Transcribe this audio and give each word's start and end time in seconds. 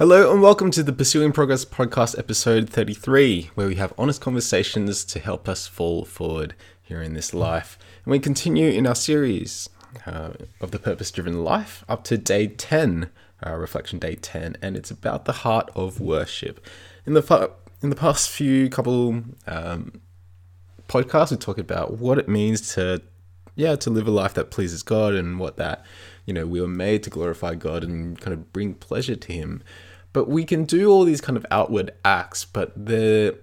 Hello 0.00 0.32
and 0.32 0.40
welcome 0.40 0.70
to 0.70 0.82
the 0.82 0.94
Pursuing 0.94 1.30
Progress 1.30 1.66
podcast, 1.66 2.18
episode 2.18 2.70
33, 2.70 3.50
where 3.54 3.66
we 3.66 3.74
have 3.74 3.92
honest 3.98 4.22
conversations 4.22 5.04
to 5.04 5.18
help 5.18 5.46
us 5.46 5.66
fall 5.66 6.06
forward 6.06 6.54
here 6.82 7.02
in 7.02 7.12
this 7.12 7.34
life. 7.34 7.78
And 8.06 8.12
we 8.12 8.18
continue 8.18 8.70
in 8.70 8.86
our 8.86 8.94
series 8.94 9.68
uh, 10.06 10.30
of 10.58 10.70
the 10.70 10.78
purpose 10.78 11.10
driven 11.10 11.44
life 11.44 11.84
up 11.86 12.02
to 12.04 12.16
day 12.16 12.46
10, 12.46 13.10
uh, 13.46 13.54
reflection 13.56 13.98
day 13.98 14.14
10, 14.14 14.56
and 14.62 14.74
it's 14.74 14.90
about 14.90 15.26
the 15.26 15.32
heart 15.32 15.70
of 15.74 16.00
worship. 16.00 16.64
In 17.04 17.12
the, 17.12 17.52
in 17.82 17.90
the 17.90 17.94
past 17.94 18.30
few 18.30 18.70
couple 18.70 19.22
um, 19.46 20.00
podcasts, 20.88 21.30
we 21.30 21.36
talked 21.36 21.60
about 21.60 21.98
what 21.98 22.16
it 22.16 22.26
means 22.26 22.72
to, 22.74 23.02
yeah, 23.54 23.76
to 23.76 23.90
live 23.90 24.08
a 24.08 24.10
life 24.10 24.32
that 24.32 24.50
pleases 24.50 24.82
God 24.82 25.12
and 25.12 25.38
what 25.38 25.58
that, 25.58 25.84
you 26.24 26.32
know, 26.32 26.46
we 26.46 26.58
were 26.58 26.68
made 26.68 27.02
to 27.02 27.10
glorify 27.10 27.54
God 27.54 27.84
and 27.84 28.18
kind 28.18 28.32
of 28.32 28.50
bring 28.50 28.72
pleasure 28.72 29.14
to 29.14 29.32
Him. 29.34 29.62
But 30.12 30.28
we 30.28 30.44
can 30.44 30.64
do 30.64 30.90
all 30.90 31.04
these 31.04 31.20
kind 31.20 31.36
of 31.36 31.46
outward 31.50 31.92
acts, 32.04 32.44
but 32.44 32.72
the 32.74 33.38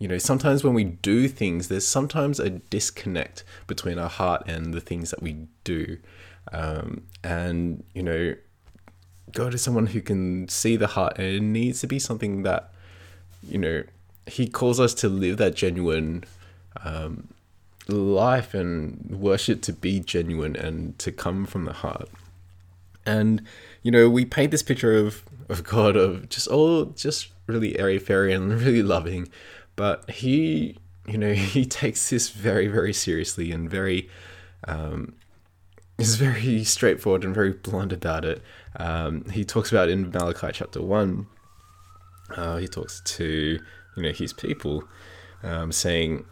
you 0.00 0.08
know, 0.08 0.16
sometimes 0.16 0.64
when 0.64 0.72
we 0.72 0.84
do 0.84 1.28
things, 1.28 1.68
there's 1.68 1.86
sometimes 1.86 2.40
a 2.40 2.48
disconnect 2.48 3.44
between 3.66 3.98
our 3.98 4.08
heart 4.08 4.42
and 4.46 4.72
the 4.72 4.80
things 4.80 5.10
that 5.10 5.22
we 5.22 5.46
do. 5.62 5.98
Um, 6.52 7.02
and, 7.22 7.84
you 7.94 8.02
know, 8.02 8.34
go 9.32 9.50
to 9.50 9.58
someone 9.58 9.88
who 9.88 10.00
can 10.00 10.48
see 10.48 10.76
the 10.76 10.86
heart, 10.86 11.18
and 11.18 11.26
it 11.26 11.42
needs 11.42 11.80
to 11.82 11.86
be 11.86 11.98
something 11.98 12.44
that, 12.44 12.72
you 13.42 13.58
know, 13.58 13.82
he 14.26 14.48
calls 14.48 14.80
us 14.80 14.94
to 14.94 15.08
live 15.10 15.36
that 15.36 15.54
genuine 15.54 16.24
um, 16.82 17.28
life 17.86 18.54
and 18.54 19.04
worship 19.10 19.60
to 19.62 19.72
be 19.72 20.00
genuine 20.00 20.56
and 20.56 20.98
to 20.98 21.12
come 21.12 21.44
from 21.44 21.66
the 21.66 21.74
heart. 21.74 22.08
And, 23.04 23.42
you 23.82 23.90
know, 23.90 24.08
we 24.08 24.24
paint 24.24 24.50
this 24.50 24.62
picture 24.62 24.96
of 24.96 25.22
of 25.48 25.64
God 25.64 25.96
of 25.96 26.28
just 26.28 26.46
all 26.48 26.86
just 26.86 27.28
really 27.46 27.78
airy 27.78 27.98
fairy 27.98 28.32
and 28.32 28.52
really 28.60 28.82
loving, 28.82 29.28
but 29.76 30.08
he 30.10 30.78
you 31.06 31.18
know 31.18 31.32
he 31.54 31.64
takes 31.64 32.10
this 32.10 32.30
very 32.30 32.66
very 32.66 32.92
seriously 32.92 33.52
and 33.52 33.70
very 33.70 34.08
um, 34.68 35.14
is 35.98 36.16
very 36.16 36.64
straightforward 36.64 37.24
and 37.24 37.34
very 37.34 37.52
blunt 37.52 37.92
about 37.92 38.24
it. 38.24 38.42
Um, 38.76 39.24
he 39.30 39.44
talks 39.44 39.70
about 39.70 39.88
in 39.88 40.10
Malachi 40.10 40.50
chapter 40.52 40.82
one. 40.82 41.26
Uh, 42.36 42.58
he 42.58 42.68
talks 42.68 43.00
to 43.04 43.58
you 43.96 44.02
know 44.02 44.12
his 44.12 44.32
people, 44.32 44.84
um, 45.42 45.72
saying 45.72 46.24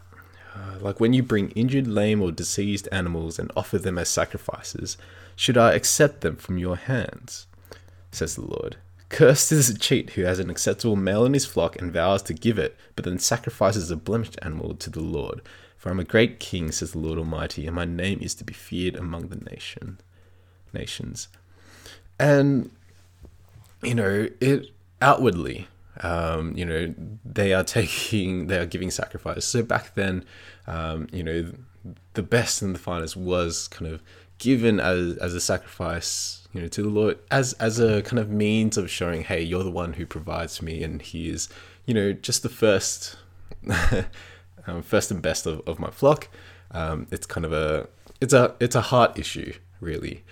uh, 0.55 0.79
like 0.81 1.01
when 1.01 1.13
you 1.13 1.23
bring 1.23 1.51
injured, 1.51 1.87
lame, 1.87 2.23
or 2.23 2.33
diseased 2.33 2.89
animals 2.91 3.39
and 3.39 3.51
offer 3.57 3.79
them 3.79 3.99
as 3.99 4.09
sacrifices, 4.09 4.97
should 5.39 5.57
I 5.57 5.73
accept 5.75 6.23
them 6.23 6.35
from 6.35 6.59
your 6.59 6.75
hands? 6.75 7.47
Says 8.11 8.35
the 8.35 8.45
Lord. 8.45 8.77
Cursed 9.09 9.53
is 9.53 9.71
a 9.71 9.79
cheat 9.79 10.11
who 10.11 10.23
has 10.23 10.41
an 10.41 10.51
acceptable 10.51 10.97
male 10.97 11.25
in 11.25 11.33
his 11.33 11.47
flock 11.47 11.81
and 11.81 11.93
vows 11.93 12.23
to 12.25 12.35
give 12.35 12.59
it, 12.59 12.77
but 12.97 13.05
then 13.05 13.21
sacrifices 13.21 13.89
a 13.93 13.97
blemished 13.97 14.37
animal 14.43 14.75
to 14.75 14.91
the 14.91 15.01
Lord. 15.01 15.41
For 15.77 15.91
I 15.91 15.93
am 15.93 16.01
a 16.01 16.05
great 16.05 16.41
king, 16.41 16.73
says 16.73 16.91
the 16.91 16.99
Lord 16.99 17.21
Almighty, 17.21 17.69
and 17.69 17.77
my 17.77 17.85
name 17.85 18.19
is 18.21 18.35
to 18.35 18.45
be 18.45 18.53
feared 18.53 18.97
among 18.97 19.29
the 19.29 19.37
nation 19.37 20.01
nations. 20.73 21.29
And 22.19 22.73
you 23.81 23.95
know, 23.95 24.29
it 24.41 24.73
outwardly, 25.01 25.69
um, 26.01 26.53
you 26.57 26.65
know, 26.65 26.93
they 27.25 27.53
are 27.53 27.63
taking, 27.63 28.49
they 28.49 28.59
are 28.59 28.67
giving 28.67 28.91
sacrifice. 28.91 29.45
So 29.45 29.63
back 29.63 29.95
then, 29.95 30.25
um, 30.67 31.07
you 31.13 31.23
know, 31.23 31.53
the 32.15 32.25
best 32.25 32.61
and 32.61 32.75
the 32.75 32.81
finest 32.81 33.17
was 33.17 33.69
kind 33.69 33.93
of 33.93 34.03
given 34.39 34.81
as 34.81 35.17
as 35.19 35.35
a 35.35 35.41
sacrifice 35.41 36.39
you 36.53 36.63
know, 36.63 36.69
to 36.69 36.83
the 36.83 36.89
Lord 36.89 37.19
as 37.31 37.53
as 37.55 37.79
a 37.79 38.03
kind 38.03 38.19
of 38.19 38.31
means 38.31 38.77
of 38.77 38.91
showing, 38.91 39.23
hey, 39.23 39.43
you're 39.43 39.65
the 39.65 39.71
one 39.71 39.95
who 39.95 40.07
provides 40.07 40.63
me, 40.63 40.83
and 40.83 41.03
He 41.03 41.29
is, 41.29 41.49
you 41.87 41.95
know, 41.95 42.13
just 42.13 42.43
the 42.43 42.49
first, 42.49 43.17
um, 44.67 44.83
first 44.83 45.11
and 45.11 45.21
best 45.21 45.47
of, 45.47 45.61
of 45.69 45.79
my 45.79 45.91
flock. 45.91 46.29
Um, 46.71 47.07
it's 47.11 47.27
kind 47.27 47.45
of 47.45 47.53
a 47.53 47.89
it's 48.21 48.33
a 48.33 48.55
it's 48.61 48.75
a 48.75 48.81
heart 48.81 49.19
issue, 49.19 49.53
really. 49.81 50.25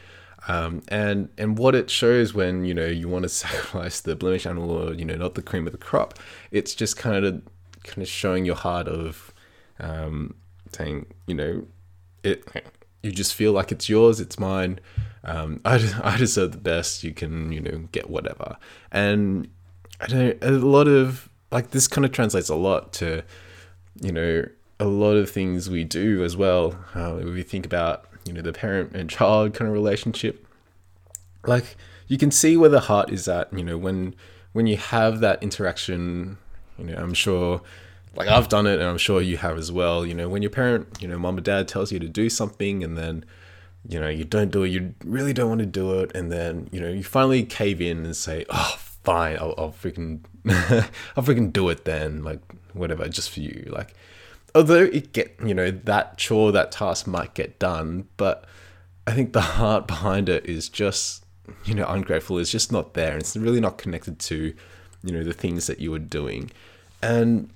Um, 0.49 0.83
and 0.89 1.29
and 1.37 1.59
what 1.59 1.75
it 1.75 1.91
shows 1.91 2.33
when 2.33 2.65
you 2.65 2.73
know 2.73 2.87
you 2.87 3.09
want 3.09 3.25
to 3.25 3.29
sacrifice 3.45 4.01
the 4.01 4.17
blemish 4.17 4.47
animal 4.47 4.71
or 4.71 4.95
you 4.95 5.05
know 5.05 5.17
not 5.17 5.35
the 5.35 5.43
cream 5.43 5.67
of 5.67 5.73
the 5.73 5.79
crop, 5.79 6.19
it's 6.51 6.75
just 6.75 6.97
kind 6.97 7.25
of 7.25 7.43
kind 7.85 8.03
of 8.03 8.09
showing 8.09 8.45
your 8.45 8.57
heart 8.57 8.89
of 8.89 9.35
um, 9.81 10.35
saying 10.73 11.07
you 11.27 11.35
know 11.35 11.67
it 12.23 12.45
you 13.07 13.13
just 13.13 13.35
feel 13.35 13.53
like 13.53 13.73
it's 13.73 13.89
yours, 13.89 14.21
it's 14.21 14.39
mine. 14.39 14.81
Um, 15.25 15.61
I, 15.65 15.93
I 16.03 16.17
deserve 16.17 16.53
the 16.53 16.59
best. 16.59 17.05
You 17.05 17.13
can, 17.13 17.53
you 17.53 17.61
know, 17.61 17.89
get 17.93 18.11
whatever. 18.11 18.57
And 18.93 19.49
I 20.01 20.07
don't 20.07 20.45
a 20.45 20.51
lot 20.51 20.89
of 20.89 21.29
like 21.51 21.71
this 21.71 21.89
kind 21.89 22.05
of 22.05 22.13
translates 22.13 22.49
a 22.49 22.55
lot 22.55 22.93
to, 22.95 23.23
you 24.01 24.13
know, 24.13 24.45
a 24.79 24.85
lot 24.85 25.15
of 25.15 25.31
things 25.31 25.71
we 25.71 25.85
do 25.85 26.23
as 26.23 26.37
well. 26.37 26.79
Uh, 26.95 27.21
we 27.25 27.43
think 27.43 27.65
about, 27.65 28.05
you 28.25 28.33
know, 28.33 28.43
the 28.43 28.53
parent 28.53 28.93
and 28.95 29.09
child 29.09 29.55
kind 29.55 29.69
of 29.69 29.73
relationship. 29.73 30.47
Like 31.47 31.77
you 32.09 32.19
can 32.19 32.31
see 32.31 32.57
where 32.57 32.69
the 32.69 32.81
heart 32.81 33.11
is 33.11 33.29
at, 33.29 33.53
you 33.53 33.65
know, 33.65 33.79
when 33.79 34.15
when 34.53 34.67
you 34.67 34.77
have 34.77 35.21
that 35.21 35.43
interaction, 35.43 36.39
you 36.79 36.85
know, 36.85 36.97
I'm 36.97 37.15
sure 37.15 37.63
like 38.17 38.29
I've 38.29 38.49
done 38.49 38.67
it 38.67 38.75
and 38.75 38.85
I'm 38.85 38.99
sure 38.99 39.21
you 39.21 39.37
have 39.37 39.59
as 39.59 39.71
well. 39.71 40.07
You 40.07 40.15
know, 40.15 40.29
when 40.29 40.43
your 40.43 40.51
parent, 40.51 40.89
you 41.01 41.09
know, 41.09 41.19
mom 41.19 41.37
or 41.39 41.41
dad 41.41 41.69
tells 41.69 41.93
you 41.93 41.99
to 41.99 42.09
do 42.09 42.29
something 42.29 42.83
and 42.83 42.97
then, 42.97 43.25
you 43.89 44.01
know, 44.01 44.09
you 44.09 44.25
don't 44.25 44.51
do 44.51 44.63
it, 44.65 44.69
you 44.69 44.95
really 45.05 45.33
don't 45.33 45.49
want 45.49 45.61
to 45.61 45.67
do 45.67 46.01
it, 46.01 46.11
and 46.15 46.33
then, 46.33 46.69
you 46.73 46.81
know, 46.81 46.89
you 46.89 47.05
finally 47.05 47.45
cave 47.45 47.81
in 47.81 48.05
and 48.05 48.17
say, 48.17 48.45
oh, 48.51 48.75
fine, 48.79 49.37
I'll, 49.39 49.55
I'll 49.57 49.73
freaking, 49.73 50.21
I'll 50.47 51.23
freaking 51.23 51.53
do 51.53 51.69
it 51.69 51.85
then, 51.85 52.25
like, 52.25 52.41
whatever, 52.73 53.09
just 53.09 53.31
for 53.31 53.41
you. 53.41 53.69
Like, 53.71 53.95
although 54.55 54.83
it 54.83 55.13
get, 55.13 55.37
you 55.45 55.55
know, 55.55 55.71
that 55.71 56.19
chore, 56.19 56.51
that 56.53 56.73
task 56.73 57.07
might 57.07 57.35
get 57.35 57.59
done, 57.59 58.09
but 58.17 58.45
I 59.07 59.13
think 59.13 59.33
the 59.33 59.41
heart 59.41 59.87
behind 59.87 60.29
it 60.29 60.47
is 60.47 60.69
just, 60.69 61.25
you 61.65 61.75
know, 61.75 61.87
ungrateful. 61.87 62.39
It's 62.39 62.51
just 62.51 62.73
not 62.73 62.95
there. 62.95 63.17
It's 63.17 63.37
really 63.37 63.61
not 63.61 63.79
connected 63.79 64.19
to, 64.19 64.55
you 65.05 65.13
know, 65.13 65.23
the 65.23 65.33
things 65.33 65.69
that 65.69 65.79
you 65.79 65.93
were 65.93 66.01
doing. 66.01 66.51
And 67.03 67.51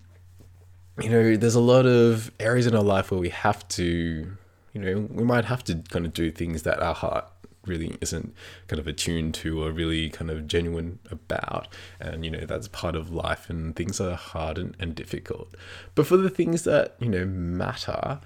you 1.01 1.09
know, 1.09 1.37
there's 1.37 1.55
a 1.55 1.61
lot 1.61 1.87
of 1.87 2.31
areas 2.41 2.67
in 2.67 2.75
our 2.75 2.83
life 2.83 3.11
where 3.11 3.21
we 3.21 3.31
have 3.31 3.67
to, 3.69 4.37
you 4.73 4.81
know, 4.81 5.09
we 5.11 5.25
might 5.25 5.45
have 5.47 5.65
to 5.65 5.77
kind 5.89 6.05
of 6.07 6.13
do 6.13 6.31
things 6.31 6.63
that 6.63 6.83
our 6.83 6.95
heart 6.95 7.27
really 7.67 7.97
isn't 8.01 8.35
kind 8.69 8.81
of 8.81 8.87
attuned 8.87 9.35
to 9.35 9.63
or 9.63 9.71
really 9.71 10.09
kind 10.11 10.31
of 10.31 10.47
genuine 10.47 10.99
about. 11.11 11.69
And, 12.01 12.25
you 12.25 12.31
know, 12.31 12.45
that's 12.47 12.69
part 12.69 12.97
of 12.97 13.11
life 13.11 13.51
and 13.51 13.77
things 13.77 14.01
are 14.01 14.15
hard 14.15 14.59
and, 14.59 14.77
and 14.79 14.95
difficult. 14.95 15.55
But 15.95 16.07
for 16.07 16.17
the 16.17 16.31
things 16.31 16.65
that, 16.65 16.97
you 16.99 17.09
know, 17.09 17.25
matter, 17.25 18.21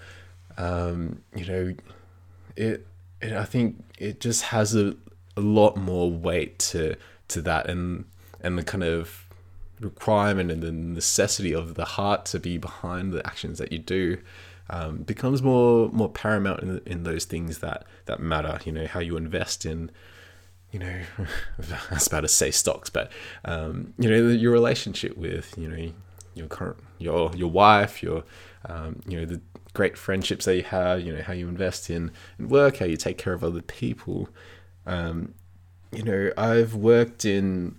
um, 0.57 1.23
you 1.35 1.47
know, 1.47 1.75
it, 2.57 2.87
it, 3.21 3.33
I 3.33 3.45
think 3.45 3.85
it 3.99 4.21
just 4.21 4.45
has 4.45 4.75
a, 4.75 4.97
a 5.37 5.41
lot 5.41 5.77
more 5.77 6.11
weight 6.11 6.59
to, 6.61 6.97
to 7.29 7.43
that 7.43 7.69
and, 7.69 8.05
and 8.41 8.57
the 8.57 8.63
kind 8.63 8.85
of 8.85 9.24
requirement 9.81 10.51
and 10.51 10.63
the 10.63 10.73
necessity 10.73 11.53
of 11.53 11.75
the 11.75 11.85
heart 11.85 12.25
to 12.27 12.39
be 12.39 12.59
behind 12.59 13.13
the 13.13 13.27
actions 13.27 13.59
that 13.59 13.73
you 13.73 13.79
do 13.79 14.19
um, 14.71 14.99
becomes 14.99 15.43
more 15.43 15.91
more 15.91 16.09
paramount 16.09 16.61
in, 16.63 16.81
in 16.87 17.03
those 17.03 17.25
things 17.25 17.59
that 17.59 17.85
that 18.07 18.21
matter. 18.21 18.59
You 18.65 18.73
know 18.73 18.87
how 18.87 19.01
you 19.01 19.17
invest 19.17 19.67
in. 19.67 19.91
You 20.71 20.81
know, 20.81 21.01
I 21.91 21.95
was 21.95 22.07
about 22.07 22.23
to 22.23 22.29
say 22.29 22.51
stocks, 22.51 22.91
but 22.91 23.13
um, 23.45 23.95
you 23.99 24.09
know 24.09 24.29
your 24.29 24.53
relationship 24.53 25.17
with 25.17 25.55
you 25.59 25.69
know 25.69 25.93
your 26.35 26.47
current 26.47 26.79
your 26.99 27.35
your 27.35 27.51
wife, 27.51 28.03
your 28.03 28.25
um, 28.67 29.01
you 29.07 29.21
know 29.21 29.27
the 29.27 29.41
great 29.75 29.99
friendships 29.99 30.47
that 30.47 30.57
you 30.57 30.63
have. 30.63 31.01
You 31.03 31.15
know 31.15 31.23
how 31.23 31.33
you 31.33 31.49
invest 31.49 31.91
in, 31.91 32.11
in 32.39 32.49
work, 32.49 32.79
how 32.79 32.87
you 32.87 32.97
take 32.97 33.19
care 33.19 33.35
of 33.35 33.45
other 33.45 33.63
people. 33.63 34.29
Um, 34.87 35.35
you 35.93 36.03
know, 36.03 36.33
I've 36.37 36.75
worked 36.75 37.25
in 37.25 37.77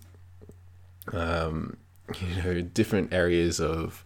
um, 1.11 1.77
you 2.19 2.43
know 2.43 2.61
different 2.61 3.13
areas 3.13 3.59
of 3.59 4.03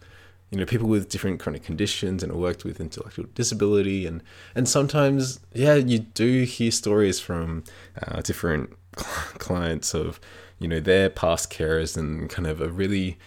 you 0.50 0.58
know 0.58 0.66
people 0.66 0.88
with 0.88 1.08
different 1.08 1.44
of 1.46 1.62
conditions 1.62 2.22
and 2.22 2.32
worked 2.32 2.64
with 2.64 2.80
intellectual 2.80 3.26
disability. 3.34 4.06
And 4.06 4.22
and 4.54 4.68
sometimes 4.68 5.40
yeah 5.52 5.74
you 5.74 6.00
do 6.00 6.44
hear 6.44 6.70
stories 6.70 7.20
from 7.20 7.64
uh, 8.02 8.20
different 8.22 8.76
clients 8.94 9.94
of 9.94 10.20
you 10.58 10.68
know 10.68 10.80
their 10.80 11.08
past 11.10 11.50
carers 11.50 11.96
and 11.96 12.28
kind 12.28 12.46
of 12.46 12.60
a 12.60 12.68
really 12.68 13.18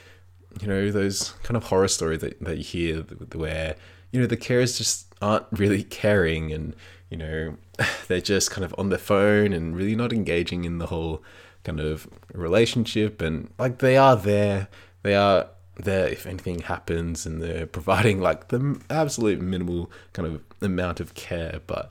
you 0.62 0.68
know 0.68 0.92
those 0.92 1.31
kind 1.44 1.58
of 1.58 1.66
horror 1.66 1.88
stories 1.88 2.20
that, 2.22 2.40
that 2.42 2.58
you 2.58 2.64
hear 2.64 3.02
where 3.34 3.75
you 4.12 4.20
know 4.20 4.28
the 4.28 4.38
carers 4.38 4.78
just 4.78 5.14
aren't 5.22 5.46
really 5.52 5.84
caring 5.84 6.52
and 6.52 6.75
you 7.10 7.18
know 7.18 7.58
they're 8.08 8.22
just 8.22 8.52
kind 8.52 8.64
of 8.64 8.75
on 8.78 8.90
their 8.90 9.00
phone 9.00 9.54
and 9.54 9.75
really 9.75 9.96
not 9.96 10.14
engaging 10.14 10.66
in 10.66 10.78
the 10.78 10.88
whole 10.88 11.24
kind 11.63 11.80
of 11.80 12.07
relationship 12.33 13.21
and 13.21 13.50
like 13.57 13.80
they 13.80 13.98
are 13.98 14.15
there. 14.15 14.68
They 15.04 15.15
are 15.15 15.48
there 15.75 16.07
if 16.07 16.27
anything 16.27 16.60
happens 16.60 17.25
and 17.25 17.42
they're 17.42 17.65
providing 17.65 18.21
like 18.21 18.50
the 18.50 18.80
absolute 18.92 19.42
minimal 19.42 19.89
kind 20.13 20.27
of 20.27 20.42
amount 20.62 21.00
of 21.00 21.15
care 21.15 21.60
but 21.65 21.89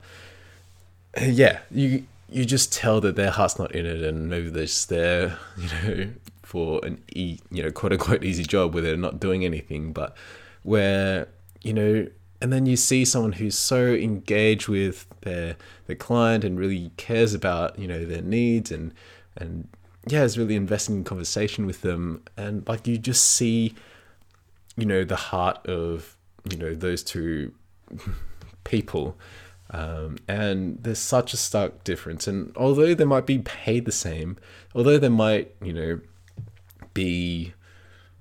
yeah 1.21 1.59
you 1.69 2.05
you 2.33 2.45
just 2.45 2.73
tell 2.73 2.99
that 3.01 3.15
their 3.15 3.29
heart's 3.29 3.59
not 3.59 3.73
in 3.73 3.85
it, 3.85 4.01
and 4.01 4.27
maybe 4.27 4.49
they're 4.49 4.65
just 4.65 4.89
there, 4.89 5.37
you 5.57 5.67
know, 5.69 6.09
for 6.41 6.83
an 6.83 7.01
e, 7.15 7.39
you 7.51 7.63
know, 7.63 7.71
quote 7.71 7.93
unquote 7.93 8.23
easy 8.23 8.43
job 8.43 8.73
where 8.73 8.81
they're 8.83 8.97
not 8.97 9.19
doing 9.19 9.45
anything, 9.45 9.93
but 9.93 10.17
where 10.63 11.27
you 11.61 11.73
know, 11.73 12.07
and 12.41 12.51
then 12.51 12.65
you 12.65 12.75
see 12.75 13.05
someone 13.05 13.33
who's 13.33 13.57
so 13.57 13.93
engaged 13.93 14.67
with 14.67 15.05
their 15.21 15.55
their 15.85 15.95
client 15.95 16.43
and 16.43 16.59
really 16.59 16.91
cares 16.97 17.33
about 17.33 17.77
you 17.77 17.87
know 17.87 18.03
their 18.03 18.21
needs 18.21 18.71
and 18.71 18.93
and 19.35 19.67
yeah, 20.07 20.23
is 20.23 20.37
really 20.37 20.55
investing 20.55 20.97
in 20.97 21.03
conversation 21.03 21.65
with 21.65 21.81
them, 21.81 22.23
and 22.37 22.67
like 22.67 22.87
you 22.87 22.97
just 22.97 23.25
see, 23.25 23.73
you 24.75 24.85
know, 24.85 25.03
the 25.03 25.15
heart 25.15 25.65
of 25.67 26.17
you 26.49 26.57
know 26.57 26.73
those 26.73 27.03
two 27.03 27.53
people 28.63 29.17
um, 29.73 30.17
and 30.27 30.77
there's 30.83 30.99
such 30.99 31.33
a 31.33 31.37
stark 31.37 31.83
difference. 31.83 32.27
And 32.27 32.55
although 32.55 32.93
they 32.93 33.05
might 33.05 33.25
be 33.25 33.39
paid 33.39 33.85
the 33.85 33.91
same, 33.91 34.37
although 34.75 34.99
they 34.99 35.09
might, 35.09 35.55
you 35.61 35.73
know, 35.73 35.99
be, 36.93 37.53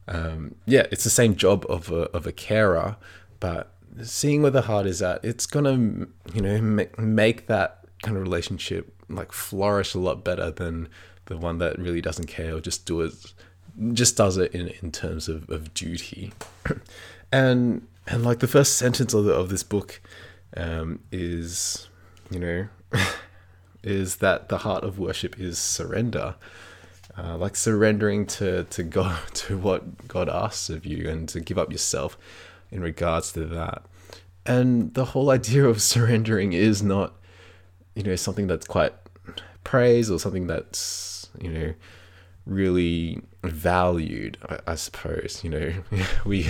um, 0.08 0.54
yeah, 0.64 0.86
it's 0.90 1.04
the 1.04 1.10
same 1.10 1.36
job 1.36 1.66
of 1.68 1.90
a, 1.90 2.04
of 2.16 2.26
a 2.26 2.32
carer, 2.32 2.96
but 3.38 3.74
seeing 4.02 4.40
where 4.40 4.50
the 4.50 4.62
heart 4.62 4.86
is 4.86 5.02
at, 5.02 5.22
it's 5.22 5.44
gonna, 5.44 6.06
you 6.32 6.40
know, 6.40 6.60
make, 6.62 6.98
make 6.98 7.46
that 7.48 7.81
kind 8.02 8.16
of 8.16 8.22
relationship 8.22 8.92
like 9.08 9.32
flourish 9.32 9.94
a 9.94 9.98
lot 9.98 10.24
better 10.24 10.50
than 10.50 10.88
the 11.26 11.36
one 11.36 11.58
that 11.58 11.78
really 11.78 12.00
doesn't 12.00 12.26
care 12.26 12.56
or 12.56 12.60
just 12.60 12.84
do 12.84 13.00
it, 13.00 13.14
just 13.92 14.16
does 14.16 14.36
it 14.36 14.52
in, 14.54 14.68
in 14.82 14.90
terms 14.90 15.28
of, 15.28 15.48
of 15.48 15.72
duty. 15.72 16.32
and, 17.32 17.86
and 18.06 18.24
like 18.24 18.40
the 18.40 18.48
first 18.48 18.76
sentence 18.76 19.14
of, 19.14 19.24
the, 19.24 19.32
of 19.32 19.48
this 19.48 19.62
book, 19.62 20.00
um, 20.56 21.00
is, 21.10 21.88
you 22.30 22.38
know, 22.38 22.68
is 23.82 24.16
that 24.16 24.48
the 24.48 24.58
heart 24.58 24.84
of 24.84 24.98
worship 24.98 25.38
is 25.38 25.58
surrender. 25.58 26.34
Uh, 27.16 27.36
like 27.36 27.56
surrendering 27.56 28.24
to, 28.24 28.64
to 28.64 28.82
God, 28.82 29.20
to 29.34 29.58
what 29.58 30.08
God 30.08 30.28
asks 30.28 30.70
of 30.70 30.86
you, 30.86 31.08
and 31.08 31.28
to 31.28 31.40
give 31.40 31.58
up 31.58 31.70
yourself 31.70 32.16
in 32.70 32.80
regards 32.80 33.32
to 33.32 33.44
that. 33.46 33.82
And 34.44 34.94
the 34.94 35.06
whole 35.06 35.30
idea 35.30 35.66
of 35.66 35.80
surrendering 35.82 36.52
is 36.52 36.82
not, 36.82 37.14
you 37.94 38.02
know, 38.02 38.16
something 38.16 38.46
that's 38.46 38.66
quite 38.66 38.94
praised 39.64 40.10
or 40.10 40.18
something 40.18 40.46
that's, 40.46 41.28
you 41.40 41.50
know, 41.50 41.74
really 42.46 43.22
valued, 43.42 44.38
I, 44.48 44.58
I 44.68 44.74
suppose. 44.74 45.40
You 45.42 45.50
know, 45.50 45.72
we, 46.24 46.48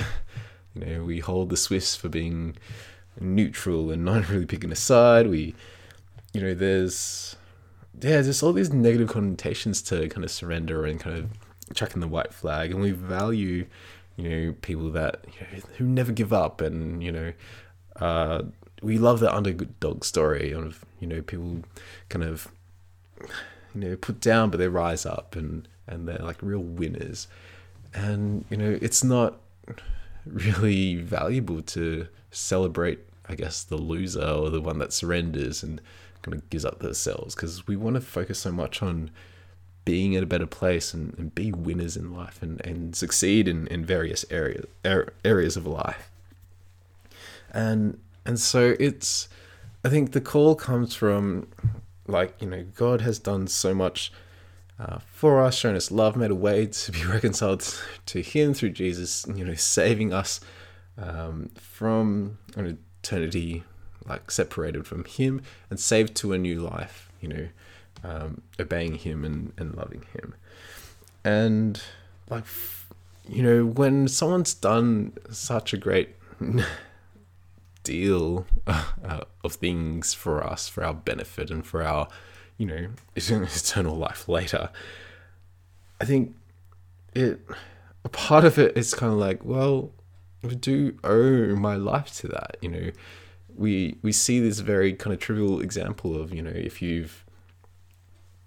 you 0.75 0.85
know, 0.87 1.05
we 1.05 1.21
hold 1.21 1.51
the 1.51 1.57
Swiss 1.57 1.97
for 1.97 2.09
being 2.09 2.57
neutral 3.21 3.91
and 3.91 4.05
not 4.05 4.29
really 4.31 4.47
picking 4.47 4.73
a 4.73 4.77
side. 4.77 5.27
We, 5.29 5.55
you 6.33 6.41
know, 6.41 6.55
there's 6.55 7.37
yeah, 8.01 8.21
there's 8.23 8.43
all 8.43 8.53
these 8.53 8.73
negative 8.73 9.09
connotations 9.09 9.83
to 9.83 10.09
kind 10.09 10.25
of 10.25 10.31
surrender 10.31 10.87
and 10.87 10.99
kind 10.99 11.17
of 11.17 11.31
chucking 11.75 12.01
the 12.01 12.09
white 12.09 12.33
flag, 12.33 12.71
and 12.71 12.81
we 12.81 12.91
value, 12.91 13.67
you 14.17 14.29
know, 14.29 14.55
people 14.63 14.91
that 14.91 15.25
you 15.27 15.41
know, 15.41 15.63
who 15.77 15.85
never 15.85 16.13
give 16.13 16.33
up, 16.33 16.61
and 16.61 17.03
you 17.03 17.13
know, 17.13 17.33
uh, 17.97 18.43
we 18.83 18.99
love 18.99 19.21
the 19.21 19.33
underdog 19.33 20.05
story 20.05 20.53
of 20.53 20.85
you 21.03 21.09
know 21.09 21.21
people 21.21 21.63
kind 22.09 22.25
of 22.25 22.49
you 23.75 23.81
know 23.81 23.97
put 23.97 24.21
down 24.21 24.49
but 24.49 24.57
they 24.59 24.69
rise 24.69 25.05
up 25.05 25.37
and 25.37 25.69
and 25.87 26.09
they're 26.09 26.19
like 26.19 26.39
real 26.41 26.63
winners, 26.63 27.27
and 27.93 28.45
you 28.49 28.57
know 28.57 28.79
it's 28.81 29.03
not 29.03 29.41
really 30.25 30.97
valuable 30.97 31.61
to 31.61 32.07
celebrate, 32.31 33.01
I 33.29 33.35
guess, 33.35 33.65
the 33.65 33.77
loser 33.77 34.25
or 34.25 34.51
the 34.51 34.61
one 34.61 34.79
that 34.79 34.93
surrenders 34.93 35.63
and 35.63 35.81
kind 36.23 36.35
of 36.35 36.49
gives 36.51 36.65
up 36.65 36.79
themselves 36.79 37.35
because 37.35 37.67
we 37.67 37.77
want 37.77 37.95
to 37.95 38.01
focus 38.01 38.39
so 38.39 38.53
much 38.53 38.81
on 38.83 39.11
being 39.85 40.13
in 40.13 40.23
a 40.23 40.27
better 40.27 40.47
place 40.47 40.95
and, 40.95 41.19
and 41.19 41.35
be 41.35 41.51
winners 41.51 41.97
in 41.97 42.15
life 42.15 42.41
and, 42.41 42.65
and 42.65 42.95
succeed 42.95 43.49
in, 43.49 43.67
in 43.67 43.85
various 43.85 44.25
areas 44.31 44.65
er, 44.87 45.13
areas 45.25 45.57
of 45.57 45.67
life. 45.67 46.11
And 47.53 47.99
and 48.25 48.39
so 48.39 48.77
it's 48.79 49.29
I 49.85 49.89
think 49.89 50.13
the 50.13 50.21
call 50.21 50.55
comes 50.55 50.95
from 50.95 51.49
like, 52.07 52.41
you 52.41 52.49
know, 52.49 52.65
God 52.75 53.01
has 53.01 53.19
done 53.19 53.47
so 53.47 53.75
much 53.75 54.13
uh, 54.79 54.99
for 55.13 55.41
us, 55.41 55.57
shown 55.57 55.75
us 55.77 55.91
love, 55.91 56.17
made 56.17 56.31
a 56.31 56.37
way 56.37 56.67
to 56.67 56.93
be 56.93 57.05
reconciled 57.07 57.63
to 58.07 58.23
Him 58.23 58.55
through 58.55 58.71
Jesus, 58.71 59.27
you 59.35 59.45
know, 59.45 59.55
saving 59.55 60.13
us 60.13 60.41
um, 60.99 61.51
from 61.57 62.39
an 62.57 62.79
eternity 63.03 63.65
like 64.09 64.31
separated 64.31 64.87
from 64.87 65.05
Him 65.05 65.43
and 65.71 65.79
saved 65.79 66.15
to 66.17 66.33
a 66.33 66.39
new 66.39 66.61
life, 66.61 67.11
you 67.21 67.29
know, 67.29 67.49
um, 68.05 68.43
obeying 68.59 68.97
Him 68.97 69.25
and, 69.25 69.53
and 69.57 69.75
loving 69.75 70.05
Him. 70.13 70.35
And 71.25 71.81
like, 72.29 72.45
you 73.29 73.43
know, 73.43 73.65
when 73.65 74.09
someone's 74.09 74.55
done 74.55 75.13
such 75.31 75.73
a 75.73 75.77
great 75.77 76.17
deal 77.83 78.47
uh, 78.67 79.21
of 79.45 79.55
things 79.55 80.15
for 80.15 80.45
us, 80.45 80.69
for 80.69 80.85
our 80.85 80.95
benefit 80.95 81.51
and 81.51 81.67
for 81.67 81.83
our, 81.83 82.09
you 82.59 82.67
know, 82.67 82.89
eternal 83.17 83.97
life 83.97 84.29
later, 84.29 84.71
I 86.01 86.05
think 86.05 86.35
it, 87.15 87.41
a 88.05 88.09
part 88.09 88.45
of 88.45 88.59
it 88.59 88.77
is 88.77 88.95
kind 88.95 89.13
of 89.13 89.19
like, 89.19 89.45
well, 89.45 89.91
I 90.45 90.55
do 90.55 90.99
owe 91.05 91.55
my 91.55 91.77
life 91.77 92.15
to 92.17 92.29
that. 92.29 92.57
You 92.61 92.69
know, 92.69 92.91
we 93.57 93.97
we 94.03 94.13
see 94.13 94.41
this 94.41 94.61
very 94.61 94.93
kind 94.93 95.15
of 95.15 95.21
trivial 95.21 95.61
example 95.61 96.21
of 96.21 96.35
you 96.35 96.43
know 96.43 96.51
if 96.51 96.83
you've 96.83 97.25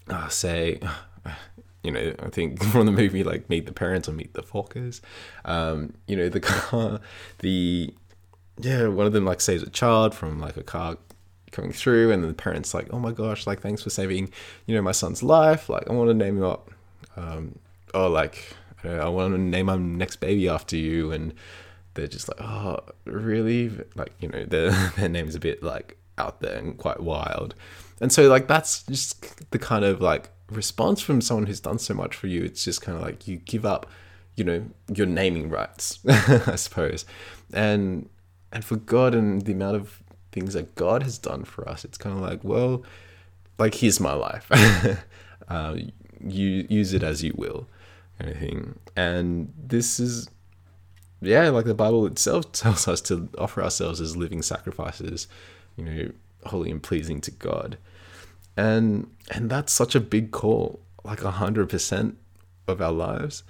uh, 0.09 0.27
say 0.27 0.79
you 1.83 1.91
know 1.91 2.13
I 2.19 2.29
think 2.29 2.61
from 2.71 2.85
the 2.85 2.91
movie 2.91 3.23
like 3.23 3.49
Meet 3.49 3.65
the 3.65 3.73
Parents 3.73 4.09
or 4.09 4.13
Meet 4.13 4.33
the 4.33 4.43
Fockers, 4.43 5.01
um, 5.45 5.93
you 6.07 6.15
know 6.15 6.29
the 6.29 6.39
car 6.39 6.99
the 7.39 7.93
yeah 8.59 8.87
one 8.87 9.05
of 9.05 9.13
them 9.13 9.25
like 9.25 9.41
saves 9.41 9.63
a 9.63 9.69
child 9.69 10.13
from 10.13 10.39
like 10.39 10.57
a 10.57 10.63
car 10.63 10.97
coming 11.51 11.71
through 11.71 12.11
and 12.11 12.23
the 12.23 12.33
parents 12.33 12.73
like 12.73 12.87
oh 12.91 12.99
my 12.99 13.11
gosh 13.11 13.47
like 13.47 13.61
thanks 13.61 13.81
for 13.81 13.89
saving 13.89 14.29
you 14.65 14.75
know 14.75 14.81
my 14.81 14.91
son's 14.91 15.23
life 15.23 15.69
like 15.69 15.89
I 15.89 15.93
want 15.93 16.09
to 16.09 16.13
name 16.13 16.37
him 16.37 16.43
up 16.43 16.71
um, 17.15 17.59
oh 17.93 18.07
like 18.07 18.55
I 18.83 19.09
want 19.09 19.33
to 19.33 19.39
name 19.39 19.67
my 19.67 19.77
next 19.77 20.17
baby 20.17 20.49
after 20.49 20.75
you 20.75 21.11
and 21.11 21.33
they're 21.95 22.07
just 22.07 22.27
like, 22.29 22.41
oh, 22.41 22.79
really? 23.05 23.71
Like, 23.95 24.13
you 24.19 24.29
know, 24.29 24.45
their 24.45 24.71
their 24.97 25.09
name's 25.09 25.35
a 25.35 25.39
bit 25.39 25.63
like 25.63 25.97
out 26.17 26.41
there 26.41 26.57
and 26.57 26.77
quite 26.77 26.99
wild. 26.99 27.55
And 27.99 28.11
so 28.11 28.27
like 28.29 28.47
that's 28.47 28.83
just 28.83 29.49
the 29.51 29.59
kind 29.59 29.83
of 29.83 30.01
like 30.01 30.29
response 30.51 31.01
from 31.01 31.21
someone 31.21 31.47
who's 31.47 31.59
done 31.59 31.79
so 31.79 31.93
much 31.93 32.15
for 32.15 32.27
you. 32.27 32.43
It's 32.43 32.63
just 32.63 32.81
kind 32.81 32.97
of 32.97 33.03
like 33.03 33.27
you 33.27 33.37
give 33.37 33.65
up, 33.65 33.87
you 34.35 34.43
know, 34.43 34.65
your 34.93 35.07
naming 35.07 35.50
rights, 35.50 36.00
I 36.07 36.55
suppose. 36.55 37.05
And 37.53 38.09
and 38.55 38.63
for 38.63 38.77
God 38.77 39.13
and 39.13 39.41
the 39.41 39.51
amount 39.51 39.75
of 39.75 40.01
things 40.31 40.53
that 40.53 40.75
God 40.75 41.03
has 41.03 41.17
done 41.17 41.43
for 41.43 41.67
us, 41.67 41.83
it's 41.83 41.97
kind 41.97 42.15
of 42.15 42.21
like, 42.21 42.41
well, 42.41 42.83
like 43.59 43.75
here's 43.75 44.00
my 44.00 44.13
life. 44.13 44.47
uh, 45.50 45.75
you 46.25 46.65
use 46.69 46.93
it 46.93 47.03
as 47.03 47.21
you 47.21 47.33
will, 47.35 47.67
kind 48.17 48.31
of 48.31 48.38
thing. 48.38 48.79
And 48.95 49.53
this 49.57 50.00
is 50.00 50.29
yeah, 51.19 51.50
like 51.50 51.65
the 51.65 51.74
Bible 51.74 52.05
itself 52.05 52.50
tells 52.53 52.88
us 52.88 53.01
to 53.01 53.27
offer 53.38 53.62
ourselves 53.62 54.00
as 54.00 54.15
living 54.15 54.41
sacrifices, 54.41 55.27
you 55.75 55.83
know, 55.83 56.12
holy 56.45 56.71
and 56.71 56.81
pleasing 56.81 57.19
to 57.21 57.31
God. 57.31 57.77
And 58.55 59.12
and 59.31 59.50
that's 59.50 59.74
such 59.74 59.95
a 59.95 60.00
big 60.00 60.31
call, 60.31 60.79
like 61.03 61.25
a 61.25 61.31
hundred 61.31 61.67
percent 61.69 62.17
of 62.69 62.81
our 62.81 62.93
lives. 62.93 63.43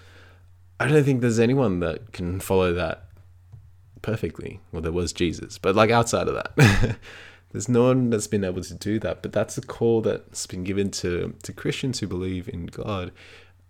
I 0.80 0.88
don't 0.88 1.04
think 1.04 1.22
there's 1.22 1.40
anyone 1.40 1.80
that 1.82 2.12
can 2.12 2.40
follow 2.40 2.74
that 2.74 3.05
perfectly. 4.06 4.60
Well, 4.72 4.84
there 4.84 4.92
was 4.92 5.12
Jesus, 5.12 5.58
but 5.58 5.76
like 5.76 5.90
outside 5.90 6.28
of 6.28 6.36
that, 6.36 6.98
there's 7.52 7.68
no 7.68 7.86
one 7.86 8.12
that's 8.12 8.28
been 8.28 8.44
able 8.44 8.62
to 8.62 8.74
do 8.76 9.00
that. 9.00 9.24
But 9.24 9.34
that's 9.34 9.58
a 9.58 9.62
call 9.62 10.02
that's 10.02 10.46
been 10.46 10.64
given 10.64 10.92
to 11.02 11.34
to 11.42 11.52
Christians 11.52 12.00
who 12.00 12.08
believe 12.08 12.48
in 12.48 12.68
God. 12.68 13.12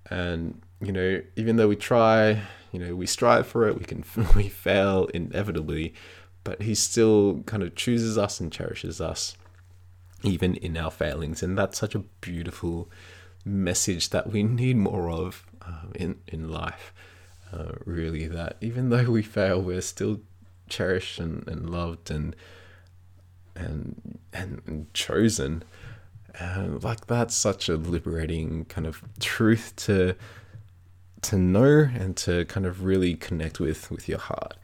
And 0.09 0.61
you 0.81 0.91
know, 0.91 1.21
even 1.37 1.55
though 1.55 1.69
we 1.69 1.77
try, 1.77 2.41
you 2.73 2.79
know, 2.79 2.95
we 2.95 3.05
strive 3.05 3.47
for 3.47 3.65
it, 3.69 3.79
we 3.79 3.85
can 3.85 4.03
we 4.35 4.49
fail 4.49 5.05
inevitably, 5.13 5.93
but 6.43 6.61
he 6.61 6.75
still 6.75 7.41
kind 7.45 7.63
of 7.63 7.73
chooses 7.75 8.17
us 8.17 8.41
and 8.41 8.51
cherishes 8.51 8.99
us 8.99 9.37
even 10.21 10.55
in 10.55 10.75
our 10.75 10.91
failings, 10.91 11.41
and 11.43 11.57
that's 11.57 11.77
such 11.77 11.95
a 11.95 11.99
beautiful 12.19 12.89
message 13.45 14.09
that 14.09 14.31
we 14.31 14.43
need 14.43 14.75
more 14.75 15.09
of 15.09 15.45
uh, 15.61 15.85
in 15.95 16.17
in 16.27 16.49
life. 16.49 16.93
Uh, 17.53 17.73
really, 17.85 18.27
that 18.27 18.57
even 18.61 18.89
though 18.89 19.09
we 19.09 19.21
fail, 19.21 19.61
we're 19.61 19.81
still 19.81 20.19
cherished 20.67 21.19
and, 21.19 21.47
and 21.47 21.69
loved 21.69 22.09
and 22.09 22.35
and 23.55 24.19
and, 24.33 24.61
and 24.65 24.93
chosen. 24.93 25.63
And 26.37 26.83
like 26.83 27.07
that's 27.07 27.35
such 27.35 27.69
a 27.69 27.75
liberating 27.75 28.65
kind 28.65 28.87
of 28.87 29.01
truth 29.19 29.73
to 29.77 30.15
to 31.21 31.37
know 31.37 31.89
and 31.93 32.15
to 32.17 32.45
kind 32.45 32.65
of 32.65 32.83
really 32.83 33.15
connect 33.15 33.59
with 33.59 33.89
with 33.89 34.09
your 34.09 34.19
heart. 34.19 34.55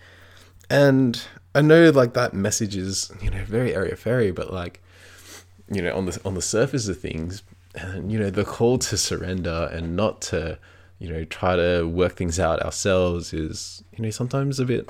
And 0.70 1.22
I 1.54 1.62
know 1.62 1.90
like 1.90 2.14
that 2.14 2.34
message 2.34 2.76
is, 2.76 3.12
you 3.22 3.30
know, 3.30 3.44
very 3.46 3.74
airy 3.76 3.96
fairy, 3.96 4.32
but 4.32 4.54
like 4.54 4.82
you 5.72 5.82
know, 5.82 5.96
on 5.96 6.06
the 6.06 6.20
on 6.26 6.34
the 6.34 6.42
surface 6.42 6.88
of 6.88 7.00
things, 7.00 7.44
and 7.76 8.12
you 8.12 8.20
know, 8.20 8.30
the 8.30 8.44
call 8.44 8.78
to 8.80 8.98
surrender 8.98 9.70
and 9.72 9.96
not 9.96 10.22
to, 10.22 10.60
you 11.02 11.12
know, 11.12 11.24
try 11.26 11.56
to 11.56 11.84
work 11.84 12.16
things 12.16 12.40
out 12.40 12.62
ourselves 12.62 13.34
is, 13.34 13.84
you 13.98 14.04
know, 14.04 14.12
sometimes 14.12 14.60
a 14.60 14.66
bit, 14.66 14.88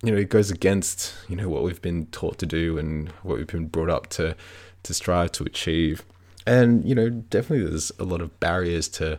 you 0.00 0.12
know, 0.12 0.16
it 0.16 0.28
goes 0.28 0.48
against, 0.48 1.12
you 1.28 1.34
know, 1.34 1.48
what 1.48 1.64
we've 1.64 1.82
been 1.82 2.06
taught 2.06 2.38
to 2.38 2.46
do 2.46 2.78
and 2.78 3.08
what 3.24 3.36
we've 3.36 3.48
been 3.48 3.66
brought 3.66 3.90
up 3.90 4.06
to, 4.10 4.36
to 4.84 4.94
strive 4.94 5.32
to 5.32 5.42
achieve, 5.42 6.04
and 6.46 6.84
you 6.88 6.94
know, 6.94 7.10
definitely 7.10 7.68
there's 7.68 7.90
a 7.98 8.04
lot 8.04 8.20
of 8.20 8.38
barriers 8.38 8.86
to, 8.88 9.18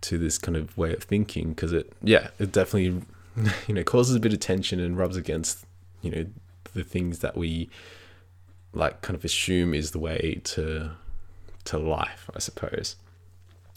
to 0.00 0.16
this 0.16 0.38
kind 0.38 0.56
of 0.56 0.76
way 0.78 0.94
of 0.94 1.02
thinking 1.02 1.50
because 1.50 1.74
it, 1.74 1.92
yeah, 2.02 2.28
it 2.38 2.50
definitely, 2.50 3.02
you 3.66 3.74
know, 3.74 3.84
causes 3.84 4.16
a 4.16 4.20
bit 4.20 4.32
of 4.32 4.40
tension 4.40 4.80
and 4.80 4.96
rubs 4.96 5.16
against, 5.16 5.66
you 6.00 6.10
know, 6.10 6.24
the 6.72 6.82
things 6.82 7.18
that 7.18 7.36
we 7.36 7.68
like 8.72 9.02
kind 9.02 9.16
of 9.16 9.22
assume 9.22 9.74
is 9.74 9.90
the 9.90 9.98
way 9.98 10.40
to 10.44 10.92
to 11.64 11.76
life, 11.76 12.30
I 12.34 12.38
suppose. 12.38 12.96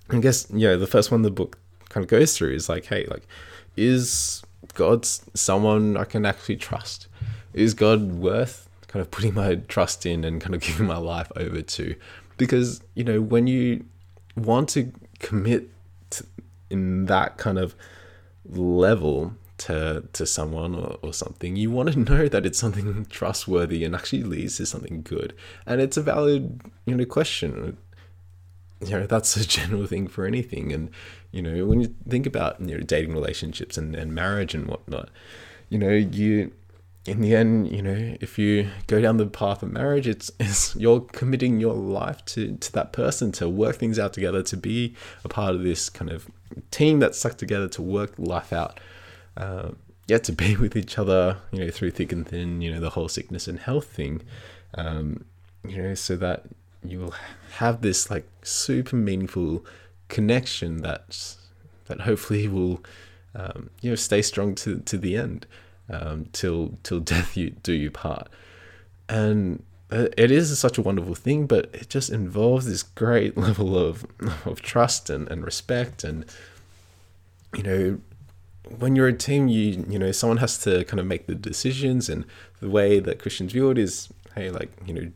I 0.10 0.20
guess 0.20 0.48
yeah, 0.54 0.78
the 0.78 0.88
first 0.88 1.12
one 1.12 1.22
the 1.24 1.30
book 1.30 1.58
kind 1.92 2.04
of 2.04 2.10
goes 2.10 2.36
through 2.36 2.54
is 2.54 2.70
like, 2.70 2.86
hey, 2.86 3.06
like, 3.06 3.28
is 3.76 4.42
God 4.74 5.06
someone 5.06 5.98
I 5.98 6.06
can 6.06 6.26
actually 6.26 6.56
trust? 6.56 7.08
Is 7.54 7.74
God 7.74 8.14
worth 8.14 8.70
kind 8.88 9.02
of 9.02 9.12
putting 9.12 9.34
my 9.34 9.56
trust 9.56 10.06
in 10.06 10.24
and 10.24 10.42
kind 10.42 10.56
of 10.56 10.62
giving 10.62 10.88
my 10.88 10.98
life 10.98 11.32
over 11.36 11.62
to? 11.62 11.96
Because 12.38 12.82
you 12.96 13.04
know 13.04 13.22
when 13.22 13.48
you 13.48 13.86
want 14.36 14.70
to 14.70 14.92
commit 15.20 15.70
to, 16.12 16.26
in 16.70 17.06
that 17.06 17.38
kind 17.38 17.60
of 17.60 17.76
level 18.50 19.34
to 19.60 20.04
to 20.14 20.26
someone 20.26 20.74
or, 20.76 20.98
or 21.02 21.14
something, 21.14 21.56
you 21.56 21.70
want 21.70 21.92
to 21.92 22.00
know 22.00 22.28
that 22.28 22.46
it's 22.46 22.58
something 22.58 23.06
trustworthy 23.10 23.84
and 23.84 23.96
actually 23.96 24.24
leads 24.24 24.58
to 24.58 24.66
something 24.66 25.02
good. 25.02 25.36
And 25.66 25.82
it's 25.82 25.98
a 25.98 26.02
valid, 26.02 26.62
you 26.86 26.96
know, 26.96 27.06
question. 27.06 27.78
You 28.82 29.00
know, 29.00 29.08
that's 29.08 29.36
a 29.36 29.48
general 29.48 29.86
thing 29.86 30.08
for 30.08 30.26
anything. 30.26 30.72
And, 30.72 30.90
you 31.32 31.42
know, 31.42 31.66
when 31.66 31.82
you 31.82 31.94
think 32.08 32.26
about, 32.26 32.60
you 32.62 32.78
know, 32.78 32.84
dating 32.84 33.14
relationships 33.14 33.78
and, 33.78 33.96
and 33.96 34.14
marriage 34.14 34.54
and 34.54 34.68
whatnot, 34.68 35.10
you 35.70 35.78
know, 35.78 35.92
you 35.92 36.52
in 37.06 37.20
the 37.22 37.36
end, 37.36 37.72
you 37.72 37.82
know, 37.82 38.16
if 38.22 38.38
you 38.38 38.70
go 38.86 39.02
down 39.02 39.18
the 39.18 39.26
path 39.26 39.64
of 39.64 39.72
marriage, 39.72 40.08
it's, 40.08 40.30
it's 40.40 40.76
you're 40.76 41.02
committing 41.02 41.60
your 41.60 41.74
life 41.74 42.24
to, 42.26 42.58
to 42.58 42.72
that 42.74 42.94
person 42.94 43.32
to 43.34 43.50
work 43.50 43.78
things 43.78 43.98
out 43.98 44.14
together, 44.14 44.44
to 44.44 44.58
be 44.58 44.96
a 45.24 45.30
part 45.30 45.56
of 45.56 45.64
this 45.64 45.90
kind 45.90 46.12
of 46.12 46.30
team 46.70 47.00
that's 47.00 47.18
stuck 47.18 47.38
together 47.38 47.68
to 47.68 47.82
work 47.82 48.14
life 48.18 48.52
out 48.52 48.80
uh, 49.38 49.70
yeah, 50.08 50.18
to 50.20 50.32
be 50.32 50.56
with 50.64 50.76
each 50.76 50.98
other, 50.98 51.38
you 51.52 51.60
know, 51.60 51.72
through 51.72 51.92
thick 51.92 52.12
and 52.12 52.28
thin, 52.28 52.62
you 52.62 52.74
know, 52.74 52.80
the 52.80 52.92
whole 52.92 53.08
sickness 53.08 53.48
and 53.48 53.60
health 53.60 53.86
thing, 53.86 54.22
um, 54.76 55.26
you 55.68 55.82
know, 55.82 55.94
so 55.94 56.16
that 56.18 56.46
you 56.84 57.00
will 57.00 57.16
have 57.58 57.82
this 57.82 58.10
like 58.10 58.28
super 58.44 58.96
meaningful 58.96 59.66
connection 60.08 60.82
that 60.82 61.36
that 61.86 62.02
hopefully 62.02 62.48
will, 62.48 62.84
um, 63.36 63.70
you 63.82 63.90
know, 63.90 63.96
stay 63.96 64.22
strong 64.22 64.56
to 64.56 64.80
to 64.80 64.98
the 64.98 65.16
end, 65.16 65.46
um, 65.90 66.28
till 66.32 66.78
till 66.84 67.00
death 67.14 67.38
you 67.38 67.52
do 67.52 67.74
you 67.74 67.92
part, 67.92 68.30
and 69.10 69.64
uh, 69.92 70.08
it 70.18 70.32
is 70.32 70.58
such 70.58 70.78
a 70.78 70.82
wonderful 70.82 71.16
thing, 71.16 71.46
but 71.48 71.70
it 71.74 71.90
just 71.90 72.10
involves 72.10 72.66
this 72.66 72.84
great 72.84 73.38
level 73.48 73.78
of 73.78 74.06
of 74.46 74.62
trust 74.62 75.10
and, 75.10 75.30
and 75.30 75.44
respect 75.44 76.04
and 76.04 76.26
you 77.56 77.64
know 77.64 78.00
when 78.80 78.96
you're 78.96 79.08
a 79.08 79.14
team, 79.14 79.48
you 79.48 79.86
you 79.90 80.00
know 80.00 80.12
someone 80.12 80.38
has 80.38 80.58
to 80.60 80.84
kind 80.86 81.00
of 81.00 81.06
make 81.06 81.28
the 81.28 81.36
decisions, 81.36 82.10
and 82.10 82.26
the 82.60 82.70
way 82.70 83.00
that 83.00 83.20
Christians 83.20 83.54
view 83.54 83.70
it 83.70 83.78
is, 83.78 84.10
hey, 84.36 84.50
like 84.50 84.72
you 84.86 84.94
know, 84.94 85.12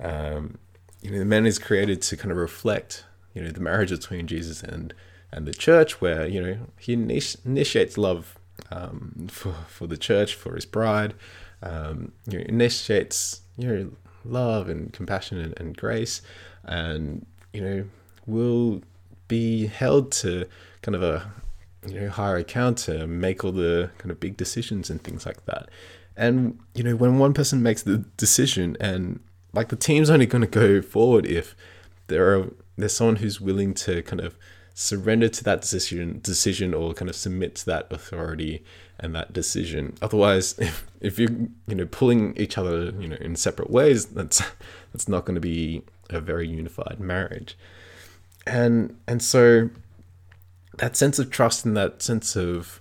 um, 0.00 0.58
you 1.02 1.10
know, 1.10 1.18
the 1.18 1.24
man 1.24 1.46
is 1.46 1.58
created 1.58 2.02
to 2.02 2.16
kind 2.16 2.30
of 2.30 2.36
reflect, 2.36 3.04
you 3.34 3.42
know, 3.42 3.50
the 3.50 3.60
marriage 3.60 3.90
between 3.90 4.26
Jesus 4.26 4.62
and 4.62 4.94
and 5.32 5.46
the 5.46 5.54
church, 5.54 6.00
where 6.00 6.26
you 6.26 6.42
know 6.42 6.58
he 6.78 6.92
initiates 6.92 7.96
love 7.96 8.38
um, 8.70 9.28
for 9.30 9.54
for 9.68 9.86
the 9.86 9.96
church 9.96 10.34
for 10.34 10.54
his 10.54 10.66
bride, 10.66 11.14
um, 11.62 12.12
you 12.26 12.38
know, 12.38 12.44
initiates 12.48 13.42
you 13.56 13.68
know 13.68 13.90
love 14.24 14.68
and 14.68 14.92
compassion 14.92 15.38
and, 15.38 15.58
and 15.58 15.76
grace, 15.76 16.22
and 16.64 17.24
you 17.52 17.60
know 17.60 17.84
will 18.26 18.82
be 19.28 19.66
held 19.66 20.12
to 20.12 20.46
kind 20.82 20.94
of 20.94 21.02
a 21.02 21.30
you 21.86 21.98
know 21.98 22.08
higher 22.08 22.36
account 22.36 22.78
to 22.78 23.06
make 23.06 23.44
all 23.44 23.52
the 23.52 23.90
kind 23.98 24.10
of 24.10 24.20
big 24.20 24.36
decisions 24.36 24.90
and 24.90 25.02
things 25.02 25.24
like 25.24 25.46
that. 25.46 25.68
And 26.16 26.58
you 26.74 26.82
know 26.82 26.96
when 26.96 27.18
one 27.18 27.32
person 27.32 27.62
makes 27.62 27.82
the 27.82 27.98
decision 28.16 28.76
and 28.80 29.20
like 29.52 29.68
the 29.68 29.76
team's 29.76 30.10
only 30.10 30.26
going 30.26 30.42
to 30.42 30.48
go 30.48 30.82
forward 30.82 31.26
if 31.26 31.54
there 32.06 32.36
are 32.36 32.50
there's 32.76 32.94
someone 32.94 33.16
who's 33.16 33.40
willing 33.40 33.74
to 33.74 34.02
kind 34.02 34.20
of 34.20 34.36
surrender 34.74 35.28
to 35.28 35.44
that 35.44 35.60
decision 35.60 36.20
decision 36.22 36.72
or 36.72 36.94
kind 36.94 37.08
of 37.08 37.16
submit 37.16 37.54
to 37.56 37.66
that 37.66 37.86
authority 37.90 38.64
and 38.98 39.14
that 39.14 39.32
decision. 39.32 39.94
Otherwise 40.00 40.54
if, 40.58 40.86
if 41.00 41.18
you 41.18 41.50
you 41.66 41.74
know 41.74 41.86
pulling 41.86 42.36
each 42.36 42.56
other 42.56 42.92
you 42.98 43.08
know 43.08 43.16
in 43.16 43.36
separate 43.36 43.70
ways 43.70 44.06
that's 44.06 44.42
that's 44.92 45.08
not 45.08 45.24
going 45.24 45.34
to 45.34 45.40
be 45.40 45.82
a 46.10 46.20
very 46.20 46.48
unified 46.48 46.98
marriage. 47.00 47.56
And 48.46 48.96
and 49.06 49.22
so 49.22 49.70
that 50.78 50.96
sense 50.96 51.18
of 51.18 51.30
trust 51.30 51.64
and 51.64 51.76
that 51.76 52.02
sense 52.02 52.36
of 52.36 52.80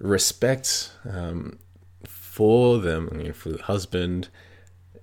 respect 0.00 0.92
um, 1.08 1.58
for 2.06 2.78
them, 2.78 3.08
I 3.12 3.16
mean, 3.16 3.32
for 3.32 3.50
the 3.50 3.62
husband, 3.62 4.28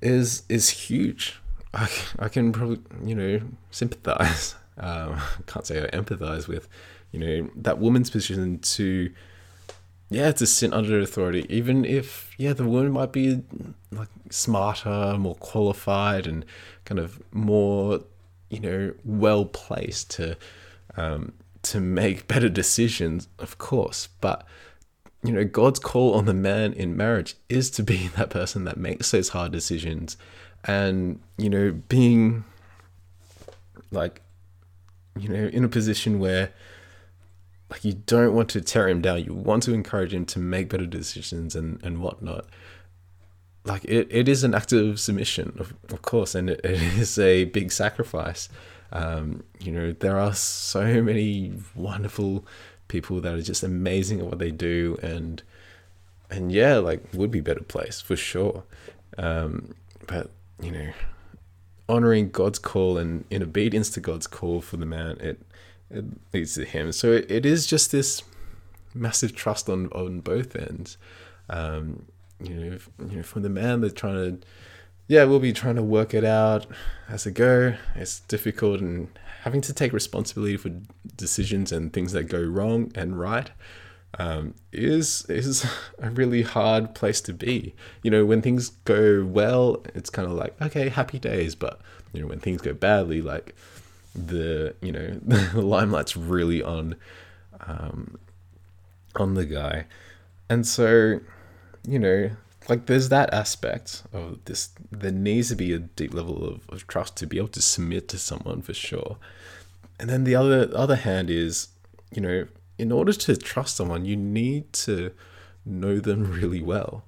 is 0.01 0.43
is 0.49 0.69
huge. 0.69 1.39
I, 1.73 1.89
I 2.17 2.29
can 2.29 2.51
probably 2.51 2.79
you 3.05 3.15
know 3.15 3.41
sympathize. 3.71 4.55
Um, 4.81 5.19
can't 5.45 5.67
say 5.67 5.83
I 5.83 5.87
empathize 5.87 6.47
with 6.47 6.69
you 7.11 7.19
know 7.19 7.49
that 7.53 7.79
woman's 7.79 8.09
position 8.09 8.59
to 8.59 9.11
yeah 10.09 10.31
to 10.31 10.45
sit 10.45 10.71
under 10.71 11.01
authority, 11.01 11.45
even 11.49 11.83
if 11.83 12.33
yeah 12.37 12.53
the 12.53 12.63
woman 12.63 12.93
might 12.93 13.11
be 13.11 13.43
like 13.91 14.07
smarter, 14.29 15.17
more 15.17 15.35
qualified, 15.35 16.27
and 16.27 16.45
kind 16.85 16.97
of 16.97 17.21
more 17.33 18.05
you 18.49 18.61
know 18.61 18.93
well 19.03 19.43
placed 19.43 20.11
to 20.11 20.37
um, 20.95 21.33
to 21.63 21.81
make 21.81 22.27
better 22.27 22.47
decisions, 22.47 23.27
of 23.37 23.57
course, 23.57 24.07
but 24.21 24.45
you 25.23 25.33
know, 25.33 25.43
God's 25.43 25.79
call 25.79 26.13
on 26.13 26.25
the 26.25 26.33
man 26.33 26.73
in 26.73 26.95
marriage 26.95 27.35
is 27.49 27.69
to 27.71 27.83
be 27.83 28.07
that 28.15 28.29
person 28.29 28.63
that 28.65 28.77
makes 28.77 29.11
those 29.11 29.29
hard 29.29 29.51
decisions 29.51 30.17
and, 30.63 31.19
you 31.38 31.49
know, 31.49 31.71
being 31.71 32.43
like, 33.91 34.21
you 35.17 35.29
know, 35.29 35.47
in 35.47 35.63
a 35.63 35.69
position 35.69 36.19
where 36.19 36.51
like 37.69 37.85
you 37.85 37.93
don't 37.93 38.33
want 38.33 38.49
to 38.49 38.61
tear 38.61 38.88
him 38.88 39.01
down, 39.01 39.23
you 39.23 39.33
want 39.33 39.63
to 39.63 39.73
encourage 39.73 40.13
him 40.13 40.25
to 40.25 40.39
make 40.39 40.69
better 40.69 40.85
decisions 40.85 41.55
and, 41.55 41.83
and 41.83 41.99
whatnot. 41.99 42.45
Like 43.65 43.85
it, 43.85 44.07
it 44.09 44.27
is 44.27 44.43
an 44.43 44.55
act 44.55 44.73
of 44.73 44.99
submission, 44.99 45.55
of, 45.59 45.73
of 45.89 46.01
course, 46.01 46.33
and 46.33 46.49
it, 46.49 46.61
it 46.63 46.81
is 46.97 47.19
a 47.19 47.45
big 47.45 47.71
sacrifice. 47.71 48.49
Um, 48.91 49.43
you 49.59 49.71
know, 49.71 49.91
there 49.91 50.17
are 50.17 50.33
so 50.33 51.03
many 51.03 51.53
wonderful 51.75 52.45
people 52.89 53.22
that 53.22 53.34
are 53.34 53.41
just 53.41 53.63
amazing 53.63 54.19
at 54.19 54.25
what 54.25 54.39
they 54.39 54.51
do, 54.51 55.00
and 55.01 55.41
and 56.29 56.51
yeah, 56.51 56.75
like 56.77 57.01
would 57.13 57.31
be 57.31 57.39
better 57.39 57.63
place 57.63 58.01
for 58.01 58.17
sure. 58.17 58.63
Um, 59.17 59.75
but 60.05 60.29
you 60.62 60.72
know, 60.72 60.89
honoring 61.88 62.29
God's 62.29 62.60
call 62.60 62.98
and 62.98 63.24
in 63.29 63.41
obedience 63.41 63.89
to 63.91 64.01
God's 64.01 64.27
call 64.27 64.60
for 64.60 64.75
the 64.75 64.86
man, 64.86 65.17
it 65.22 65.41
it 65.89 66.03
leads 66.34 66.55
to 66.55 66.65
him. 66.65 66.91
So 66.91 67.13
it, 67.13 67.31
it 67.31 67.46
is 67.46 67.65
just 67.65 67.93
this 67.93 68.22
massive 68.93 69.34
trust 69.34 69.69
on 69.69 69.88
on 69.93 70.19
both 70.19 70.55
ends. 70.58 70.98
Um, 71.50 72.05
you 72.41 72.55
know, 72.55 72.77
you 73.08 73.17
know, 73.17 73.24
from 73.24 73.43
the 73.43 73.50
man, 73.50 73.79
they're 73.79 73.89
trying 73.89 74.39
to 74.41 74.48
yeah, 75.08 75.24
we'll 75.24 75.39
be 75.39 75.53
trying 75.53 75.75
to 75.75 75.84
work 75.84 76.13
it 76.13 76.24
out 76.24 76.67
as 77.10 77.25
it 77.25 77.31
go. 77.31 77.75
It's 77.96 78.19
difficult 78.22 78.79
and 78.79 79.10
having 79.43 79.62
to 79.62 79.74
take 79.74 79.93
responsibility 79.93 80.58
for 80.58 80.69
decisions 81.15 81.72
and 81.72 81.93
things 81.93 82.12
that 82.12 82.24
go 82.24 82.41
wrong 82.41 82.91
and 82.96 83.19
right 83.19 83.51
um, 84.17 84.55
is 84.72 85.25
is 85.29 85.65
a 86.00 86.10
really 86.10 86.41
hard 86.41 86.96
place 86.96 87.22
to 87.22 87.34
be. 87.34 87.75
You 88.03 88.12
know, 88.12 88.25
when 88.25 88.41
things 88.41 88.69
go 88.86 89.24
well, 89.24 89.84
it's 89.93 90.10
kind 90.10 90.27
of 90.27 90.34
like 90.34 90.60
okay, 90.62 90.89
happy 90.89 91.19
days. 91.19 91.55
But 91.55 91.79
you 92.13 92.22
know, 92.22 92.27
when 92.27 92.39
things 92.39 92.62
go 92.62 92.74
badly, 92.74 93.22
like 93.22 93.55
the 94.15 94.75
you 94.81 94.91
know 94.91 95.08
the 95.22 95.62
limelight's 95.62 96.17
really 96.17 96.63
on 96.63 96.96
um, 97.62 98.17
on 99.15 99.36
the 99.36 99.46
guy, 99.46 99.86
and 100.50 100.65
so 100.65 101.19
you 101.88 102.00
know 102.00 102.31
like 102.69 102.85
there's 102.85 103.09
that 103.09 103.33
aspect 103.33 104.03
of 104.13 104.43
this 104.45 104.69
there 104.91 105.11
needs 105.11 105.49
to 105.49 105.55
be 105.55 105.73
a 105.73 105.79
deep 105.79 106.13
level 106.13 106.45
of, 106.45 106.69
of 106.69 106.88
trust 106.88 107.15
to 107.17 107.27
be 107.27 107.38
able 107.38 107.47
to 107.47 107.61
submit 107.61 108.07
to 108.07 108.17
someone 108.17 108.61
for 108.61 108.73
sure 108.73 109.17
and 109.99 110.09
then 110.09 110.23
the 110.23 110.35
other 110.35 110.69
other 110.73 110.95
hand 110.95 111.29
is 111.29 111.69
you 112.11 112.21
know 112.21 112.47
in 112.77 112.91
order 112.91 113.11
to 113.11 113.35
trust 113.35 113.75
someone 113.75 114.05
you 114.05 114.15
need 114.15 114.71
to 114.71 115.11
know 115.65 115.99
them 115.99 116.31
really 116.39 116.61
well 116.61 117.03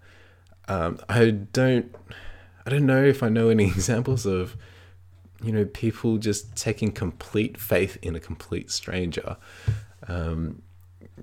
um, 0.67 0.99
i 1.07 1.29
don't 1.29 1.95
i 2.65 2.69
don't 2.69 2.85
know 2.85 3.03
if 3.03 3.23
i 3.23 3.29
know 3.29 3.49
any 3.49 3.65
examples 3.77 4.25
of 4.25 4.55
you 5.43 5.51
know, 5.51 5.65
people 5.65 6.17
just 6.17 6.55
taking 6.55 6.91
complete 6.91 7.57
faith 7.57 7.97
in 8.01 8.15
a 8.15 8.19
complete 8.19 8.69
stranger. 8.71 9.37
Um, 10.07 10.61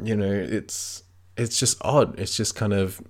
you 0.02 0.16
know, 0.16 0.32
it's 0.32 1.04
it's 1.36 1.58
just 1.58 1.78
odd. 1.82 2.18
It's 2.18 2.36
just 2.36 2.56
kind 2.56 2.72
of, 2.72 3.00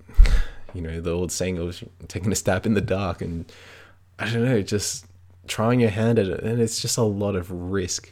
you 0.73 0.81
know, 0.81 0.99
the 0.99 1.11
old 1.11 1.31
saying 1.31 1.57
of 1.57 1.83
taking 2.07 2.31
a 2.31 2.35
stab 2.35 2.65
in 2.65 2.73
the 2.73 2.81
dark, 2.81 3.21
and 3.21 3.51
I 4.17 4.29
don't 4.31 4.45
know, 4.45 4.61
just 4.61 5.05
trying 5.47 5.79
your 5.79 5.89
hand 5.89 6.19
at 6.19 6.27
it, 6.27 6.41
and 6.41 6.61
it's 6.61 6.81
just 6.81 6.97
a 6.97 7.03
lot 7.03 7.35
of 7.35 7.51
risk. 7.51 8.11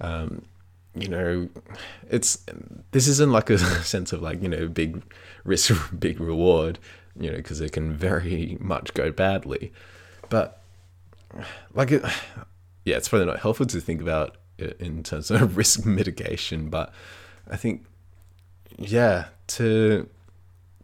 Um, 0.00 0.42
you 0.94 1.08
know, 1.08 1.48
it's 2.10 2.44
this 2.92 3.06
isn't 3.08 3.32
like 3.32 3.50
a 3.50 3.58
sense 3.84 4.12
of 4.12 4.22
like 4.22 4.42
you 4.42 4.48
know 4.48 4.68
big 4.68 5.02
risk, 5.44 5.74
big 5.98 6.20
reward, 6.20 6.78
you 7.18 7.30
know, 7.30 7.36
because 7.36 7.60
it 7.60 7.72
can 7.72 7.92
very 7.92 8.56
much 8.60 8.94
go 8.94 9.10
badly, 9.12 9.72
but 10.28 10.62
like 11.74 11.90
it, 11.90 12.02
yeah, 12.84 12.96
it's 12.96 13.08
probably 13.08 13.26
not 13.26 13.40
helpful 13.40 13.66
to 13.66 13.80
think 13.80 14.00
about 14.00 14.36
it 14.58 14.80
in 14.80 15.02
terms 15.02 15.30
of 15.30 15.56
risk 15.58 15.84
mitigation, 15.84 16.70
but 16.70 16.92
I 17.48 17.56
think 17.56 17.84
yeah, 18.78 19.26
to 19.48 20.08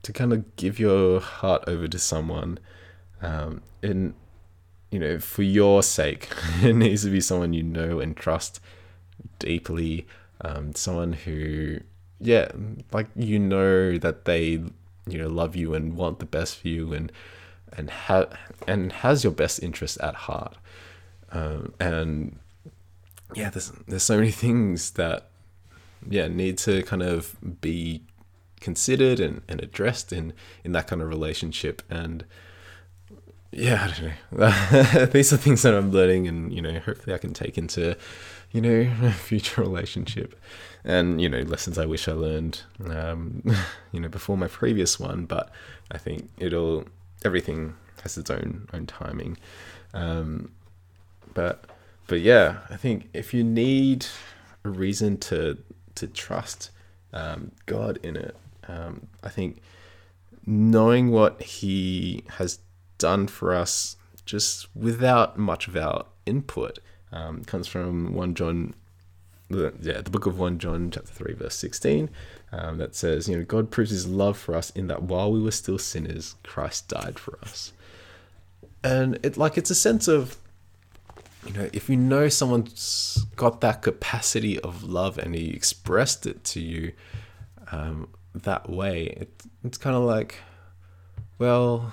to 0.02 0.12
kind 0.12 0.32
of 0.32 0.56
give 0.56 0.78
your 0.78 1.20
heart 1.20 1.64
over 1.66 1.86
to 1.88 1.98
someone, 1.98 2.58
um, 3.20 3.62
in 3.82 4.14
you 4.90 4.98
know, 4.98 5.18
for 5.18 5.42
your 5.42 5.82
sake, 5.82 6.28
it 6.62 6.74
needs 6.74 7.02
to 7.04 7.10
be 7.10 7.20
someone 7.20 7.52
you 7.52 7.62
know 7.62 7.98
and 7.98 8.16
trust 8.16 8.60
deeply, 9.38 10.06
um, 10.42 10.74
someone 10.74 11.14
who, 11.14 11.80
yeah, 12.20 12.48
like 12.92 13.08
you 13.16 13.38
know 13.38 13.96
that 13.98 14.26
they, 14.26 14.62
you 15.08 15.18
know, 15.18 15.28
love 15.28 15.56
you 15.56 15.74
and 15.74 15.96
want 15.96 16.18
the 16.18 16.26
best 16.26 16.58
for 16.58 16.68
you 16.68 16.92
and 16.92 17.10
and 17.74 17.88
ha- 17.88 18.28
and 18.68 18.92
has 18.92 19.24
your 19.24 19.32
best 19.32 19.62
interest 19.62 19.98
at 20.00 20.14
heart. 20.14 20.56
Um, 21.30 21.72
and 21.80 22.38
yeah, 23.34 23.48
there's 23.48 23.72
there's 23.88 24.02
so 24.02 24.16
many 24.16 24.30
things 24.30 24.92
that 24.92 25.28
yeah 26.08 26.28
need 26.28 26.58
to 26.58 26.82
kind 26.82 27.02
of 27.02 27.36
be 27.60 28.02
considered 28.62 29.20
and, 29.20 29.42
and 29.48 29.60
addressed 29.60 30.12
in 30.12 30.32
in 30.64 30.72
that 30.72 30.86
kind 30.86 31.02
of 31.02 31.08
relationship. 31.08 31.82
And 31.90 32.24
yeah 33.54 33.84
i 33.84 34.00
don't 34.00 34.40
know. 34.40 35.06
These 35.12 35.30
are 35.30 35.36
things 35.36 35.60
that 35.60 35.74
i'm 35.74 35.90
learning 35.90 36.26
and 36.26 36.50
you 36.54 36.62
know 36.62 36.78
hopefully 36.78 37.14
i 37.14 37.18
can 37.18 37.34
take 37.34 37.58
into 37.58 37.98
you 38.50 38.62
know 38.62 38.90
a 39.02 39.12
future 39.28 39.60
relationship. 39.60 40.40
And 40.84 41.20
you 41.20 41.28
know 41.28 41.40
lessons 41.40 41.78
i 41.78 41.84
wish 41.84 42.08
i 42.08 42.12
learned 42.12 42.62
um 42.86 43.42
you 43.92 44.00
know 44.00 44.08
before 44.08 44.38
my 44.38 44.48
previous 44.48 44.98
one 44.98 45.26
but 45.26 45.50
i 45.90 45.98
think 45.98 46.30
it'll 46.38 46.86
everything 47.24 47.74
has 48.02 48.16
its 48.16 48.30
own 48.30 48.68
own 48.72 48.86
timing. 48.86 49.36
Um 49.92 50.52
but 51.34 51.66
but 52.06 52.20
yeah 52.20 52.58
i 52.70 52.76
think 52.76 53.08
if 53.12 53.34
you 53.34 53.44
need 53.44 54.06
a 54.64 54.70
reason 54.70 55.18
to 55.18 55.58
to 55.96 56.06
trust 56.06 56.70
um, 57.12 57.52
God 57.66 57.98
in 58.02 58.16
it. 58.16 58.36
Um, 58.68 59.08
I 59.22 59.28
think 59.28 59.60
knowing 60.46 61.10
what 61.10 61.42
He 61.42 62.24
has 62.38 62.58
done 62.98 63.26
for 63.26 63.54
us 63.54 63.96
just 64.24 64.74
without 64.76 65.38
much 65.38 65.66
of 65.66 65.76
our 65.76 66.06
input 66.26 66.78
um, 67.12 67.44
comes 67.44 67.66
from 67.66 68.14
1 68.14 68.34
John, 68.34 68.74
the, 69.50 69.74
yeah, 69.80 70.00
the 70.00 70.10
book 70.10 70.26
of 70.26 70.38
1 70.38 70.58
John, 70.58 70.90
chapter 70.90 71.12
3, 71.12 71.34
verse 71.34 71.56
16, 71.56 72.08
um, 72.52 72.78
that 72.78 72.94
says, 72.94 73.28
you 73.28 73.36
know, 73.36 73.44
God 73.44 73.70
proves 73.70 73.90
His 73.90 74.06
love 74.06 74.38
for 74.38 74.54
us 74.54 74.70
in 74.70 74.86
that 74.86 75.02
while 75.02 75.30
we 75.32 75.40
were 75.40 75.50
still 75.50 75.78
sinners, 75.78 76.36
Christ 76.42 76.88
died 76.88 77.18
for 77.18 77.38
us. 77.42 77.72
And 78.84 79.18
it 79.22 79.36
like 79.36 79.56
it's 79.58 79.70
a 79.70 79.76
sense 79.76 80.08
of 80.08 80.38
you 81.46 81.52
know, 81.54 81.68
if 81.72 81.88
you 81.88 81.96
know 81.96 82.28
someone's 82.28 83.26
got 83.36 83.60
that 83.62 83.82
capacity 83.82 84.60
of 84.60 84.84
love 84.84 85.18
and 85.18 85.34
he 85.34 85.50
expressed 85.50 86.26
it 86.26 86.44
to 86.44 86.60
you 86.60 86.92
um, 87.72 88.08
that 88.34 88.68
way, 88.68 89.04
it, 89.06 89.42
it's 89.64 89.78
kind 89.78 89.96
of 89.96 90.02
like, 90.02 90.38
well, 91.38 91.92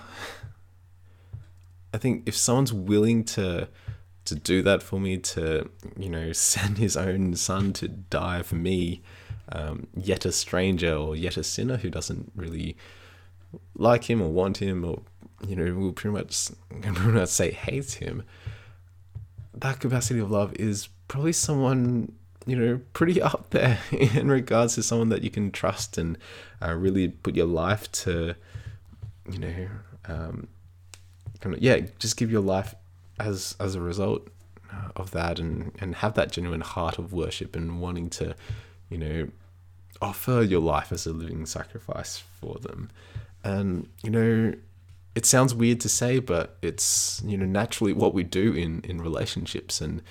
I 1.94 1.98
think 1.98 2.24
if 2.28 2.36
someone's 2.36 2.74
willing 2.74 3.24
to 3.26 3.68
to 4.26 4.36
do 4.36 4.62
that 4.62 4.84
for 4.84 5.00
me, 5.00 5.18
to 5.18 5.70
you 5.98 6.10
know, 6.10 6.32
send 6.34 6.78
his 6.78 6.96
own 6.96 7.36
son 7.36 7.74
to 7.74 7.88
die 7.88 8.44
for 8.44 8.56
me, 8.56 9.02
um, 9.52 9.88
yet 9.96 10.26
a 10.26 10.32
stranger 10.32 10.94
or 10.94 11.16
yet 11.16 11.38
a 11.38 11.44
sinner 11.44 11.78
who 11.78 11.90
doesn't 11.90 12.32
really 12.36 12.78
like 13.76 14.10
him 14.10 14.22
or 14.22 14.30
want 14.30 14.58
him 14.58 14.86
or 14.86 15.02
you 15.48 15.56
know 15.56 15.74
will 15.74 15.94
pretty 15.94 16.14
much 16.14 16.52
pretty 16.82 17.12
much 17.12 17.30
say 17.30 17.52
hate 17.52 17.94
him 17.94 18.24
that 19.56 19.80
capacity 19.80 20.20
of 20.20 20.30
love 20.30 20.54
is 20.56 20.90
probably 21.08 21.34
someone 21.34 22.12
you 22.50 22.56
know 22.56 22.80
pretty 22.94 23.22
up 23.30 23.50
there 23.52 23.80
in 23.92 24.30
regards 24.30 24.76
to 24.76 24.84
someone 24.84 25.10
that 25.10 25.24
you 25.24 25.30
can 25.30 25.52
trust 25.52 25.98
and 25.98 26.18
uh, 26.62 26.74
really 26.74 27.10
put 27.10 27.36
your 27.36 27.46
life 27.46 27.92
to 27.92 28.36
you 29.30 29.40
know 29.40 29.68
um, 30.06 30.48
kind 31.40 31.56
of 31.56 31.62
yeah 31.62 31.80
just 32.00 32.18
give 32.18 32.32
your 32.32 32.42
life 32.42 32.76
as 33.20 33.56
as 33.60 33.76
a 33.76 33.82
result 33.82 34.28
uh, 34.74 34.90
of 34.96 35.12
that 35.12 35.40
and 35.40 35.72
and 35.80 35.96
have 35.96 36.14
that 36.16 36.32
genuine 36.32 36.62
heart 36.62 36.98
of 36.98 37.14
worship 37.14 37.56
and 37.56 37.82
wanting 37.82 38.10
to 38.10 38.36
you 38.90 38.98
know 38.98 39.28
offer 40.02 40.42
your 40.42 40.62
life 40.62 40.92
as 40.92 41.06
a 41.06 41.14
living 41.14 41.46
sacrifice 41.46 42.24
for 42.40 42.56
them. 42.60 42.90
And 43.44 43.88
you 44.04 44.10
know 44.10 44.54
it 45.16 45.26
sounds 45.26 45.54
weird 45.54 45.82
to 45.82 45.90
say, 45.90 46.20
but 46.20 46.58
it's 46.62 47.22
you 47.26 47.38
know 47.38 47.46
naturally 47.46 47.94
what 47.94 48.14
we 48.14 48.24
do 48.24 48.54
in 48.54 48.82
in 48.84 49.02
relationships, 49.02 49.82
and 49.82 50.02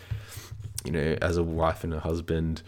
you 0.84 0.92
know 0.92 1.16
as 1.20 1.36
a 1.36 1.42
wife 1.42 1.84
and 1.84 1.94
a 1.94 2.00
husband, 2.00 2.62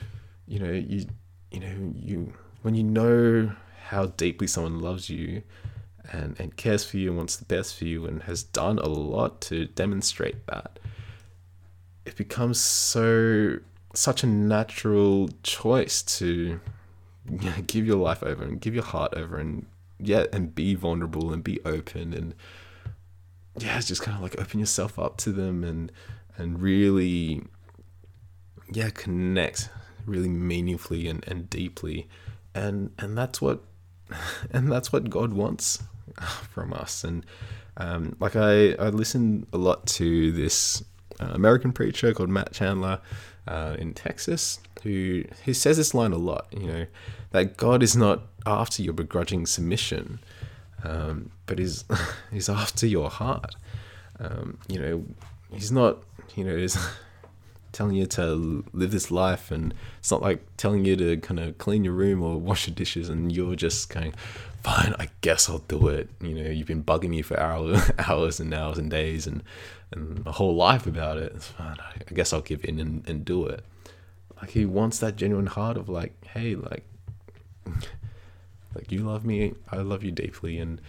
you 0.46 0.58
know 0.58 0.72
you 0.72 1.06
you 1.50 1.60
know 1.60 1.92
you 1.94 2.32
when 2.62 2.74
you 2.74 2.82
know 2.82 3.52
how 3.88 4.06
deeply 4.06 4.46
someone 4.46 4.80
loves 4.80 5.10
you 5.10 5.42
and 6.12 6.38
and 6.38 6.56
cares 6.56 6.84
for 6.84 6.96
you 6.96 7.08
and 7.08 7.16
wants 7.16 7.36
the 7.36 7.44
best 7.44 7.76
for 7.76 7.84
you 7.84 8.06
and 8.06 8.22
has 8.24 8.42
done 8.42 8.78
a 8.78 8.88
lot 8.88 9.40
to 9.42 9.66
demonstrate 9.66 10.46
that, 10.46 10.78
it 12.04 12.16
becomes 12.16 12.60
so 12.60 13.58
such 13.94 14.22
a 14.22 14.26
natural 14.26 15.28
choice 15.42 16.02
to 16.02 16.60
you 17.30 17.38
know, 17.38 17.54
give 17.66 17.86
your 17.86 17.96
life 17.96 18.22
over 18.22 18.44
and 18.44 18.60
give 18.60 18.74
your 18.74 18.84
heart 18.84 19.14
over 19.14 19.38
and 19.38 19.66
yeah, 19.98 20.24
and 20.32 20.54
be 20.54 20.74
vulnerable 20.74 21.32
and 21.32 21.44
be 21.44 21.60
open 21.64 22.14
and 22.14 22.34
yeah, 23.58 23.76
it's 23.76 23.88
just 23.88 24.02
kind 24.02 24.16
of 24.16 24.22
like 24.22 24.40
open 24.40 24.60
yourself 24.60 24.98
up 24.98 25.16
to 25.18 25.32
them 25.32 25.64
and 25.64 25.92
and 26.36 26.62
really 26.62 27.42
yeah, 28.72 28.90
connect 28.90 29.68
really 30.06 30.28
meaningfully 30.28 31.08
and, 31.08 31.26
and 31.26 31.48
deeply. 31.50 32.08
And 32.54 32.90
and 32.98 33.16
that's 33.16 33.40
what 33.40 33.62
and 34.50 34.70
that's 34.70 34.92
what 34.92 35.10
God 35.10 35.32
wants 35.32 35.82
from 36.50 36.72
us. 36.72 37.04
And 37.04 37.24
um, 37.76 38.16
like 38.20 38.36
I, 38.36 38.72
I 38.72 38.88
listen 38.88 39.46
a 39.52 39.58
lot 39.58 39.86
to 39.86 40.32
this 40.32 40.82
uh, 41.20 41.30
American 41.32 41.72
preacher 41.72 42.12
called 42.12 42.28
Matt 42.28 42.52
Chandler 42.52 43.00
uh, 43.46 43.76
in 43.78 43.94
Texas, 43.94 44.60
who 44.82 45.24
who 45.44 45.54
says 45.54 45.76
this 45.76 45.94
line 45.94 46.12
a 46.12 46.18
lot. 46.18 46.46
You 46.50 46.66
know, 46.66 46.86
that 47.30 47.56
God 47.56 47.82
is 47.82 47.96
not 47.96 48.22
after 48.46 48.82
your 48.82 48.92
begrudging 48.92 49.46
submission, 49.46 50.20
um, 50.84 51.30
but 51.46 51.60
is 51.60 51.84
he's 52.32 52.48
after 52.48 52.86
your 52.86 53.10
heart. 53.10 53.54
Um, 54.18 54.58
you 54.68 54.78
know, 54.78 55.04
he's 55.52 55.72
not. 55.72 55.98
You 56.36 56.44
know, 56.44 56.54
is 56.54 56.76
telling 57.72 57.96
you 57.96 58.06
to 58.06 58.64
live 58.72 58.90
this 58.90 59.10
life, 59.10 59.50
and 59.50 59.74
it's 59.98 60.10
not 60.10 60.22
like 60.22 60.44
telling 60.56 60.84
you 60.84 60.96
to 60.96 61.16
kind 61.18 61.40
of 61.40 61.58
clean 61.58 61.84
your 61.84 61.94
room 61.94 62.22
or 62.22 62.38
wash 62.38 62.66
your 62.66 62.74
dishes, 62.74 63.08
and 63.08 63.32
you're 63.32 63.54
just 63.54 63.88
going, 63.88 64.12
"Fine, 64.62 64.94
I 64.98 65.08
guess 65.20 65.48
I'll 65.48 65.58
do 65.58 65.88
it." 65.88 66.08
You 66.20 66.34
know, 66.34 66.50
you've 66.50 66.66
been 66.66 66.84
bugging 66.84 67.10
me 67.10 67.22
for 67.22 67.38
hours, 67.38 67.90
hours 67.98 68.40
and 68.40 68.52
hours 68.52 68.78
and 68.78 68.90
days, 68.90 69.26
and 69.26 69.42
and 69.92 70.26
a 70.26 70.32
whole 70.32 70.54
life 70.54 70.86
about 70.86 71.18
it. 71.18 71.32
It's 71.34 71.48
fine. 71.48 71.76
I 71.80 72.14
guess 72.14 72.32
I'll 72.32 72.40
give 72.40 72.64
in 72.64 72.78
and, 72.78 73.08
and 73.08 73.24
do 73.24 73.46
it. 73.46 73.64
Like 74.40 74.50
he 74.50 74.64
wants 74.64 74.98
that 75.00 75.16
genuine 75.16 75.46
heart 75.46 75.76
of 75.76 75.88
like, 75.88 76.12
hey, 76.24 76.54
like, 76.54 76.84
like 78.74 78.90
you 78.90 79.00
love 79.00 79.24
me, 79.24 79.54
I 79.70 79.78
love 79.78 80.02
you 80.02 80.12
deeply, 80.12 80.58
and 80.58 80.80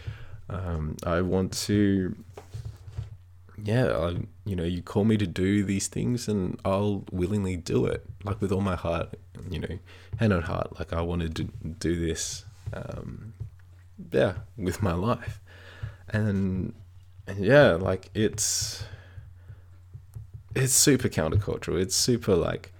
um, 0.49 0.97
I 1.05 1.21
want 1.21 1.53
to. 1.63 2.15
Yeah, 3.63 3.95
I, 3.95 4.17
you 4.45 4.55
know, 4.55 4.63
you 4.63 4.81
call 4.81 5.03
me 5.03 5.17
to 5.17 5.27
do 5.27 5.63
these 5.63 5.87
things, 5.87 6.27
and 6.27 6.59
I'll 6.65 7.03
willingly 7.11 7.57
do 7.57 7.85
it, 7.85 8.05
like 8.23 8.41
with 8.41 8.51
all 8.51 8.61
my 8.61 8.75
heart. 8.75 9.13
You 9.49 9.59
know, 9.59 9.79
hand 10.17 10.33
on 10.33 10.43
heart, 10.43 10.77
like 10.79 10.93
I 10.93 11.01
wanted 11.01 11.35
to 11.35 11.43
do, 11.43 11.99
this. 11.99 12.45
Um, 12.73 13.33
yeah, 14.11 14.33
with 14.57 14.81
my 14.81 14.93
life, 14.93 15.39
and 16.09 16.73
and 17.27 17.43
yeah, 17.43 17.73
like 17.73 18.09
it's 18.13 18.83
it's 20.55 20.73
super 20.73 21.09
countercultural. 21.09 21.79
It's 21.79 21.95
super 21.95 22.35
like 22.35 22.71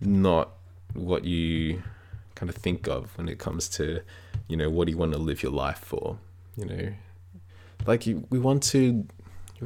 not 0.00 0.50
what 0.94 1.24
you 1.24 1.82
kind 2.34 2.50
of 2.50 2.56
think 2.56 2.86
of 2.88 3.16
when 3.16 3.28
it 3.28 3.38
comes 3.38 3.68
to, 3.70 4.00
you 4.48 4.56
know, 4.56 4.70
what 4.70 4.86
do 4.86 4.92
you 4.92 4.98
want 4.98 5.12
to 5.12 5.18
live 5.18 5.42
your 5.42 5.52
life 5.52 5.78
for? 5.78 6.18
You 6.56 6.66
know, 6.66 6.92
like 7.86 8.06
you, 8.06 8.26
we 8.30 8.38
want 8.38 8.62
to, 8.64 9.06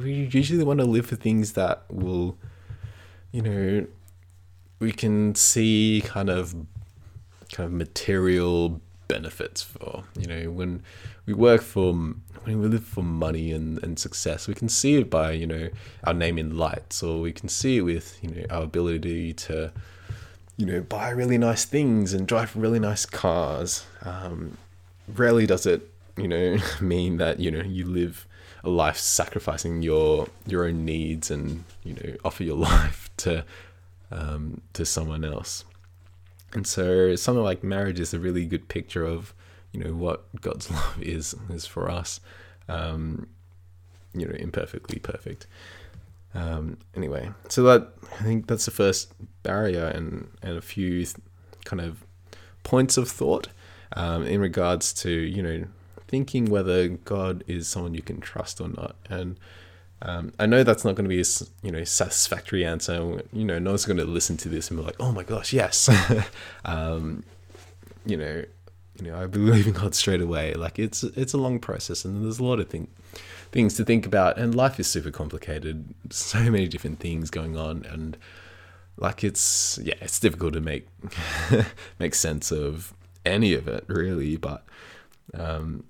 we 0.03 0.29
usually 0.31 0.63
want 0.63 0.79
to 0.79 0.85
live 0.85 1.05
for 1.05 1.15
things 1.15 1.53
that 1.53 1.83
will, 1.89 2.37
you 3.31 3.41
know, 3.41 3.87
we 4.79 4.91
can 4.91 5.35
see 5.35 6.01
kind 6.05 6.29
of 6.29 6.55
kind 7.51 7.67
of 7.67 7.73
material 7.73 8.81
benefits 9.07 9.61
for. 9.61 10.03
You 10.17 10.27
know, 10.27 10.51
when 10.51 10.83
we 11.25 11.33
work 11.33 11.61
for 11.61 11.93
when 11.93 12.61
we 12.61 12.67
live 12.67 12.85
for 12.85 13.03
money 13.03 13.51
and, 13.51 13.83
and 13.83 13.99
success, 13.99 14.47
we 14.47 14.53
can 14.53 14.69
see 14.69 14.95
it 14.95 15.09
by, 15.09 15.31
you 15.31 15.45
know, 15.45 15.69
our 16.05 16.13
name 16.13 16.37
in 16.37 16.57
lights, 16.57 17.03
or 17.03 17.19
we 17.19 17.33
can 17.33 17.49
see 17.49 17.77
it 17.77 17.81
with, 17.81 18.17
you 18.21 18.29
know, 18.29 18.45
our 18.49 18.63
ability 18.63 19.33
to, 19.33 19.71
you 20.57 20.65
know, 20.65 20.81
buy 20.81 21.09
really 21.09 21.37
nice 21.37 21.65
things 21.65 22.13
and 22.13 22.27
drive 22.27 22.55
really 22.55 22.79
nice 22.79 23.05
cars. 23.05 23.85
Um, 24.03 24.57
rarely 25.07 25.45
does 25.45 25.65
it, 25.65 25.89
you 26.15 26.27
know, 26.27 26.57
mean 26.81 27.17
that, 27.17 27.39
you 27.39 27.51
know, 27.51 27.61
you 27.61 27.85
live 27.85 28.25
a 28.63 28.69
life 28.69 28.97
sacrificing 28.97 29.81
your 29.81 30.27
your 30.45 30.65
own 30.65 30.85
needs 30.85 31.31
and, 31.31 31.63
you 31.83 31.93
know, 31.93 32.15
offer 32.23 32.43
your 32.43 32.57
life 32.71 33.09
to 33.17 33.45
um, 34.11 34.61
to 34.73 34.85
someone 34.85 35.23
else. 35.23 35.65
And 36.53 36.65
so 36.65 37.15
something 37.15 37.43
like 37.43 37.63
marriage 37.63 37.99
is 37.99 38.13
a 38.13 38.19
really 38.19 38.45
good 38.45 38.67
picture 38.67 39.05
of, 39.05 39.33
you 39.71 39.83
know, 39.83 39.93
what 39.93 40.23
God's 40.41 40.71
love 40.71 41.01
is 41.01 41.35
is 41.49 41.65
for 41.65 41.89
us. 41.89 42.19
Um, 42.67 43.27
you 44.13 44.25
know, 44.25 44.35
imperfectly 44.35 44.99
perfect. 44.99 45.45
Um, 46.33 46.77
anyway, 46.95 47.31
so 47.47 47.63
that 47.63 47.89
I 48.19 48.23
think 48.23 48.47
that's 48.47 48.65
the 48.65 48.71
first 48.71 49.13
barrier 49.43 49.85
and 49.85 50.29
and 50.41 50.57
a 50.57 50.61
few 50.61 51.05
th- 51.05 51.15
kind 51.65 51.81
of 51.81 52.03
points 52.63 52.97
of 52.97 53.09
thought 53.09 53.47
um, 53.93 54.25
in 54.25 54.39
regards 54.39 54.93
to 54.93 55.09
you 55.09 55.41
know 55.41 55.65
thinking 56.09 56.45
whether 56.45 56.87
God 56.89 57.43
is 57.47 57.67
someone 57.67 57.93
you 57.93 58.01
can 58.01 58.19
trust 58.19 58.59
or 58.59 58.67
not. 58.67 58.95
And 59.09 59.39
um, 60.01 60.33
I 60.39 60.45
know 60.45 60.63
that's 60.63 60.83
not 60.83 60.95
going 60.95 61.09
to 61.09 61.15
be 61.15 61.21
a 61.21 61.25
you 61.61 61.71
know 61.71 61.83
satisfactory 61.83 62.65
answer. 62.65 63.21
You 63.31 63.45
know, 63.45 63.59
no 63.59 63.71
one's 63.71 63.85
going 63.85 63.97
to 63.97 64.05
listen 64.05 64.37
to 64.37 64.49
this 64.49 64.69
and 64.69 64.79
be 64.79 64.85
like, 64.85 64.95
"Oh 64.99 65.11
my 65.11 65.23
gosh, 65.23 65.53
yes." 65.53 65.89
um, 66.65 67.23
you 68.05 68.17
know, 68.17 68.43
you 68.99 69.11
know, 69.11 69.21
I 69.21 69.27
believe 69.27 69.67
in 69.67 69.73
God 69.73 69.95
straight 69.95 70.21
away. 70.21 70.53
Like 70.53 70.79
it's 70.79 71.03
it's 71.03 71.33
a 71.33 71.37
long 71.37 71.59
process, 71.59 72.05
and 72.05 72.23
there's 72.23 72.39
a 72.39 72.43
lot 72.43 72.59
of 72.59 72.69
things 72.69 72.89
things 73.51 73.73
to 73.75 73.83
think 73.83 74.05
about, 74.05 74.37
and 74.37 74.55
life 74.55 74.79
is 74.79 74.87
super 74.87 75.11
complicated. 75.11 75.93
So 76.09 76.39
many 76.51 76.67
different 76.67 76.99
things 76.99 77.29
going 77.29 77.57
on, 77.57 77.85
and 77.85 78.17
like 78.97 79.23
it's 79.23 79.79
yeah, 79.83 79.95
it's 80.01 80.19
difficult 80.19 80.53
to 80.53 80.61
make 80.61 80.87
make 81.99 82.15
sense 82.15 82.51
of 82.51 82.93
any 83.25 83.53
of 83.53 83.67
it 83.67 83.83
really. 83.87 84.37
But 84.37 84.65
um, 85.33 85.83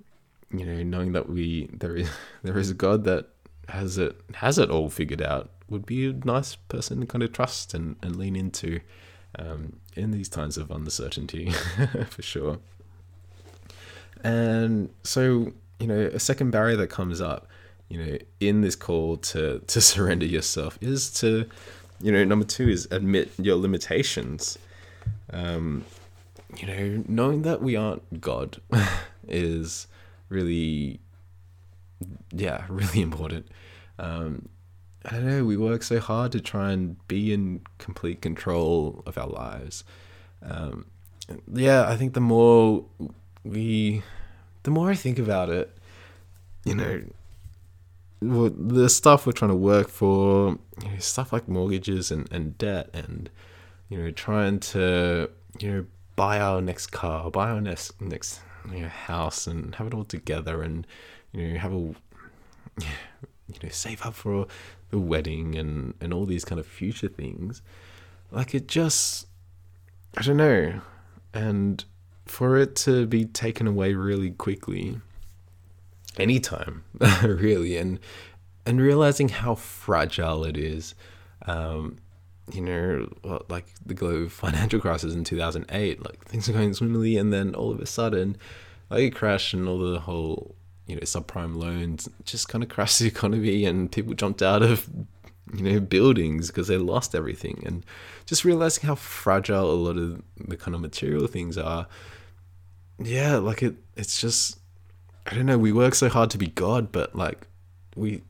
you 0.52 0.64
know, 0.64 0.82
knowing 0.82 1.12
that 1.12 1.28
we 1.28 1.68
there 1.72 1.96
is 1.96 2.10
there 2.42 2.58
is 2.58 2.70
a 2.70 2.74
God 2.74 3.04
that 3.04 3.28
has 3.68 3.98
it 3.98 4.20
has 4.34 4.58
it 4.58 4.70
all 4.70 4.90
figured 4.90 5.22
out 5.22 5.50
would 5.68 5.86
be 5.86 6.08
a 6.08 6.12
nice 6.12 6.56
person 6.56 7.00
to 7.00 7.06
kind 7.06 7.22
of 7.22 7.32
trust 7.32 7.74
and, 7.74 7.96
and 8.02 8.16
lean 8.16 8.34
into 8.34 8.80
um, 9.38 9.76
in 9.94 10.10
these 10.10 10.28
times 10.28 10.58
of 10.58 10.70
uncertainty 10.70 11.50
for 12.10 12.22
sure. 12.22 12.58
And 14.24 14.90
so, 15.04 15.52
you 15.78 15.86
know, 15.86 16.10
a 16.12 16.18
second 16.18 16.50
barrier 16.50 16.76
that 16.76 16.88
comes 16.88 17.20
up, 17.20 17.46
you 17.88 18.04
know, 18.04 18.18
in 18.40 18.60
this 18.60 18.76
call 18.76 19.16
to 19.16 19.60
to 19.60 19.80
surrender 19.92 20.26
yourself 20.26 20.78
is 20.80 21.10
to, 21.20 21.46
you 22.00 22.12
know, 22.12 22.24
number 22.24 22.44
two 22.44 22.68
is 22.68 22.88
admit 22.90 23.30
your 23.38 23.56
limitations. 23.56 24.58
Um, 25.32 25.84
you 26.56 26.66
know, 26.66 27.04
knowing 27.06 27.42
that 27.42 27.62
we 27.62 27.76
aren't 27.76 28.20
God 28.20 28.60
is 29.28 29.86
really 30.30 31.00
yeah, 32.32 32.64
really 32.68 33.00
important. 33.00 33.48
Um, 33.98 34.48
I 35.04 35.14
don't 35.14 35.26
know. 35.26 35.44
We 35.44 35.56
work 35.56 35.82
so 35.82 35.98
hard 35.98 36.32
to 36.32 36.40
try 36.40 36.72
and 36.72 36.96
be 37.08 37.32
in 37.32 37.62
complete 37.78 38.20
control 38.20 39.02
of 39.06 39.16
our 39.16 39.28
lives. 39.28 39.84
Um, 40.42 40.86
yeah, 41.52 41.88
I 41.88 41.96
think 41.96 42.14
the 42.14 42.20
more 42.20 42.84
we, 43.44 44.02
the 44.64 44.70
more 44.70 44.90
I 44.90 44.94
think 44.94 45.18
about 45.18 45.48
it, 45.48 45.76
you 46.64 46.74
know, 46.74 47.02
the 48.20 48.88
stuff 48.90 49.24
we're 49.24 49.32
trying 49.32 49.50
to 49.50 49.56
work 49.56 49.88
for, 49.88 50.58
you 50.82 50.90
know, 50.90 50.98
stuff 50.98 51.32
like 51.32 51.48
mortgages 51.48 52.10
and, 52.10 52.30
and 52.30 52.58
debt, 52.58 52.90
and 52.92 53.30
you 53.88 53.96
know, 53.96 54.10
trying 54.10 54.60
to 54.60 55.30
you 55.58 55.72
know 55.72 55.86
buy 56.16 56.38
our 56.38 56.60
next 56.60 56.88
car, 56.88 57.30
buy 57.30 57.48
our 57.50 57.62
next 57.62 57.98
next 58.02 58.40
house, 58.88 59.46
and 59.46 59.74
have 59.76 59.86
it 59.86 59.94
all 59.94 60.04
together, 60.04 60.62
and 60.62 60.86
you 61.32 61.52
know, 61.52 61.58
have 61.58 61.72
a 61.72 61.94
you 62.78 63.58
know, 63.62 63.68
save 63.70 64.04
up 64.04 64.14
for 64.14 64.46
the 64.90 64.98
wedding 64.98 65.56
and 65.56 65.94
and 66.00 66.12
all 66.12 66.26
these 66.26 66.44
kind 66.44 66.58
of 66.58 66.66
future 66.66 67.08
things. 67.08 67.62
Like 68.30 68.54
it 68.54 68.68
just, 68.68 69.26
I 70.16 70.22
don't 70.22 70.36
know, 70.36 70.80
and 71.34 71.84
for 72.26 72.56
it 72.56 72.76
to 72.76 73.06
be 73.06 73.24
taken 73.24 73.66
away 73.66 73.94
really 73.94 74.30
quickly, 74.30 75.00
anytime, 76.16 76.84
really, 77.22 77.76
and 77.76 77.98
and 78.66 78.80
realizing 78.80 79.28
how 79.28 79.54
fragile 79.54 80.44
it 80.44 80.56
is. 80.56 80.94
Um, 81.46 81.96
you 82.52 82.60
know, 82.60 83.42
like 83.48 83.66
the 83.84 83.94
global 83.94 84.28
financial 84.28 84.80
crisis 84.80 85.14
in 85.14 85.24
2008, 85.24 86.04
like 86.04 86.24
things 86.24 86.48
are 86.48 86.52
going 86.52 86.74
swimmingly, 86.74 87.16
and 87.16 87.32
then 87.32 87.54
all 87.54 87.70
of 87.70 87.80
a 87.80 87.86
sudden, 87.86 88.36
like 88.88 89.00
a 89.00 89.10
crash 89.10 89.52
and 89.52 89.68
all 89.68 89.78
the 89.78 90.00
whole 90.00 90.54
you 90.86 90.96
know 90.96 91.02
subprime 91.02 91.56
loans 91.56 92.08
just 92.24 92.48
kind 92.48 92.64
of 92.64 92.70
crashed 92.70 92.98
the 92.98 93.06
economy 93.14 93.64
and 93.64 93.92
people 93.92 94.14
jumped 94.14 94.42
out 94.42 94.62
of 94.62 94.88
you 95.54 95.62
know 95.62 95.80
buildings 95.80 96.48
because 96.48 96.68
they 96.68 96.76
lost 96.76 97.14
everything. 97.14 97.62
And 97.66 97.84
just 98.26 98.44
realizing 98.44 98.86
how 98.86 98.94
fragile 98.94 99.70
a 99.70 99.72
lot 99.72 99.96
of 99.96 100.22
the 100.36 100.56
kind 100.56 100.74
of 100.74 100.80
material 100.80 101.26
things 101.26 101.58
are 101.58 101.86
yeah 103.02 103.36
like 103.36 103.62
it 103.62 103.76
it's 103.96 104.20
just 104.20 104.58
i 105.26 105.34
don't 105.34 105.46
know 105.46 105.56
we 105.56 105.72
work 105.72 105.94
so 105.94 106.06
hard 106.10 106.28
to 106.28 106.36
be 106.36 106.48
god 106.48 106.92
but 106.92 107.16
like 107.16 107.46
we 107.96 108.20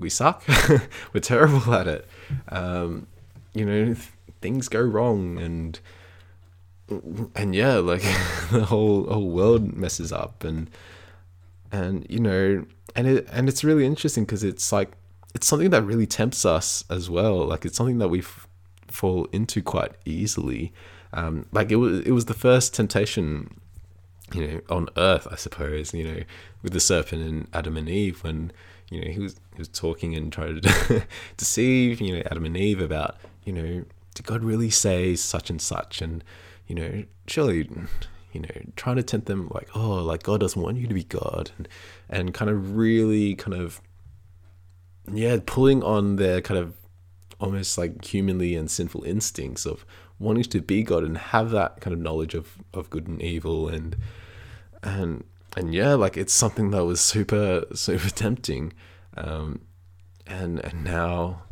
we 0.00 0.08
suck. 0.08 0.42
We're 1.12 1.20
terrible 1.20 1.72
at 1.74 1.86
it. 1.86 2.08
Um 2.48 3.06
you 3.54 3.64
know 3.64 3.94
things 4.40 4.68
go 4.68 4.80
wrong 4.80 5.38
and 5.38 5.80
and 7.34 7.54
yeah 7.54 7.74
like 7.92 8.02
the 8.50 8.64
whole 8.68 9.06
whole 9.06 9.30
world 9.30 9.74
messes 9.74 10.12
up 10.12 10.44
and 10.44 10.70
and 11.70 12.06
you 12.08 12.18
know 12.18 12.64
and 12.96 13.06
it 13.06 13.28
and 13.32 13.48
it's 13.48 13.62
really 13.62 13.86
interesting 13.86 14.24
because 14.24 14.42
it's 14.42 14.72
like 14.72 14.92
it's 15.34 15.46
something 15.46 15.70
that 15.70 15.82
really 15.82 16.06
tempts 16.06 16.44
us 16.44 16.84
as 16.90 17.08
well. 17.08 17.46
Like 17.46 17.64
it's 17.64 17.76
something 17.76 17.98
that 17.98 18.08
we 18.08 18.20
f- 18.20 18.48
fall 18.88 19.26
into 19.32 19.62
quite 19.62 19.92
easily. 20.04 20.72
Um, 21.12 21.46
like 21.52 21.70
it 21.70 21.76
was 21.76 22.00
it 22.00 22.12
was 22.12 22.26
the 22.26 22.34
first 22.34 22.74
temptation 22.74 23.60
you 24.32 24.46
know 24.46 24.60
on 24.70 24.88
earth 24.96 25.26
i 25.28 25.34
suppose 25.34 25.92
you 25.92 26.04
know 26.04 26.20
with 26.62 26.72
the 26.72 26.78
serpent 26.78 27.20
and 27.20 27.48
adam 27.52 27.76
and 27.76 27.88
eve 27.88 28.22
when 28.22 28.52
you 28.88 29.00
know 29.00 29.10
he 29.10 29.18
was 29.18 29.34
he 29.54 29.58
was 29.58 29.66
talking 29.66 30.14
and 30.14 30.32
trying 30.32 30.60
to 30.60 31.04
deceive 31.36 32.00
you 32.00 32.14
know 32.14 32.22
adam 32.30 32.44
and 32.44 32.56
eve 32.56 32.80
about 32.80 33.16
you 33.50 33.62
know 33.62 33.84
did 34.14 34.26
god 34.26 34.44
really 34.44 34.70
say 34.70 35.16
such 35.16 35.50
and 35.50 35.60
such? 35.60 36.00
And 36.00 36.22
you 36.66 36.74
know 36.74 37.04
surely 37.26 37.68
you 38.32 38.40
know, 38.40 38.48
trying 38.76 38.96
to 38.96 39.02
tempt 39.02 39.26
them 39.26 39.50
like, 39.52 39.68
oh, 39.74 39.94
like 39.94 40.22
God 40.22 40.40
doesn't 40.40 40.60
want 40.60 40.76
you 40.76 40.86
to 40.86 40.94
be 40.94 41.04
God, 41.04 41.50
and 41.58 41.68
and 42.08 42.34
kind 42.34 42.50
of 42.50 42.76
really 42.76 43.34
kind 43.34 43.54
of 43.54 43.80
yeah, 45.12 45.38
pulling 45.44 45.82
on 45.82 46.16
their 46.16 46.40
kind 46.40 46.58
of 46.58 46.76
almost 47.40 47.76
like 47.78 48.04
humanly 48.04 48.54
and 48.54 48.70
sinful 48.70 49.02
instincts 49.02 49.66
of 49.66 49.84
wanting 50.18 50.44
to 50.44 50.60
be 50.60 50.82
God 50.82 51.02
and 51.02 51.16
have 51.16 51.50
that 51.50 51.80
kind 51.80 51.94
of 51.94 52.00
knowledge 52.00 52.34
of 52.34 52.58
of 52.72 52.90
good 52.90 53.08
and 53.08 53.20
evil 53.20 53.68
and 53.68 53.96
and 54.82 55.24
and 55.56 55.74
yeah, 55.74 55.94
like 55.94 56.16
it's 56.16 56.34
something 56.34 56.70
that 56.70 56.84
was 56.84 57.00
super 57.00 57.64
super 57.74 58.10
tempting, 58.10 58.72
um, 59.16 59.62
and 60.26 60.60
and 60.64 60.84
now 60.84 61.42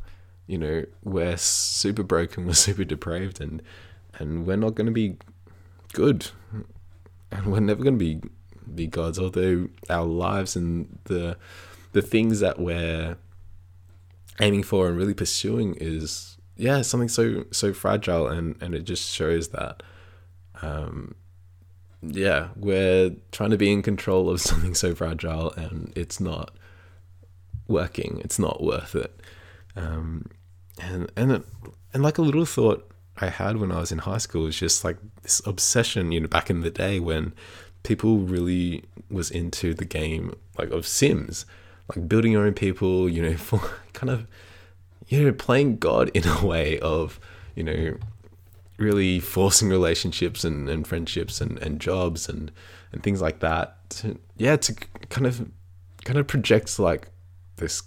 you 0.49 0.59
know 0.59 0.85
we're 1.05 1.37
super 1.37 2.03
broken, 2.03 2.47
we're 2.49 2.55
super 2.55 2.85
depraved, 2.85 3.41
and 3.41 3.63
and 4.15 4.47
we're 4.47 4.57
not 4.57 4.75
going 4.75 4.87
to 4.87 4.93
be 4.93 5.17
good. 5.93 6.31
And 7.31 7.53
we're 7.53 7.61
never 7.61 7.83
going 7.83 7.99
to 7.99 8.05
be 8.05 8.21
be 8.75 8.87
gods 8.87 9.19
although 9.19 9.69
our 9.89 10.05
lives 10.05 10.57
and 10.57 10.99
the 11.05 11.37
the 11.93 12.03
things 12.03 12.41
that 12.41 12.59
we're 12.59 13.17
aiming 14.41 14.63
for 14.63 14.89
and 14.89 14.97
really 14.97 15.15
pursuing 15.15 15.75
is 15.81 16.37
yeah 16.57 16.83
something 16.83 17.09
so 17.09 17.45
so 17.51 17.73
fragile 17.73 18.29
and 18.29 18.61
and 18.61 18.75
it 18.75 18.83
just 18.83 19.11
shows 19.11 19.49
that 19.49 19.83
um 20.63 21.15
yeah 22.03 22.49
we're 22.57 23.11
trying 23.33 23.51
to 23.51 23.57
be 23.57 23.73
in 23.73 23.83
control 23.83 24.29
of 24.29 24.41
something 24.51 24.75
so 24.75 24.95
fragile 24.95 25.53
and 25.53 25.93
it's 25.97 26.21
not 26.21 26.53
working 27.67 28.21
it's 28.25 28.39
not 28.39 28.63
worth 28.63 28.95
it. 28.95 29.21
Um 29.77 30.27
and 30.79 31.11
and 31.17 31.45
and 31.93 32.03
like 32.03 32.19
a 32.19 32.23
little 32.23 32.45
thought 32.45 32.89
I 33.17 33.29
had 33.29 33.57
when 33.57 33.73
I 33.73 33.81
was 33.81 33.93
in 33.93 33.99
high 33.99 34.19
school 34.19 34.43
was 34.43 34.59
just 34.59 34.85
like 34.85 34.97
this 35.23 35.41
obsession, 35.45 36.13
you 36.13 36.21
know, 36.21 36.29
back 36.29 36.51
in 36.51 36.61
the 36.61 36.71
day 36.71 37.01
when 37.01 37.33
people 37.83 38.19
really 38.19 38.85
was 39.11 39.31
into 39.31 39.75
the 39.75 39.85
game 39.85 40.35
like 40.59 40.71
of 40.71 40.87
Sims. 40.87 41.47
like 41.95 42.09
building 42.09 42.33
your 42.33 42.45
own 42.45 42.55
people, 42.55 43.09
you 43.09 43.23
know, 43.23 43.37
for 43.49 43.61
kind 43.93 44.11
of 44.11 44.27
you 45.09 45.25
know 45.25 45.33
playing 45.33 45.79
God 45.79 46.11
in 46.15 46.27
a 46.27 46.45
way 46.45 46.79
of 46.81 47.19
you 47.55 47.65
know 47.65 47.97
really 48.77 49.19
forcing 49.19 49.69
relationships 49.69 50.45
and, 50.45 50.69
and 50.69 50.87
friendships 50.87 51.41
and, 51.41 51.59
and 51.59 51.81
jobs 51.81 52.29
and 52.29 52.53
and 52.93 53.03
things 53.03 53.21
like 53.21 53.41
that. 53.41 53.77
To, 53.91 54.19
yeah, 54.37 54.57
to 54.57 54.75
kind 55.09 55.27
of 55.27 55.51
kind 56.05 56.19
of 56.19 56.27
projects 56.27 56.79
like 56.79 57.09
this 57.57 57.83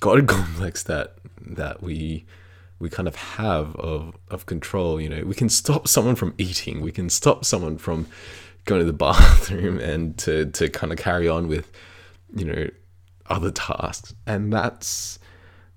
god 0.00 0.26
complex 0.28 0.82
that 0.84 1.16
that 1.46 1.82
we 1.82 2.26
we 2.78 2.90
kind 2.90 3.08
of 3.08 3.16
have 3.16 3.74
of 3.76 4.16
of 4.28 4.46
control. 4.46 5.00
You 5.00 5.08
know, 5.08 5.22
we 5.24 5.34
can 5.34 5.48
stop 5.48 5.88
someone 5.88 6.14
from 6.14 6.34
eating. 6.38 6.80
We 6.80 6.92
can 6.92 7.08
stop 7.08 7.44
someone 7.44 7.78
from 7.78 8.06
going 8.64 8.80
to 8.80 8.84
the 8.84 8.92
bathroom 9.06 9.78
and 9.78 10.16
to 10.18 10.46
to 10.46 10.68
kind 10.68 10.92
of 10.92 10.98
carry 10.98 11.28
on 11.28 11.48
with 11.48 11.70
you 12.34 12.44
know 12.44 12.68
other 13.28 13.50
tasks. 13.50 14.14
And 14.26 14.52
that's 14.52 15.18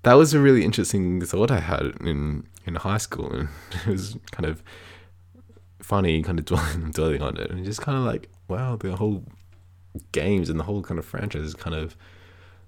that 0.02 0.14
was 0.14 0.34
a 0.34 0.40
really 0.40 0.64
interesting 0.64 1.20
thought 1.20 1.50
I 1.50 1.60
had 1.60 1.96
in 2.00 2.46
in 2.66 2.74
high 2.76 2.98
school, 2.98 3.32
and 3.32 3.48
it 3.86 3.90
was 3.90 4.16
kind 4.30 4.46
of 4.46 4.62
funny, 5.80 6.22
kind 6.22 6.38
of 6.38 6.44
dwelling 6.46 6.90
dwelling 6.90 7.22
on 7.22 7.36
it, 7.36 7.50
and 7.50 7.64
just 7.64 7.80
kind 7.80 7.96
of 7.96 8.04
like 8.04 8.28
wow, 8.48 8.76
the 8.76 8.96
whole 8.96 9.24
games 10.12 10.50
and 10.50 10.58
the 10.58 10.64
whole 10.64 10.82
kind 10.82 10.98
of 10.98 11.04
franchise 11.04 11.42
is 11.42 11.54
kind 11.54 11.74
of 11.74 11.96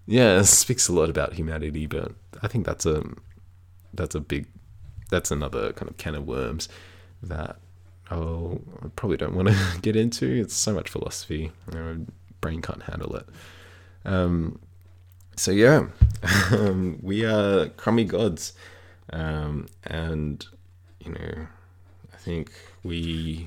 yeah 0.07 0.43
speaks 0.43 0.88
a 0.88 0.93
lot 0.93 1.09
about 1.09 1.35
humanity 1.35 1.87
but 1.87 2.12
i 2.43 2.49
think 2.49 2.67
that's 2.67 2.87
a 2.87 3.03
that's 3.95 4.15
a 4.15 4.21
big 4.21 4.47
that's 5.11 5.31
another 5.31 5.73
kind 5.75 5.91
of 5.91 5.97
can 5.99 6.15
of 6.15 6.27
worms 6.27 6.69
that 7.23 7.57
I'll, 8.11 8.61
I 8.83 8.88
probably 8.97 9.17
don't 9.17 9.35
want 9.35 9.49
to 9.49 9.57
get 9.83 9.97
into. 9.97 10.27
It's 10.27 10.55
so 10.55 10.75
much 10.75 10.91
philosophy. 10.91 11.51
My 11.73 11.97
brain 12.41 12.61
can't 12.61 12.83
handle 12.83 13.17
it. 13.17 13.27
Um, 14.05 14.59
so 15.37 15.51
yeah, 15.51 15.87
um, 16.51 16.99
we 17.01 17.25
are 17.25 17.69
crummy 17.69 18.05
gods, 18.05 18.53
um, 19.12 19.67
and 19.85 20.45
you 21.01 21.12
know, 21.12 21.47
I 22.12 22.17
think 22.17 22.53
we 22.83 23.47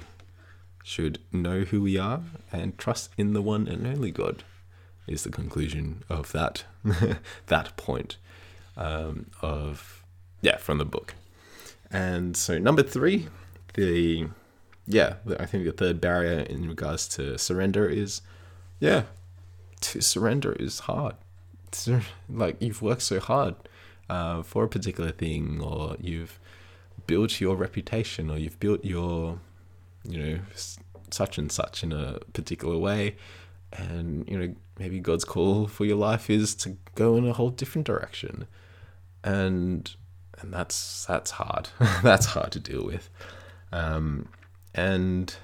should 0.84 1.20
know 1.32 1.62
who 1.62 1.82
we 1.82 1.98
are 1.98 2.22
and 2.52 2.78
trust 2.78 3.12
in 3.18 3.34
the 3.34 3.42
one 3.42 3.68
and 3.68 3.86
only 3.86 4.12
God. 4.12 4.44
Is 5.08 5.24
the 5.24 5.30
conclusion 5.30 6.04
of 6.10 6.32
that 6.32 6.66
that 7.48 7.78
point 7.78 8.18
um, 8.78 9.28
of 9.42 10.04
yeah 10.42 10.58
from 10.58 10.78
the 10.78 10.86
book. 10.86 11.16
And 11.92 12.36
so 12.36 12.58
number 12.58 12.84
three, 12.84 13.28
the 13.76 14.28
yeah, 14.88 15.16
I 15.40 15.46
think 15.46 15.66
the 15.66 15.72
third 15.72 16.02
barrier 16.02 16.40
in 16.40 16.68
regards 16.68 17.08
to 17.10 17.38
surrender 17.38 17.88
is 17.88 18.22
yeah, 18.80 19.04
to 19.82 20.02
surrender 20.02 20.54
is 20.54 20.80
hard. 20.80 21.16
like 22.30 22.62
you've 22.62 22.82
worked 22.82 23.02
so 23.02 23.20
hard 23.20 23.56
uh, 24.10 24.44
for 24.44 24.64
a 24.64 24.68
particular 24.68 25.12
thing, 25.12 25.62
or 25.62 25.98
you've 26.00 26.40
built 27.08 27.42
your 27.42 27.56
reputation, 27.56 28.30
or 28.30 28.38
you've 28.38 28.60
built 28.60 28.84
your 28.84 29.40
you 30.04 30.20
know 30.20 30.40
such 31.10 31.38
and 31.38 31.52
such 31.52 31.84
in 31.84 31.92
a 31.92 32.20
particular 32.34 32.78
way, 32.78 33.16
and 33.74 34.28
you 34.30 34.38
know 34.38 34.56
maybe 34.80 35.00
God's 35.00 35.26
call 35.26 35.68
for 35.68 35.86
your 35.86 35.98
life 35.98 36.30
is 36.30 36.56
to 36.56 36.78
go 36.96 37.16
in 37.18 37.28
a 37.28 37.34
whole 37.34 37.50
different 37.50 37.88
direction, 37.88 38.48
and 39.24 39.94
and 40.40 40.54
that's 40.54 41.06
that's 41.06 41.32
hard. 41.32 41.70
that's 42.04 42.28
hard 42.28 42.52
to 42.54 42.60
deal 42.60 42.86
with. 42.86 43.10
Um, 43.72 44.30
and 44.74 45.36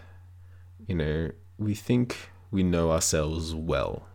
you 0.88 0.96
know, 0.96 1.32
we 1.58 1.76
think 1.76 2.30
we 2.52 2.64
know 2.64 2.92
ourselves 2.92 3.56
well. 3.56 4.08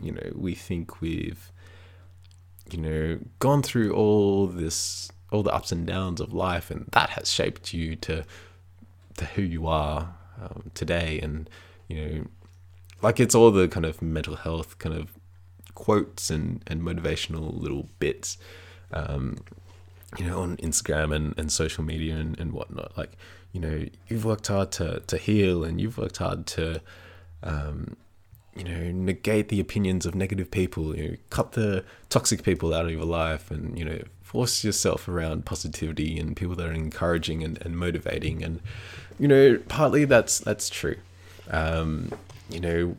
You 0.00 0.12
know, 0.12 0.32
we 0.34 0.54
think 0.54 1.00
we've 1.00 1.50
you 2.70 2.78
know 2.78 3.18
gone 3.38 3.62
through 3.62 3.94
all 3.94 4.46
this 4.46 5.10
all 5.30 5.42
the 5.42 5.52
ups 5.52 5.72
and 5.72 5.86
downs 5.86 6.20
of 6.20 6.32
life 6.32 6.70
and 6.70 6.88
that 6.92 7.10
has 7.10 7.30
shaped 7.30 7.72
you 7.72 7.96
to 7.96 8.24
to 9.16 9.24
who 9.24 9.42
you 9.42 9.66
are 9.66 10.14
um, 10.40 10.70
today 10.74 11.18
and 11.22 11.48
you 11.88 11.96
know 11.96 12.24
like 13.02 13.20
it's 13.20 13.34
all 13.34 13.50
the 13.50 13.68
kind 13.68 13.86
of 13.86 14.00
mental 14.02 14.36
health 14.36 14.78
kind 14.78 14.94
of 14.94 15.12
quotes 15.74 16.30
and 16.30 16.62
and 16.66 16.82
motivational 16.82 17.60
little 17.60 17.88
bits 17.98 18.38
um, 18.92 19.38
you 20.18 20.26
know, 20.26 20.40
on 20.40 20.56
Instagram 20.58 21.14
and, 21.14 21.34
and 21.36 21.50
social 21.50 21.84
media 21.84 22.16
and, 22.16 22.38
and 22.38 22.52
whatnot. 22.52 22.96
Like, 22.96 23.12
you 23.52 23.60
know, 23.60 23.86
you've 24.08 24.24
worked 24.24 24.46
hard 24.46 24.72
to, 24.72 25.00
to 25.06 25.16
heal 25.16 25.64
and 25.64 25.80
you've 25.80 25.98
worked 25.98 26.18
hard 26.18 26.46
to, 26.46 26.80
um, 27.42 27.96
you 28.54 28.64
know, 28.64 28.90
negate 28.92 29.48
the 29.48 29.60
opinions 29.60 30.06
of 30.06 30.14
negative 30.14 30.50
people, 30.50 30.96
you 30.96 31.08
know, 31.08 31.16
cut 31.30 31.52
the 31.52 31.84
toxic 32.08 32.42
people 32.42 32.72
out 32.72 32.86
of 32.86 32.90
your 32.90 33.04
life 33.04 33.50
and, 33.50 33.78
you 33.78 33.84
know, 33.84 33.98
force 34.22 34.64
yourself 34.64 35.08
around 35.08 35.44
positivity 35.44 36.18
and 36.18 36.36
people 36.36 36.54
that 36.54 36.66
are 36.66 36.72
encouraging 36.72 37.42
and, 37.42 37.60
and 37.62 37.76
motivating. 37.76 38.42
And, 38.42 38.60
you 39.18 39.28
know, 39.28 39.58
partly 39.68 40.04
that's, 40.04 40.38
that's 40.38 40.70
true. 40.70 40.96
Um, 41.50 42.10
you 42.50 42.60
know, 42.60 42.96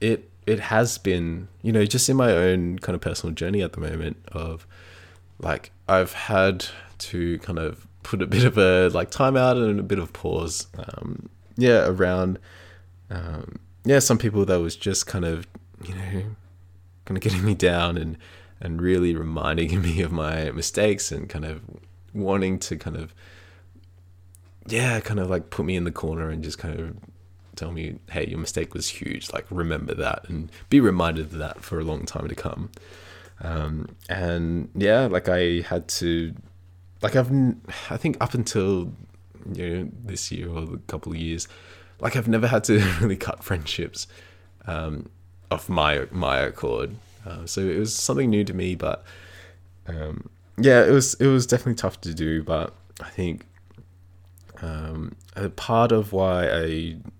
it, 0.00 0.30
it 0.46 0.60
has 0.60 0.98
been, 0.98 1.48
you 1.62 1.72
know, 1.72 1.84
just 1.84 2.08
in 2.08 2.16
my 2.16 2.32
own 2.32 2.78
kind 2.78 2.94
of 2.94 3.00
personal 3.00 3.34
journey 3.34 3.62
at 3.62 3.72
the 3.72 3.80
moment 3.80 4.16
of, 4.32 4.66
like 5.38 5.70
I've 5.88 6.12
had 6.12 6.66
to 6.98 7.38
kind 7.38 7.58
of 7.58 7.86
put 8.02 8.22
a 8.22 8.26
bit 8.26 8.44
of 8.44 8.58
a 8.58 8.88
like 8.88 9.10
timeout 9.10 9.62
and 9.62 9.80
a 9.80 9.82
bit 9.82 9.98
of 9.98 10.12
pause. 10.12 10.66
Um, 10.78 11.28
yeah, 11.56 11.86
around 11.86 12.38
um, 13.10 13.58
yeah, 13.84 13.98
some 13.98 14.18
people 14.18 14.44
that 14.44 14.60
was 14.60 14.76
just 14.76 15.06
kind 15.06 15.24
of 15.24 15.46
you 15.84 15.94
know 15.94 16.22
kind 17.04 17.16
of 17.16 17.20
getting 17.20 17.44
me 17.44 17.54
down 17.54 17.96
and 17.96 18.16
and 18.60 18.80
really 18.80 19.14
reminding 19.14 19.80
me 19.82 20.00
of 20.02 20.12
my 20.12 20.50
mistakes 20.50 21.10
and 21.10 21.28
kind 21.28 21.44
of 21.44 21.62
wanting 22.12 22.58
to 22.58 22.76
kind 22.76 22.96
of 22.96 23.14
yeah, 24.66 25.00
kind 25.00 25.18
of 25.18 25.30
like 25.30 25.50
put 25.50 25.64
me 25.64 25.74
in 25.76 25.84
the 25.84 25.90
corner 25.90 26.30
and 26.30 26.44
just 26.44 26.58
kind 26.58 26.78
of 26.78 26.96
tell 27.60 27.72
me, 27.72 27.98
hey, 28.10 28.26
your 28.26 28.38
mistake 28.38 28.72
was 28.72 28.88
huge. 28.88 29.32
Like 29.32 29.46
remember 29.50 29.94
that 29.94 30.28
and 30.28 30.50
be 30.70 30.80
reminded 30.80 31.26
of 31.26 31.38
that 31.38 31.62
for 31.62 31.78
a 31.78 31.84
long 31.84 32.06
time 32.06 32.26
to 32.26 32.34
come. 32.34 32.70
Um, 33.42 33.88
and 34.08 34.70
yeah, 34.74 35.06
like 35.06 35.28
I 35.28 35.60
had 35.60 35.86
to, 35.88 36.34
like 37.02 37.16
I've, 37.16 37.30
I 37.90 37.96
think 37.96 38.16
up 38.20 38.34
until 38.34 38.92
you 39.52 39.68
know 39.68 39.90
this 40.04 40.30
year 40.32 40.48
or 40.48 40.74
a 40.74 40.78
couple 40.86 41.12
of 41.12 41.18
years, 41.18 41.48
like 42.00 42.16
I've 42.16 42.28
never 42.28 42.46
had 42.46 42.64
to 42.64 42.78
really 43.00 43.16
cut 43.16 43.44
friendships 43.44 44.06
um, 44.66 45.10
off 45.50 45.68
my 45.68 46.06
my 46.10 46.38
accord. 46.38 46.96
Uh, 47.26 47.44
so 47.44 47.60
it 47.60 47.78
was 47.78 47.94
something 47.94 48.30
new 48.30 48.44
to 48.44 48.54
me, 48.54 48.74
but 48.74 49.04
um, 49.86 50.30
yeah, 50.56 50.84
it 50.84 50.90
was 50.90 51.14
it 51.14 51.26
was 51.26 51.46
definitely 51.46 51.74
tough 51.74 52.00
to 52.02 52.14
do. 52.14 52.42
But 52.42 52.74
I 53.00 53.10
think 53.10 53.46
um, 54.62 55.16
a 55.36 55.48
part 55.48 55.92
of 55.92 56.12
why 56.12 56.48
I 56.48 56.64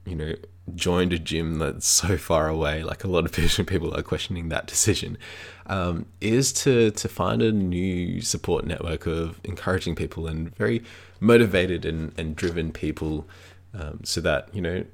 you 0.05 0.15
know 0.15 0.35
joined 0.75 1.13
a 1.13 1.19
gym 1.19 1.59
that's 1.59 1.87
so 1.87 2.17
far 2.17 2.49
away, 2.49 2.83
like 2.83 3.05
a 3.05 3.09
lot 3.09 3.25
of 3.25 3.33
people 3.67 3.95
are 3.97 4.03
questioning 4.03 4.49
that 4.49 4.67
decision, 4.67 5.19
um, 5.67 6.07
is 6.21 6.53
to 6.53 6.91
to 6.93 7.09
find 7.09 7.43
a 7.43 7.53
new 7.53 8.21
support 8.21 8.67
network 8.67 9.07
of 9.07 9.41
encouraging 9.45 9.95
people 9.95 10.27
and 10.27 10.55
very 10.57 10.83
motivated 11.21 11.85
and, 11.85 12.13
and 12.19 12.37
driven 12.37 12.73
people, 12.73 13.27
um, 13.75 14.01
so 14.05 14.21
that 14.21 14.49
you 14.55 14.61
know 14.61 14.85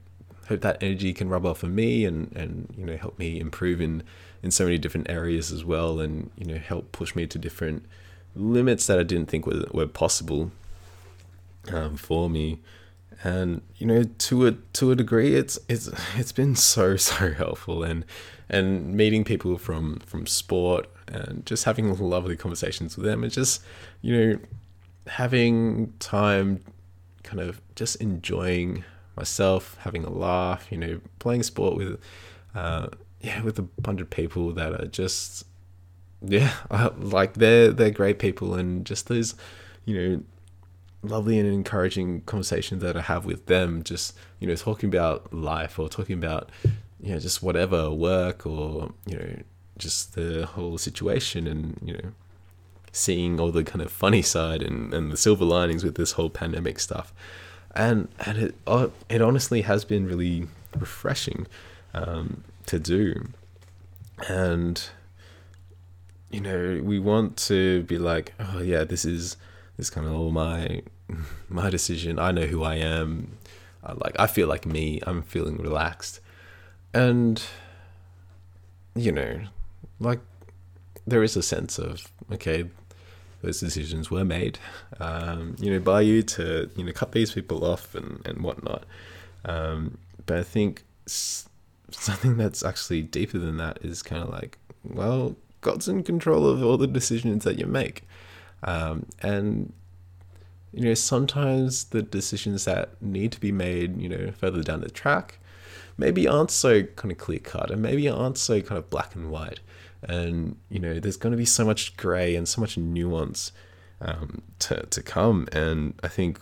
hope 0.49 0.61
that 0.61 0.81
energy 0.81 1.13
can 1.13 1.29
rub 1.29 1.45
off 1.45 1.65
on 1.65 1.75
me 1.75 2.05
and 2.05 2.33
and 2.37 2.73
you 2.77 2.85
know 2.85 2.97
help 2.97 3.19
me 3.19 3.41
improve 3.41 3.81
in 3.81 4.03
in 4.43 4.51
so 4.51 4.65
many 4.65 4.79
different 4.79 5.09
areas 5.11 5.51
as 5.51 5.65
well, 5.65 6.01
and 6.01 6.31
you 6.37 6.47
know 6.47 6.59
help 6.59 6.93
push 6.93 7.15
me 7.15 7.27
to 7.27 7.39
different 7.39 7.85
limits 8.35 8.87
that 8.87 8.99
I 8.99 9.03
didn't 9.03 9.29
think 9.29 9.47
were 9.47 9.65
were 9.73 9.87
possible 9.87 10.51
um, 11.73 11.97
for 11.97 12.29
me. 12.29 12.61
And 13.23 13.63
you 13.77 13.87
know 13.87 14.03
to 14.03 14.47
a 14.47 14.53
to 14.75 14.91
a 14.91 14.97
degree 14.97 15.37
it's 15.37 15.59
it's 15.69 15.89
it's 16.17 16.33
been 16.33 16.55
so 16.55 16.97
so 16.97 17.33
helpful. 17.33 17.83
And 17.83 18.05
and 18.49 18.95
meeting 18.95 19.25
people 19.25 19.59
from 19.59 19.99
from 20.01 20.27
sport 20.27 20.87
and 21.09 21.45
just 21.47 21.65
having 21.65 21.97
lovely 21.99 22.37
conversations 22.37 22.97
with 22.97 23.07
them 23.07 23.23
and 23.23 23.33
just 23.33 23.63
you 24.03 24.17
know 24.17 24.39
having 25.07 25.93
time 25.99 26.61
kind 27.23 27.41
of 27.41 27.61
just 27.75 27.97
enjoying 27.97 28.85
myself 29.17 29.77
having 29.81 30.05
a 30.05 30.11
laugh 30.11 30.67
you 30.71 30.79
know 30.79 31.01
playing 31.19 31.43
sport 31.43 31.77
with 31.77 32.01
uh 32.55 32.89
yeah 33.21 33.43
with 33.43 33.59
a 33.59 33.63
bunch 33.63 34.01
of 34.01 34.11
people 34.11 34.53
that 34.53 34.73
are 34.73 34.87
just 34.87 35.45
yeah 36.23 36.53
like 36.99 37.35
they're 37.35 37.73
they're 37.73 37.91
great 37.91 38.19
people 38.19 38.55
and 38.55 38.85
just 38.85 39.09
those 39.09 39.35
you 39.85 39.97
know 39.97 40.23
lovely 41.09 41.39
and 41.39 41.49
encouraging 41.49 42.23
conversations 42.23 42.83
that 42.83 42.97
I 42.97 43.03
have 43.03 43.25
with 43.25 43.47
them, 43.47 43.83
just 43.83 44.17
you 44.41 44.47
know, 44.47 44.55
talking 44.55 44.89
about 44.89 45.33
life 45.33 45.79
or 45.79 45.89
talking 45.89 46.17
about 46.17 46.51
you 47.01 47.13
know 47.13 47.19
just 47.19 47.43
whatever 47.43 47.91
work 47.91 48.47
or 48.47 48.93
you 49.07 49.19
know 49.19 49.43
just 49.79 50.15
the 50.15 50.47
whole 50.47 50.79
situation 50.79 51.47
and 51.47 51.79
you 51.83 51.95
know 51.95 52.13
seeing 52.93 53.39
all 53.39 53.53
the 53.53 53.63
kind 53.63 53.83
of 53.83 53.93
funny 53.93 54.23
side 54.23 54.63
and, 54.63 54.93
and 54.95 55.13
the 55.13 55.17
silver 55.17 55.45
linings 55.45 55.85
with 55.85 55.97
this 55.97 56.13
whole 56.13 56.31
pandemic 56.31 56.79
stuff. 56.81 57.13
And 57.75 58.09
and 58.25 58.39
it 58.39 58.55
uh, 58.67 58.89
it 59.09 59.21
honestly 59.21 59.63
has 59.63 59.85
been 59.85 60.07
really 60.07 60.49
refreshing 60.75 61.47
um, 61.93 62.43
to 62.67 62.79
do. 62.79 63.29
And 64.29 64.83
you 66.31 66.41
know, 66.41 66.81
we 66.83 66.99
want 66.99 67.37
to 67.37 67.83
be 67.83 67.99
like, 67.99 68.33
oh 68.41 68.61
yeah, 68.61 68.85
this 68.85 69.05
is 69.05 69.37
this 69.77 69.91
kind 69.91 70.07
of 70.07 70.15
all 70.15 70.31
my 70.31 70.83
my 71.49 71.71
decision. 71.71 72.19
I 72.19 72.33
know 72.33 72.47
who 72.47 72.63
I 72.63 72.77
am. 72.77 73.37
I 73.85 73.93
like 73.93 74.17
I 74.19 74.27
feel 74.27 74.49
like 74.49 74.67
me. 74.67 75.01
I'm 75.07 75.23
feeling 75.23 75.59
relaxed, 75.59 76.21
and 76.93 77.43
you 78.95 79.13
know, 79.13 79.41
like 80.01 80.21
there 81.07 81.23
is 81.23 81.37
a 81.37 81.43
sense 81.43 81.79
of 81.79 82.11
okay, 82.33 82.69
those 83.43 83.61
decisions 83.61 84.11
were 84.11 84.25
made, 84.25 84.59
um, 85.01 85.57
you 85.59 85.71
know, 85.71 85.81
by 85.81 86.01
you 86.01 86.23
to 86.23 86.71
you 86.77 86.85
know 86.85 86.93
cut 86.93 87.13
these 87.13 87.33
people 87.33 87.65
off 87.65 87.95
and 87.95 88.27
and 88.27 88.43
whatnot. 88.43 88.85
Um, 89.45 89.99
but 90.25 90.39
I 90.39 90.43
think 90.43 90.83
something 91.07 92.37
that's 92.37 92.65
actually 92.65 93.03
deeper 93.03 93.39
than 93.39 93.59
that 93.59 93.79
is 93.83 94.03
kind 94.03 94.23
of 94.23 94.31
like, 94.31 94.59
well, 94.83 95.37
God's 95.61 95.89
in 95.89 96.03
control 96.03 96.47
of 96.47 96.63
all 96.65 96.77
the 96.77 96.87
decisions 96.87 97.45
that 97.45 97.59
you 97.59 97.67
make. 97.67 98.03
Um, 98.67 99.07
and, 99.23 99.73
you 100.73 100.85
know, 100.85 100.95
sometimes 100.95 101.85
the 101.85 102.03
decisions 102.03 102.65
that 102.67 103.01
need 103.01 103.33
to 103.33 103.41
be 103.41 103.53
made, 103.53 104.01
you 104.01 104.09
know, 104.09 104.33
further 104.33 104.63
down 104.63 104.81
the 104.81 104.91
track, 104.91 105.39
maybe 105.97 106.29
aren't 106.29 106.51
so 106.51 106.83
kind 106.83 107.11
of 107.11 107.19
clear 107.19 107.39
cut 107.39 107.71
and 107.71 107.81
maybe 107.81 108.09
aren't 108.09 108.39
so 108.39 108.61
kind 108.61 108.79
of 108.79 108.91
black 108.91 109.15
and 109.15 109.31
white. 109.31 109.61
And, 110.03 110.57
you 110.69 110.79
know, 110.79 111.01
there's 111.01 111.17
going 111.17 111.31
to 111.33 111.39
be 111.39 111.47
so 111.47 111.65
much 111.65 111.97
gray 111.97 112.37
and 112.37 112.47
so 112.47 112.61
much 112.61 112.77
nuance 112.77 113.53
um, 114.01 114.43
to, 114.61 114.85
to 114.87 115.03
come. 115.03 115.49
And 115.53 115.95
I 116.03 116.09
think, 116.09 116.41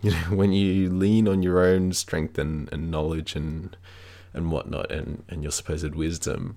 you 0.00 0.10
know, 0.10 0.16
when 0.30 0.52
you 0.52 0.90
lean 0.90 1.28
on 1.28 1.42
your 1.42 1.60
own 1.60 1.92
strength 1.92 2.38
and, 2.38 2.72
and 2.72 2.90
knowledge 2.90 3.36
and, 3.36 3.76
and 4.34 4.50
whatnot 4.50 4.90
and, 4.90 5.24
and 5.28 5.42
your 5.42 5.52
supposed 5.52 5.94
wisdom, 5.94 6.56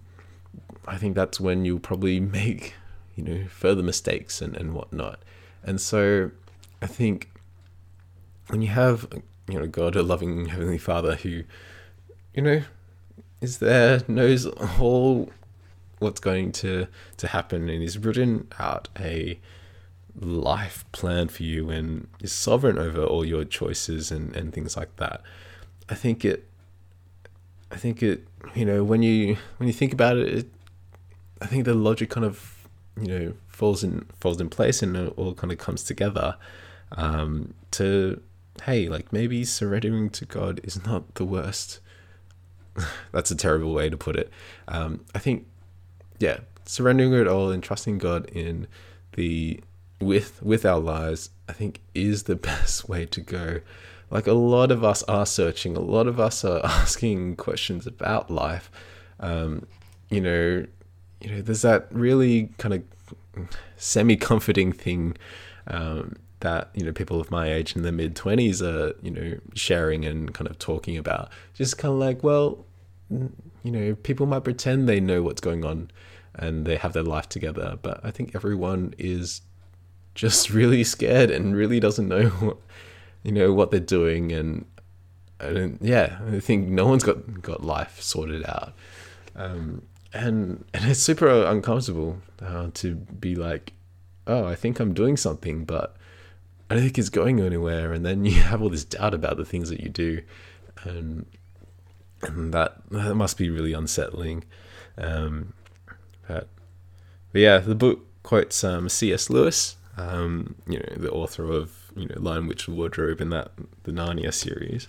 I 0.88 0.98
think 0.98 1.16
that's 1.16 1.40
when 1.40 1.66
you'll 1.66 1.80
probably 1.80 2.20
make, 2.40 2.74
you 3.15 3.23
know, 3.23 3.47
further 3.47 3.84
mistakes 3.84 4.41
and, 4.41 4.56
and 4.56 4.73
whatnot. 4.73 5.19
And 5.63 5.80
so 5.80 6.32
I 6.82 6.88
think 6.88 7.30
when 8.47 8.62
you 8.62 8.69
have, 8.69 9.08
you 9.49 9.60
know, 9.60 9.67
God, 9.67 9.95
a 9.95 10.04
loving 10.04 10.47
Heavenly 10.47 10.78
Father 10.78 11.15
who, 11.15 11.43
you 12.34 12.41
know, 12.41 12.62
is 13.41 13.60
there, 13.60 14.01
knows 14.08 14.45
all 14.80 15.30
what's 15.99 16.19
going 16.19 16.51
to, 16.51 16.88
to 17.17 17.28
happen 17.28 17.69
and 17.69 17.82
is 17.82 17.97
written 17.97 18.47
out 18.60 18.89
a 18.99 19.39
life 20.19 20.86
plan 20.91 21.28
for 21.28 21.43
you 21.43 21.69
and 21.69 22.08
is 22.21 22.32
sovereign 22.32 22.78
over 22.78 23.04
all 23.04 23.25
your 23.25 23.43
choices 23.43 24.12
and, 24.12 24.36
and 24.36 24.54
things 24.54 24.78
like 24.78 24.95
that. 24.97 25.21
I 25.89 25.95
think 25.95 26.25
it 26.25 26.47
I 27.71 27.78
think 27.78 28.01
it 28.01 28.28
you 28.56 28.65
know 28.65 28.84
when 28.84 29.04
you 29.04 29.38
when 29.58 29.67
you 29.67 29.73
think 29.73 29.93
about 29.93 30.17
it, 30.17 30.34
it 30.34 30.47
I 31.41 31.45
think 31.45 31.65
the 31.65 31.73
logic 31.73 32.10
kind 32.10 32.25
of 32.25 32.55
you 33.00 33.08
know 33.08 33.34
falls 33.48 33.84
in 33.84 34.06
falls 34.20 34.40
in 34.40 34.50
place 34.50 34.82
and 34.82 34.96
it 34.96 35.14
all 35.18 35.34
kind 35.34 35.52
of 35.52 35.58
comes 35.58 35.84
together 35.84 36.38
um, 36.94 37.54
to 37.72 38.22
hey 38.64 38.88
like 38.88 39.12
maybe 39.12 39.44
surrendering 39.44 40.10
to 40.12 40.26
God 40.26 40.62
is 40.64 40.84
not 40.86 41.16
the 41.16 41.26
worst. 41.26 41.80
That's 43.12 43.32
a 43.32 43.36
terrible 43.36 43.74
way 43.74 43.90
to 43.90 43.98
put 43.98 44.16
it. 44.16 44.30
Um, 44.68 45.06
I 45.14 45.20
think 45.20 45.46
yeah, 46.20 46.40
surrendering 46.66 47.14
it 47.14 47.28
all 47.28 47.52
and 47.52 47.64
trusting 47.64 47.98
God 47.98 48.30
in 48.30 48.68
the 49.14 49.60
with 50.00 50.42
with 50.44 50.66
our 50.66 50.80
lives, 50.80 51.30
I 51.48 51.54
think 51.54 51.82
is 51.94 52.24
the 52.24 52.36
best 52.52 52.88
way 52.90 53.06
to 53.06 53.22
go 53.22 53.60
like 54.10 54.28
a 54.28 54.34
lot 54.34 54.72
of 54.72 54.84
us 54.84 55.04
are 55.04 55.26
searching, 55.26 55.76
a 55.76 55.82
lot 55.82 56.08
of 56.08 56.20
us 56.20 56.46
are 56.46 56.62
asking 56.64 57.36
questions 57.36 57.88
about 57.88 58.30
life. 58.30 58.72
Um, 59.20 59.66
you 60.10 60.22
know, 60.22 60.66
you 61.26 61.32
know, 61.32 61.42
there's 61.42 61.64
that 61.64 61.88
really 61.90 62.50
kind 62.60 62.76
of 62.76 63.48
semi-comforting 63.78 64.72
thing 64.72 65.18
um, 65.66 66.18
that 66.42 66.70
you 66.76 66.86
know 66.86 66.92
people 66.92 67.20
of 67.20 67.32
my 67.32 67.52
age 67.52 67.76
in 67.76 67.82
the 67.82 67.92
mid 67.92 68.16
twenties 68.16 68.62
are 68.62 68.94
you 69.02 69.10
know 69.10 69.40
sharing 69.56 70.06
and 70.06 70.36
kind 70.36 70.48
of 70.48 70.60
talking 70.60 70.98
about. 70.98 71.32
Just 71.56 71.80
kind 71.80 71.92
of 71.92 72.00
like, 72.00 72.24
well, 72.24 72.64
you 73.10 73.72
know, 73.72 73.96
people 73.96 74.28
might 74.28 74.44
pretend 74.44 74.88
they 74.88 75.00
know 75.00 75.24
what's 75.24 75.42
going 75.42 75.66
on 75.66 75.90
and 76.36 76.64
they 76.64 76.76
have 76.76 76.94
their 76.94 77.04
life 77.04 77.28
together, 77.28 77.80
but 77.82 78.00
I 78.04 78.12
think 78.12 78.36
everyone 78.36 78.94
is 79.00 79.42
just 80.14 80.50
really 80.52 80.84
scared 80.84 81.32
and 81.32 81.56
really 81.56 81.80
doesn't 81.80 82.08
know 82.08 82.30
what, 82.40 82.58
you 83.24 83.32
know 83.32 83.52
what 83.52 83.72
they're 83.72 83.80
doing 83.80 84.32
and 84.32 84.66
and 85.40 85.78
yeah 85.82 86.20
i 86.32 86.40
think 86.40 86.70
no 86.70 86.86
one's 86.86 87.04
got 87.04 87.42
got 87.42 87.62
life 87.62 88.00
sorted 88.02 88.46
out 88.46 88.74
um, 89.36 89.82
and 90.15 90.63
and 90.73 90.89
it's 90.89 90.99
super 90.99 91.28
uncomfortable 91.45 92.21
uh, 92.41 92.69
to 92.73 92.95
be 92.95 93.36
like 93.36 93.73
oh 94.28 94.45
i 94.45 94.56
think 94.56 94.80
i'm 94.80 94.93
doing 94.93 95.17
something 95.17 95.65
but 95.65 95.95
i 96.69 96.73
don't 96.73 96.84
think 96.84 96.97
it's 96.97 97.10
going 97.10 97.39
anywhere. 97.39 97.93
And 97.93 98.06
then 98.06 98.25
you 98.25 98.41
have 98.41 98.62
all 98.62 98.69
this 98.69 98.84
doubt 98.84 99.13
about 99.13 99.38
the 99.38 99.45
things 99.45 99.69
that 99.69 99.82
you 99.82 99.89
do. 99.89 100.21
And 100.84 101.25
and 102.21 102.54
that 102.54 102.82
that 102.91 103.15
must 103.15 103.38
be 103.38 103.49
really 103.49 103.73
unsettling. 103.73 104.43
Um, 104.97 105.54
but, 106.28 106.47
but 107.32 107.41
yeah 107.41 107.58
the 107.58 107.75
book 107.75 108.08
quotes 108.23 108.63
um, 108.63 108.88
cs 108.88 109.30
lewis 109.30 109.75
um, 109.97 110.56
you 110.65 110.80
know 110.80 110.95
the 110.95 111.12
author 111.12 111.51
of 111.51 111.91
you 111.95 112.08
know 112.08 112.15
Lion 112.17 112.47
Witch 112.47 112.67
Wardrobe 112.67 113.21
in 113.21 113.30
that 113.30 113.51
the 113.84 113.91
Narnia 113.91 114.34
series, 114.34 114.88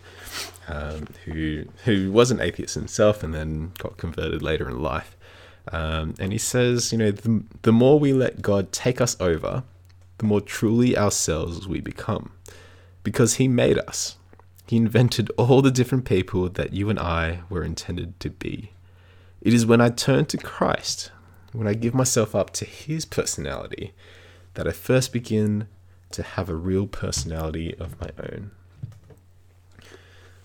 um, 0.68 1.06
who 1.24 1.64
who 1.84 2.10
was 2.10 2.30
an 2.30 2.40
atheist 2.40 2.74
himself 2.74 3.22
and 3.22 3.34
then 3.34 3.72
got 3.78 3.96
converted 3.96 4.42
later 4.42 4.68
in 4.68 4.80
life. 4.82 5.15
Um, 5.72 6.14
and 6.18 6.32
he 6.32 6.38
says, 6.38 6.92
you 6.92 6.98
know, 6.98 7.10
the, 7.10 7.42
the 7.62 7.72
more 7.72 7.98
we 7.98 8.12
let 8.12 8.42
God 8.42 8.72
take 8.72 9.00
us 9.00 9.16
over, 9.20 9.64
the 10.18 10.26
more 10.26 10.40
truly 10.40 10.96
ourselves 10.96 11.68
we 11.68 11.80
become, 11.80 12.32
because 13.02 13.34
He 13.34 13.48
made 13.48 13.78
us. 13.78 14.16
He 14.66 14.76
invented 14.76 15.30
all 15.36 15.62
the 15.62 15.70
different 15.70 16.04
people 16.04 16.48
that 16.48 16.72
you 16.72 16.90
and 16.90 16.98
I 16.98 17.40
were 17.48 17.62
intended 17.62 18.18
to 18.20 18.30
be. 18.30 18.72
It 19.40 19.54
is 19.54 19.66
when 19.66 19.80
I 19.80 19.90
turn 19.90 20.26
to 20.26 20.38
Christ, 20.38 21.12
when 21.52 21.68
I 21.68 21.74
give 21.74 21.94
myself 21.94 22.34
up 22.34 22.50
to 22.54 22.64
His 22.64 23.04
personality, 23.04 23.92
that 24.54 24.66
I 24.66 24.72
first 24.72 25.12
begin 25.12 25.68
to 26.12 26.22
have 26.22 26.48
a 26.48 26.54
real 26.54 26.86
personality 26.86 27.74
of 27.78 28.00
my 28.00 28.10
own. 28.18 28.50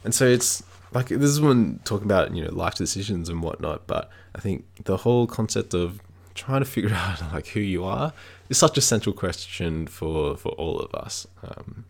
And 0.03 0.13
so 0.13 0.25
it's 0.25 0.63
like 0.93 1.07
this 1.07 1.29
is 1.29 1.41
when 1.41 1.79
talking 1.83 2.05
about 2.05 2.35
you 2.35 2.43
know 2.43 2.51
life 2.51 2.75
decisions 2.75 3.29
and 3.29 3.41
whatnot. 3.41 3.87
But 3.87 4.09
I 4.35 4.39
think 4.39 4.65
the 4.83 4.97
whole 4.97 5.27
concept 5.27 5.73
of 5.73 6.01
trying 6.33 6.61
to 6.61 6.65
figure 6.65 6.93
out 6.93 7.21
like 7.33 7.47
who 7.47 7.59
you 7.59 7.83
are 7.83 8.13
is 8.49 8.57
such 8.57 8.77
a 8.77 8.81
central 8.81 9.13
question 9.13 9.87
for 9.87 10.37
for 10.37 10.49
all 10.53 10.79
of 10.79 10.93
us, 10.93 11.27
um, 11.43 11.85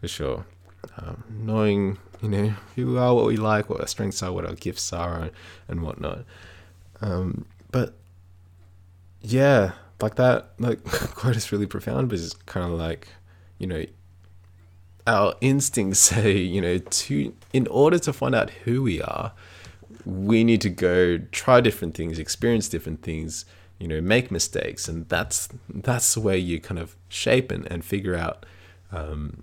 for 0.00 0.08
sure. 0.08 0.46
Um, 0.98 1.24
knowing 1.28 1.98
you 2.22 2.28
know 2.28 2.54
who 2.74 2.92
we 2.92 2.98
are, 2.98 3.14
what 3.14 3.26
we 3.26 3.36
like, 3.36 3.68
what 3.68 3.80
our 3.80 3.86
strengths 3.86 4.22
are, 4.22 4.32
what 4.32 4.46
our 4.46 4.54
gifts 4.54 4.92
are, 4.92 5.20
and, 5.20 5.30
and 5.68 5.82
whatnot. 5.82 6.24
Um, 7.00 7.44
but 7.70 7.94
yeah, 9.20 9.72
like 10.00 10.16
that 10.16 10.50
like 10.58 10.82
quote 11.14 11.36
is 11.36 11.52
really 11.52 11.66
profound 11.66 12.08
but 12.08 12.18
it's 12.18 12.34
kind 12.34 12.70
of 12.70 12.78
like 12.78 13.08
you 13.58 13.66
know 13.66 13.84
our 15.06 15.34
instincts 15.40 15.98
say 16.10 16.36
you 16.36 16.60
know 16.60 16.78
to 16.78 17.34
in 17.52 17.66
order 17.68 17.98
to 17.98 18.12
find 18.12 18.34
out 18.34 18.50
who 18.64 18.82
we 18.82 19.00
are 19.02 19.32
we 20.04 20.44
need 20.44 20.60
to 20.60 20.70
go 20.70 21.18
try 21.32 21.60
different 21.60 21.94
things 21.94 22.18
experience 22.18 22.68
different 22.68 23.02
things 23.02 23.44
you 23.78 23.88
know 23.88 24.00
make 24.00 24.30
mistakes. 24.30 24.88
And 24.88 25.08
that's 25.08 25.48
that's 25.68 26.14
the 26.14 26.20
way 26.20 26.38
you 26.38 26.60
kind 26.60 26.78
of 26.78 26.96
shape 27.08 27.50
and, 27.50 27.70
and 27.70 27.84
figure 27.84 28.14
out 28.14 28.46
um, 28.92 29.42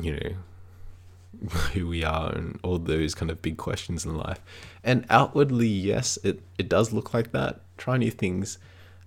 you 0.00 0.12
know 0.12 1.48
who 1.72 1.88
we 1.88 2.04
are 2.04 2.32
and 2.32 2.58
all 2.62 2.78
those 2.78 3.14
kind 3.14 3.30
of 3.30 3.42
big 3.42 3.56
questions 3.56 4.04
in 4.04 4.16
life. 4.16 4.40
And 4.84 5.06
outwardly 5.10 5.68
yes 5.68 6.18
it, 6.22 6.40
it 6.58 6.68
does 6.68 6.92
look 6.92 7.12
like 7.14 7.32
that. 7.32 7.60
Try 7.76 7.96
new 7.96 8.10
things. 8.10 8.58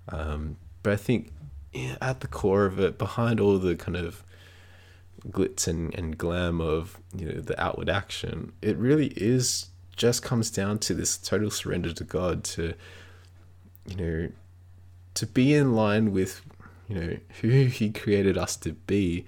Um, 0.10 0.58
but 0.84 0.94
I 0.94 0.98
think 0.98 1.32
at 2.02 2.20
the 2.20 2.28
core 2.28 2.66
of 2.66 2.80
it, 2.80 2.98
behind 2.98 3.40
all 3.40 3.58
the 3.58 3.76
kind 3.76 3.96
of 3.96 4.24
glitz 5.30 5.68
and, 5.68 5.94
and 5.96 6.18
glam 6.18 6.60
of 6.60 7.00
you 7.16 7.26
know 7.28 7.42
the 7.42 7.60
outward 7.62 7.90
action, 7.90 8.54
it 8.62 8.78
really 8.78 9.08
is 9.16 9.70
just 9.96 10.24
comes 10.24 10.50
down 10.50 10.80
to 10.80 10.94
this 10.94 11.18
total 11.18 11.52
surrender 11.52 11.94
to 11.94 12.04
God 12.04 12.44
to 12.44 12.74
you 13.86 13.96
know 13.96 14.30
to 15.14 15.28
be 15.28 15.54
in 15.54 15.76
line 15.76 16.12
with 16.12 16.42
you 16.88 16.96
know 16.96 17.18
who 17.42 17.50
he 17.66 17.90
created 17.90 18.38
us 18.38 18.56
to 18.58 18.74
be 18.74 19.26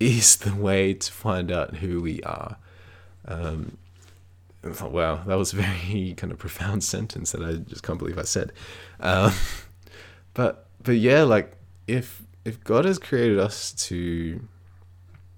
is 0.00 0.36
the 0.36 0.54
way 0.54 0.94
to 0.94 1.12
find 1.12 1.50
out 1.50 1.76
who 1.76 2.00
we 2.00 2.22
are. 2.22 2.56
Um, 3.26 3.78
wow, 4.62 5.22
that 5.26 5.36
was 5.36 5.52
a 5.52 5.56
very 5.56 6.14
kind 6.16 6.32
of 6.32 6.38
profound 6.38 6.84
sentence 6.94 7.32
that 7.32 7.42
I 7.42 7.54
just 7.54 7.82
can't 7.82 7.98
believe 7.98 8.18
I 8.18 8.22
said. 8.22 8.52
Um, 9.00 9.32
but 10.34 10.66
but 10.82 10.96
yeah, 10.96 11.22
like 11.22 11.52
if 11.86 12.22
if 12.44 12.62
God 12.62 12.84
has 12.84 12.98
created 12.98 13.38
us 13.38 13.72
to 13.72 14.40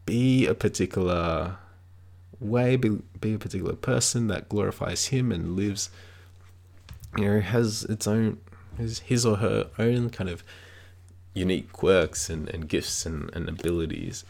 be 0.06 0.46
a 0.46 0.54
particular 0.54 1.56
way, 2.40 2.76
be, 2.76 2.98
be 3.20 3.34
a 3.34 3.38
particular 3.38 3.74
person 3.74 4.28
that 4.28 4.48
glorifies 4.48 5.06
Him 5.06 5.30
and 5.30 5.56
lives, 5.56 5.90
you 7.18 7.24
know, 7.24 7.40
has 7.40 7.84
its 7.84 8.06
own 8.06 8.38
his, 8.76 9.00
his 9.00 9.26
or 9.26 9.36
her 9.36 9.70
own 9.78 10.10
kind 10.10 10.30
of 10.30 10.44
unique 11.34 11.72
quirks 11.72 12.30
and, 12.30 12.48
and 12.50 12.68
gifts 12.68 13.06
and, 13.06 13.30
and 13.34 13.48
abilities. 13.48 14.24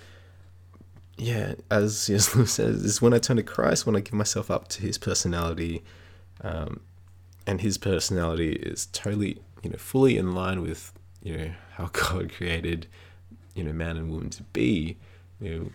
Yeah, 1.16 1.54
as 1.70 1.98
C.S. 2.02 2.28
Says, 2.50 2.84
is 2.84 3.02
when 3.02 3.14
I 3.14 3.18
turn 3.18 3.36
to 3.36 3.42
Christ, 3.42 3.86
when 3.86 3.96
I 3.96 4.00
give 4.00 4.14
myself 4.14 4.50
up 4.50 4.68
to 4.68 4.82
his 4.82 4.98
personality, 4.98 5.82
um, 6.42 6.80
and 7.46 7.60
his 7.60 7.78
personality 7.78 8.52
is 8.52 8.86
totally, 8.86 9.40
you 9.62 9.70
know, 9.70 9.78
fully 9.78 10.18
in 10.18 10.34
line 10.34 10.62
with, 10.62 10.92
you 11.22 11.36
know, 11.36 11.50
how 11.72 11.86
God 11.92 12.32
created, 12.32 12.86
you 13.54 13.64
know, 13.64 13.72
man 13.72 13.96
and 13.96 14.10
woman 14.10 14.30
to 14.30 14.42
be, 14.42 14.96
you 15.40 15.58
know, 15.58 15.70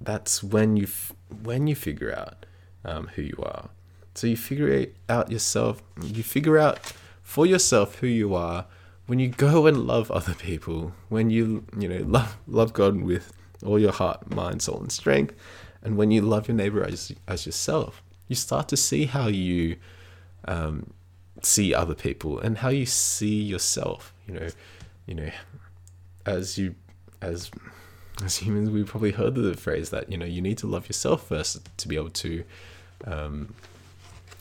that's 0.00 0.42
when 0.42 0.76
you 0.76 0.84
f- 0.84 1.12
when 1.42 1.66
you 1.66 1.74
figure 1.74 2.14
out 2.14 2.46
um, 2.84 3.08
who 3.14 3.22
you 3.22 3.38
are. 3.42 3.70
So 4.14 4.26
you 4.26 4.36
figure 4.36 4.86
out 5.08 5.30
yourself. 5.30 5.82
You 6.02 6.22
figure 6.22 6.58
out 6.58 6.78
for 7.22 7.46
yourself 7.46 7.96
who 7.96 8.06
you 8.06 8.34
are 8.34 8.66
when 9.06 9.18
you 9.18 9.28
go 9.28 9.66
and 9.66 9.86
love 9.86 10.10
other 10.10 10.34
people. 10.34 10.92
When 11.08 11.30
you 11.30 11.64
you 11.78 11.88
know 11.88 12.04
love 12.06 12.36
love 12.46 12.72
God 12.72 13.00
with 13.02 13.32
all 13.64 13.78
your 13.78 13.92
heart, 13.92 14.34
mind, 14.34 14.62
soul, 14.62 14.80
and 14.80 14.92
strength, 14.92 15.34
and 15.82 15.96
when 15.96 16.10
you 16.10 16.20
love 16.20 16.48
your 16.48 16.56
neighbor 16.56 16.84
as 16.84 17.12
as 17.26 17.46
yourself, 17.46 18.02
you 18.28 18.36
start 18.36 18.68
to 18.68 18.76
see 18.76 19.06
how 19.06 19.28
you 19.28 19.76
um, 20.46 20.92
see 21.42 21.74
other 21.74 21.94
people 21.94 22.38
and 22.38 22.58
how 22.58 22.68
you 22.68 22.86
see 22.86 23.42
yourself. 23.42 24.12
You 24.26 24.34
know, 24.34 24.48
you 25.06 25.14
know, 25.14 25.30
as 26.26 26.58
you 26.58 26.74
as 27.20 27.50
as 28.24 28.36
humans, 28.38 28.70
we 28.70 28.84
probably 28.84 29.12
heard 29.12 29.34
the 29.34 29.54
phrase 29.54 29.90
that 29.90 30.10
you 30.10 30.16
know 30.16 30.26
you 30.26 30.40
need 30.40 30.58
to 30.58 30.66
love 30.66 30.88
yourself 30.88 31.28
first 31.28 31.68
to 31.78 31.88
be 31.88 31.96
able 31.96 32.10
to, 32.10 32.44
um, 33.04 33.54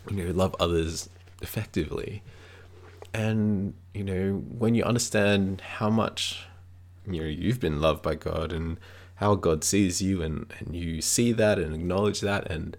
you 0.09 0.23
know, 0.23 0.31
love 0.31 0.55
others 0.59 1.09
effectively. 1.41 2.21
And 3.13 3.73
you 3.93 4.03
know, 4.03 4.33
when 4.33 4.75
you 4.75 4.83
understand 4.83 5.61
how 5.61 5.89
much 5.89 6.45
you 7.07 7.21
know 7.21 7.27
you've 7.27 7.59
been 7.59 7.81
loved 7.81 8.01
by 8.01 8.15
God 8.15 8.51
and 8.53 8.79
how 9.15 9.35
God 9.35 9.63
sees 9.63 10.01
you, 10.01 10.21
and 10.21 10.51
and 10.59 10.75
you 10.75 11.01
see 11.01 11.31
that 11.31 11.57
and 11.57 11.73
acknowledge 11.73 12.21
that, 12.21 12.49
and 12.51 12.77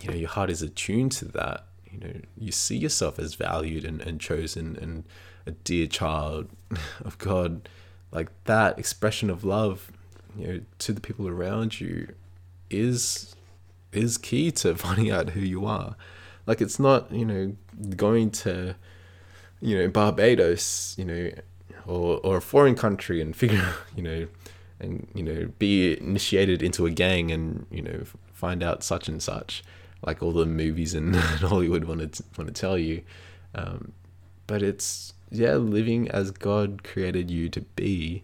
you 0.00 0.10
know 0.10 0.16
your 0.16 0.28
heart 0.28 0.50
is 0.50 0.62
attuned 0.62 1.12
to 1.12 1.24
that. 1.26 1.64
You 1.90 1.98
know, 2.00 2.20
you 2.36 2.52
see 2.52 2.76
yourself 2.76 3.18
as 3.18 3.34
valued 3.34 3.84
and, 3.84 4.02
and 4.02 4.20
chosen 4.20 4.76
and 4.76 5.04
a 5.46 5.52
dear 5.52 5.86
child 5.86 6.50
of 7.04 7.16
God 7.16 7.68
like 8.12 8.28
that 8.44 8.78
expression 8.78 9.30
of 9.30 9.44
love 9.44 9.90
you 10.36 10.46
know 10.46 10.60
to 10.78 10.92
the 10.92 11.00
people 11.00 11.28
around 11.28 11.80
you 11.80 12.08
is 12.70 13.34
is 13.92 14.18
key 14.18 14.50
to 14.50 14.74
finding 14.86 15.10
out 15.10 15.30
who 15.30 15.40
you 15.40 15.66
are. 15.66 15.96
Like 16.46 16.60
it's 16.60 16.78
not 16.78 17.10
you 17.12 17.24
know 17.24 17.56
going 17.96 18.30
to 18.30 18.74
you 19.60 19.78
know 19.78 19.88
barbados 19.88 20.94
you 20.98 21.04
know 21.04 21.30
or 21.86 22.20
or 22.22 22.36
a 22.38 22.42
foreign 22.42 22.74
country 22.74 23.20
and 23.20 23.34
figure 23.34 23.74
you 23.96 24.02
know 24.02 24.28
and 24.80 25.08
you 25.14 25.22
know 25.22 25.50
be 25.58 25.98
initiated 25.98 26.62
into 26.62 26.86
a 26.86 26.90
gang 26.90 27.30
and 27.30 27.66
you 27.70 27.82
know 27.82 28.04
find 28.32 28.62
out 28.62 28.82
such 28.82 29.08
and 29.08 29.22
such 29.22 29.64
like 30.06 30.22
all 30.22 30.32
the 30.32 30.46
movies 30.46 30.94
in 30.94 31.12
hollywood 31.14 31.84
want 31.84 32.12
to 32.12 32.24
want 32.36 32.54
to 32.54 32.60
tell 32.60 32.78
you. 32.78 33.02
Um, 33.54 33.92
but 34.46 34.62
it's 34.62 35.12
yeah, 35.30 35.54
living 35.54 36.08
as 36.10 36.30
God 36.30 36.82
created 36.84 37.30
you 37.30 37.48
to 37.50 37.60
be, 37.60 38.22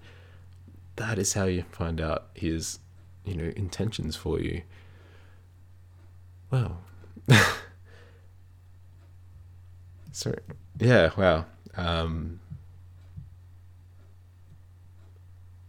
that 0.97 1.19
is 1.19 1.35
how 1.35 1.45
you 1.45 1.65
find 1.71 2.01
out 2.01 2.29
His, 2.35 2.79
you 3.25 3.35
know, 3.35 3.53
intentions 3.57 4.17
for 4.17 4.41
you. 4.41 4.63
Wow. 6.51 6.79
Sorry. 10.13 10.39
Yeah. 10.79 11.11
Wow. 11.17 11.47
Um, 11.77 12.41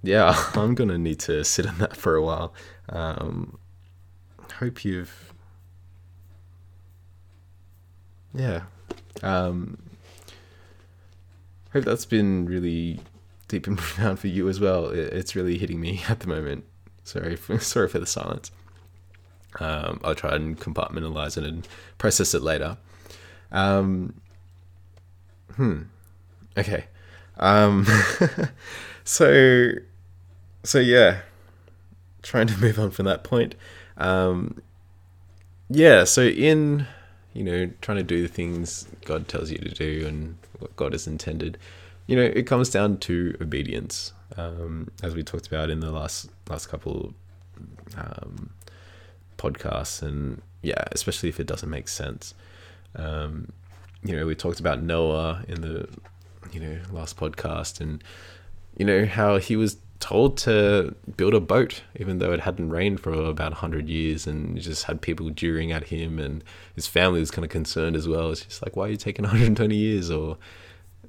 yeah, 0.04 0.36
I'm 0.54 0.76
gonna 0.76 0.98
need 0.98 1.20
to 1.22 1.44
sit 1.44 1.66
on 1.66 1.78
that 1.80 1.98
for 1.98 2.16
a 2.16 2.24
while. 2.24 2.54
Um, 2.90 3.58
hope 4.60 4.86
you've. 4.86 5.34
Yeah. 8.34 8.64
Um, 9.24 9.78
hope 11.76 11.84
that's 11.84 12.06
been 12.06 12.46
really 12.46 13.02
deep 13.50 13.68
and 13.68 13.78
profound 13.78 14.18
for 14.18 14.28
you 14.28 14.48
as 14.48 14.62
well. 14.62 14.88
It's 14.88 15.36
really 15.36 15.58
hitting 15.58 15.82
me 15.82 16.02
at 16.08 16.22
the 16.22 16.28
moment. 16.28 16.64
Sorry, 17.04 17.36
for, 17.36 17.60
sorry 17.74 17.90
for 17.90 18.00
the 18.00 18.06
silence. 18.06 18.50
Um, 19.60 20.00
I'll 20.04 20.16
try 20.16 20.36
and 20.36 20.58
compartmentalize 20.58 21.38
it 21.38 21.44
and 21.44 21.68
process 21.98 22.34
it 22.34 22.42
later. 22.42 22.78
Um, 23.52 24.14
hmm. 25.56 25.84
Okay. 26.58 26.86
Um, 27.38 27.86
so, 29.04 29.72
so 30.64 30.80
yeah, 30.80 31.20
trying 32.22 32.48
to 32.48 32.58
move 32.58 32.80
on 32.80 32.92
from 32.92 33.06
that 33.06 33.26
point. 33.26 33.56
Um, 33.98 34.62
yeah. 35.70 36.06
So 36.06 36.22
in 36.24 36.88
you 37.34 37.44
know, 37.44 37.70
trying 37.82 37.98
to 37.98 38.04
do 38.04 38.22
the 38.22 38.30
things 38.30 38.88
God 39.04 39.28
tells 39.28 39.52
you 39.52 39.58
to 39.58 39.70
do 39.70 40.06
and 40.08 40.38
what 40.66 40.76
God 40.76 40.94
has 40.94 41.06
intended, 41.06 41.60
you 42.08 42.16
know, 42.16 42.24
it 42.24 42.48
comes 42.48 42.70
down 42.70 42.98
to 42.98 43.38
obedience, 43.40 44.14
um, 44.36 44.90
as 45.04 45.14
we 45.14 45.22
talked 45.22 45.46
about 45.46 45.70
in 45.70 45.80
the 45.80 45.92
last 45.92 46.30
last 46.50 46.68
couple 46.68 47.14
um, 47.98 48.50
podcasts, 49.38 50.02
and 50.02 50.42
yeah, 50.64 50.84
especially 50.92 51.30
if 51.30 51.40
it 51.40 51.46
doesn't 51.48 51.70
make 51.70 51.88
sense. 51.88 52.34
Um, 52.96 53.52
you 54.04 54.16
know, 54.16 54.26
we 54.26 54.36
talked 54.36 54.60
about 54.60 54.82
Noah 54.82 55.44
in 55.48 55.62
the 55.62 55.88
you 56.52 56.60
know 56.60 56.78
last 56.92 57.18
podcast, 57.18 57.80
and 57.80 58.04
you 58.78 58.86
know 58.86 59.06
how 59.06 59.38
he 59.38 59.56
was 59.56 59.78
told 60.00 60.38
to 60.38 60.96
build 61.18 61.34
a 61.34 61.40
boat, 61.40 61.82
even 61.98 62.20
though 62.20 62.32
it 62.34 62.42
hadn't 62.42 62.70
rained 62.70 63.00
for 63.00 63.14
about 63.14 63.52
100 63.52 63.88
years 63.88 64.28
and 64.28 64.60
just 64.60 64.86
had 64.86 65.02
people 65.02 65.30
jeering 65.30 65.72
at 65.72 65.86
him. 65.86 66.20
And 66.20 66.44
his 66.76 66.88
family 66.88 67.20
was 67.20 67.32
kind 67.32 67.46
of 67.46 67.52
concerned 67.52 67.96
as 67.96 68.08
well. 68.08 68.32
It's 68.32 68.42
just 68.42 68.62
like, 68.62 68.76
why 68.76 68.86
are 68.86 68.90
you 68.90 68.98
taking 68.98 69.24
120 69.24 69.76
years 69.76 70.12
or 70.12 70.38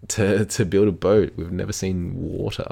to, 0.09 0.45
to 0.45 0.65
build 0.65 0.89
a 0.89 0.93
boat? 0.93 1.33
We've 1.37 1.53
never 1.53 1.73
seen 1.73 2.15
water. 2.15 2.67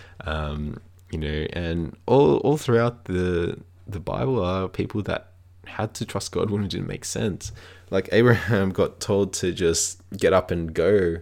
um, 0.24 0.80
you 1.10 1.18
know, 1.18 1.46
and 1.52 1.96
all, 2.06 2.38
all 2.38 2.56
throughout 2.56 3.04
the, 3.04 3.58
the 3.86 4.00
Bible 4.00 4.42
are 4.42 4.68
people 4.68 5.02
that 5.02 5.32
had 5.66 5.94
to 5.94 6.06
trust 6.06 6.32
God 6.32 6.50
when 6.50 6.64
it 6.64 6.70
didn't 6.70 6.86
make 6.86 7.04
sense. 7.04 7.52
Like 7.90 8.08
Abraham 8.12 8.70
got 8.72 9.00
told 9.00 9.32
to 9.34 9.52
just 9.52 10.00
get 10.16 10.32
up 10.32 10.50
and 10.50 10.72
go. 10.72 11.18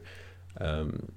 Um, 0.61 1.13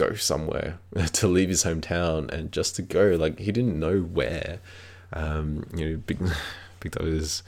go 0.00 0.14
somewhere 0.14 0.78
to 1.12 1.26
leave 1.28 1.48
his 1.48 1.64
hometown 1.64 2.30
and 2.30 2.52
just 2.52 2.76
to 2.76 2.82
go. 2.82 3.16
Like 3.18 3.38
he 3.38 3.52
didn't 3.52 3.78
know 3.78 4.00
where 4.00 4.60
um, 5.12 5.66
you 5.74 5.88
know 5.88 6.02
picked, 6.06 6.22
picked 6.80 6.96
up 6.96 7.04
his 7.04 7.42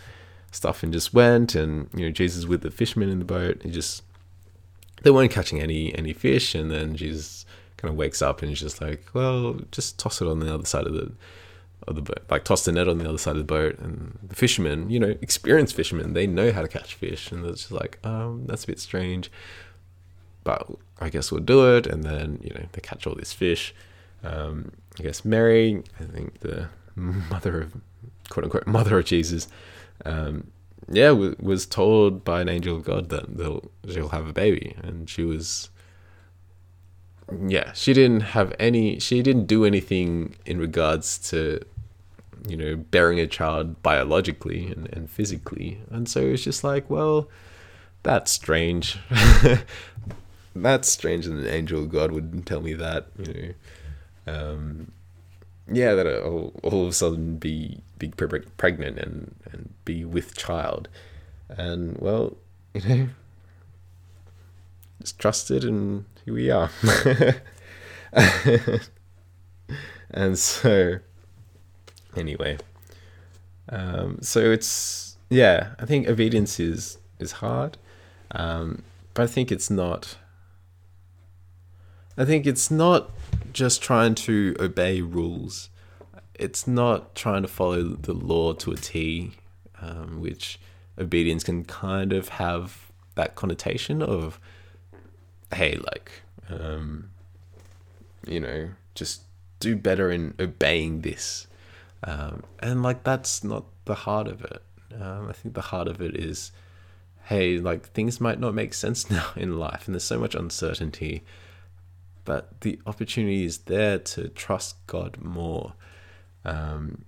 stuff 0.51 0.83
and 0.83 0.93
just 0.93 1.15
went 1.15 1.55
and 1.55 1.89
you 1.95 2.05
know 2.05 2.11
jesus 2.13 2.45
with 2.45 2.61
the 2.61 2.71
fishermen 2.71 3.09
in 3.09 3.19
the 3.19 3.25
boat. 3.25 3.63
He 3.63 3.71
just 3.71 4.03
they 5.03 5.11
weren't 5.11 5.33
catching 5.33 5.61
any 5.61 5.97
any 5.97 6.13
fish 6.13 6.55
and 6.55 6.71
then 6.71 6.95
jesus 6.95 7.45
kind 7.77 7.91
of 7.91 7.99
wakes 7.99 8.23
up 8.23 8.41
and 8.41 8.49
he's 8.51 8.61
just 8.61 8.81
like 8.81 9.07
well 9.15 9.57
just 9.73 9.99
toss 9.99 10.21
it 10.23 10.29
on 10.29 10.39
the 10.39 10.53
other 10.53 10.65
side 10.65 10.87
of 10.87 10.93
the 10.93 11.11
of 11.89 11.97
the 11.97 12.03
boat 12.03 12.23
like 12.31 12.45
toss 12.45 12.65
the 12.65 12.71
net 12.71 12.87
on 12.87 12.99
the 12.99 13.09
other 13.09 13.19
side 13.19 13.33
of 13.33 13.39
the 13.39 13.45
boat. 13.45 13.79
And 13.79 14.19
the 14.23 14.37
fishermen 14.37 14.91
you 14.91 15.01
know 15.01 15.17
experienced 15.21 15.75
fishermen 15.75 16.13
they 16.13 16.27
know 16.27 16.53
how 16.53 16.63
to 16.63 16.69
catch 16.69 16.95
fish. 16.95 17.33
And 17.33 17.45
it's 17.47 17.63
just 17.63 17.73
like 17.73 17.99
um 18.05 18.45
that's 18.47 18.65
a 18.65 18.67
bit 18.67 18.79
strange 18.79 19.31
but 20.45 20.69
I 21.01 21.09
guess 21.09 21.31
we'll 21.31 21.43
do 21.43 21.77
it. 21.77 21.87
And 21.87 22.05
then, 22.05 22.39
you 22.43 22.51
know, 22.51 22.65
they 22.73 22.81
catch 22.81 23.07
all 23.07 23.15
these 23.15 23.33
fish. 23.33 23.75
Um, 24.23 24.73
I 24.99 25.03
guess 25.03 25.25
Mary, 25.25 25.83
I 26.01 26.05
think 26.05 26.41
the 26.41 26.69
mother 26.97 27.63
of, 27.63 27.75
quote 28.29 28.45
unquote, 28.45 28.67
mother 28.67 28.99
of 28.99 29.05
Jesus, 29.05 29.49
um, 30.05 30.49
yeah, 30.89 31.09
w- 31.09 31.37
was 31.41 31.67
told 31.67 32.25
by 32.25 32.41
an 32.41 32.49
angel 32.49 32.77
of 32.77 32.85
God 32.85 33.09
that 33.09 33.63
she'll 33.89 34.09
have 34.09 34.29
a 34.29 34.33
baby. 34.33 34.77
And 34.83 35.09
she 35.09 35.23
was, 35.23 35.71
yeah, 37.47 37.73
she 37.73 37.93
didn't 37.93 38.21
have 38.21 38.55
any, 38.59 38.99
she 38.99 39.23
didn't 39.23 39.47
do 39.47 39.65
anything 39.65 40.37
in 40.45 40.59
regards 40.59 41.19
to, 41.31 41.61
you 42.47 42.57
know, 42.57 42.77
bearing 42.77 43.21
a 43.21 43.27
child 43.27 43.83
biologically 43.83 44.67
and, 44.67 44.89
and 44.93 45.09
physically. 45.09 45.81
And 45.91 46.09
so 46.09 46.21
it's 46.21 46.43
just 46.43 46.65
like, 46.65 46.91
well, 46.91 47.29
that's 48.03 48.33
strange. 48.33 48.99
that's 50.55 50.89
strange 50.89 51.27
that 51.27 51.35
an 51.35 51.47
angel 51.47 51.87
God 51.87 52.13
would 52.13 52.47
tell 52.47 52.61
me 52.61 52.75
that, 52.75 53.07
you 53.19 53.55
know. 54.27 54.35
Um, 54.35 54.93
yeah, 55.71 55.95
that 55.95 56.07
I'll 56.07 56.53
all 56.63 56.83
of 56.85 56.89
a 56.89 56.93
sudden 56.93 57.37
be 57.37 57.83
be 57.99 58.09
pregnant 58.09 58.99
and 58.99 59.35
and 59.51 59.75
be 59.85 60.05
with 60.05 60.37
child, 60.37 60.89
and 61.49 61.97
well, 61.99 62.37
you 62.75 62.81
know, 62.83 63.09
just 65.01 65.19
trusted, 65.19 65.65
and 65.65 66.05
here 66.25 66.35
we 66.35 66.51
are. 66.51 66.71
and 70.11 70.39
so, 70.39 70.99
anyway, 72.17 72.59
um, 73.69 74.19
so 74.21 74.41
it's 74.41 75.17
yeah, 75.31 75.75
I 75.79 75.87
think 75.87 76.09
obedience 76.09 76.61
is 76.61 76.99
is 77.19 77.33
hard. 77.33 77.79
Um, 78.33 78.83
but 79.15 79.25
I 79.25 79.27
think 79.27 79.53
it's 79.53 79.71
not. 79.71 80.17
I 82.17 82.25
think 82.25 82.47
it's 82.47 82.71
not 82.71 83.11
just 83.53 83.83
trying 83.83 84.15
to 84.15 84.55
obey 84.61 85.01
rules. 85.01 85.71
It's 86.35 86.67
not 86.67 87.15
trying 87.15 87.43
to 87.43 87.49
follow 87.49 87.83
the 87.83 88.13
law 88.13 88.53
to 88.55 88.73
a 88.73 88.77
T, 88.77 89.33
um, 89.81 90.21
which 90.21 90.59
obedience 90.99 91.45
can 91.45 91.65
kind 91.65 92.13
of 92.13 92.29
have 92.31 92.91
that 93.15 93.35
connotation 93.35 94.03
of, 94.03 94.39
hey, 95.55 95.77
like, 95.77 96.23
um, 96.49 97.11
you 98.27 98.41
know, 98.41 98.71
just 98.95 99.23
do 99.61 99.77
better 99.77 100.11
in 100.11 100.35
obeying 100.39 101.01
this. 101.01 101.47
Um, 102.05 102.43
and 102.59 102.83
like, 102.83 103.05
that's 103.05 103.43
not 103.43 103.65
the 103.85 103.95
heart 103.95 104.29
of 104.29 104.43
it. 104.45 104.63
Um, 105.01 105.29
I 105.29 105.33
think 105.33 105.55
the 105.55 105.61
heart 105.63 105.89
of 105.89 106.03
it 106.03 106.17
is, 106.17 106.53
hey, 107.25 107.59
like, 107.59 107.87
things 107.91 108.21
might 108.21 108.41
not 108.41 108.55
make 108.55 108.75
sense 108.75 109.11
now 109.11 109.31
in 109.37 109.59
life, 109.59 109.87
and 109.87 109.95
there's 109.95 110.05
so 110.05 110.19
much 110.19 110.35
uncertainty 110.35 111.23
but 112.25 112.61
the 112.61 112.81
opportunity 112.87 113.45
is 113.45 113.59
there 113.59 113.99
to 113.99 114.29
trust 114.29 114.87
God 114.87 115.19
more. 115.21 115.75
Um, 116.45 117.05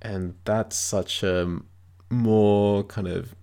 and 0.00 0.34
that's 0.44 0.76
such 0.76 1.22
a 1.22 1.60
more 2.10 2.84
kind 2.84 3.08
of 3.08 3.34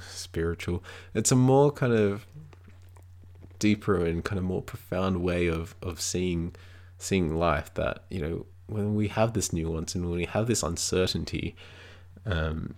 spiritual, 0.00 0.82
it's 1.14 1.32
a 1.32 1.36
more 1.36 1.70
kind 1.70 1.92
of 1.92 2.26
deeper 3.58 4.04
and 4.04 4.24
kind 4.24 4.38
of 4.38 4.44
more 4.44 4.62
profound 4.62 5.22
way 5.22 5.48
of, 5.48 5.74
of 5.82 6.00
seeing 6.00 6.54
seeing 6.98 7.36
life 7.36 7.72
that 7.74 8.04
you 8.10 8.20
know 8.20 8.46
when 8.66 8.94
we 8.94 9.08
have 9.08 9.32
this 9.32 9.52
nuance 9.52 9.94
and 9.94 10.08
when 10.08 10.18
we 10.18 10.24
have 10.24 10.46
this 10.46 10.62
uncertainty 10.62 11.54
um 12.26 12.74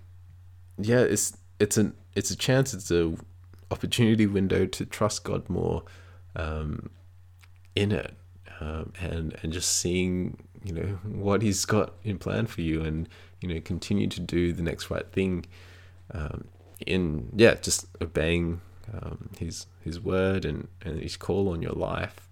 yeah 0.78 1.00
it's 1.00 1.36
it's 1.58 1.76
an 1.78 1.94
it's 2.14 2.30
a 2.30 2.36
chance 2.36 2.74
it's 2.74 2.90
a 2.90 3.14
opportunity 3.70 4.26
window 4.26 4.66
to 4.66 4.84
trust 4.84 5.24
God 5.24 5.48
more 5.48 5.82
um, 6.36 6.90
in 7.74 7.92
it, 7.92 8.14
um, 8.60 8.92
and 9.00 9.36
and 9.42 9.52
just 9.52 9.76
seeing 9.76 10.36
you 10.64 10.72
know 10.72 10.98
what 11.04 11.42
He's 11.42 11.64
got 11.64 11.94
in 12.04 12.18
plan 12.18 12.46
for 12.46 12.60
you, 12.60 12.82
and 12.82 13.08
you 13.40 13.52
know 13.52 13.60
continue 13.60 14.08
to 14.08 14.20
do 14.20 14.52
the 14.52 14.62
next 14.62 14.90
right 14.90 15.10
thing. 15.10 15.46
Um, 16.12 16.44
in 16.86 17.28
yeah, 17.36 17.54
just 17.54 17.86
obeying 18.00 18.60
um, 18.92 19.30
His 19.38 19.66
His 19.82 20.00
word 20.00 20.44
and 20.44 20.68
and 20.82 21.00
His 21.00 21.16
call 21.16 21.48
on 21.48 21.62
your 21.62 21.72
life, 21.72 22.28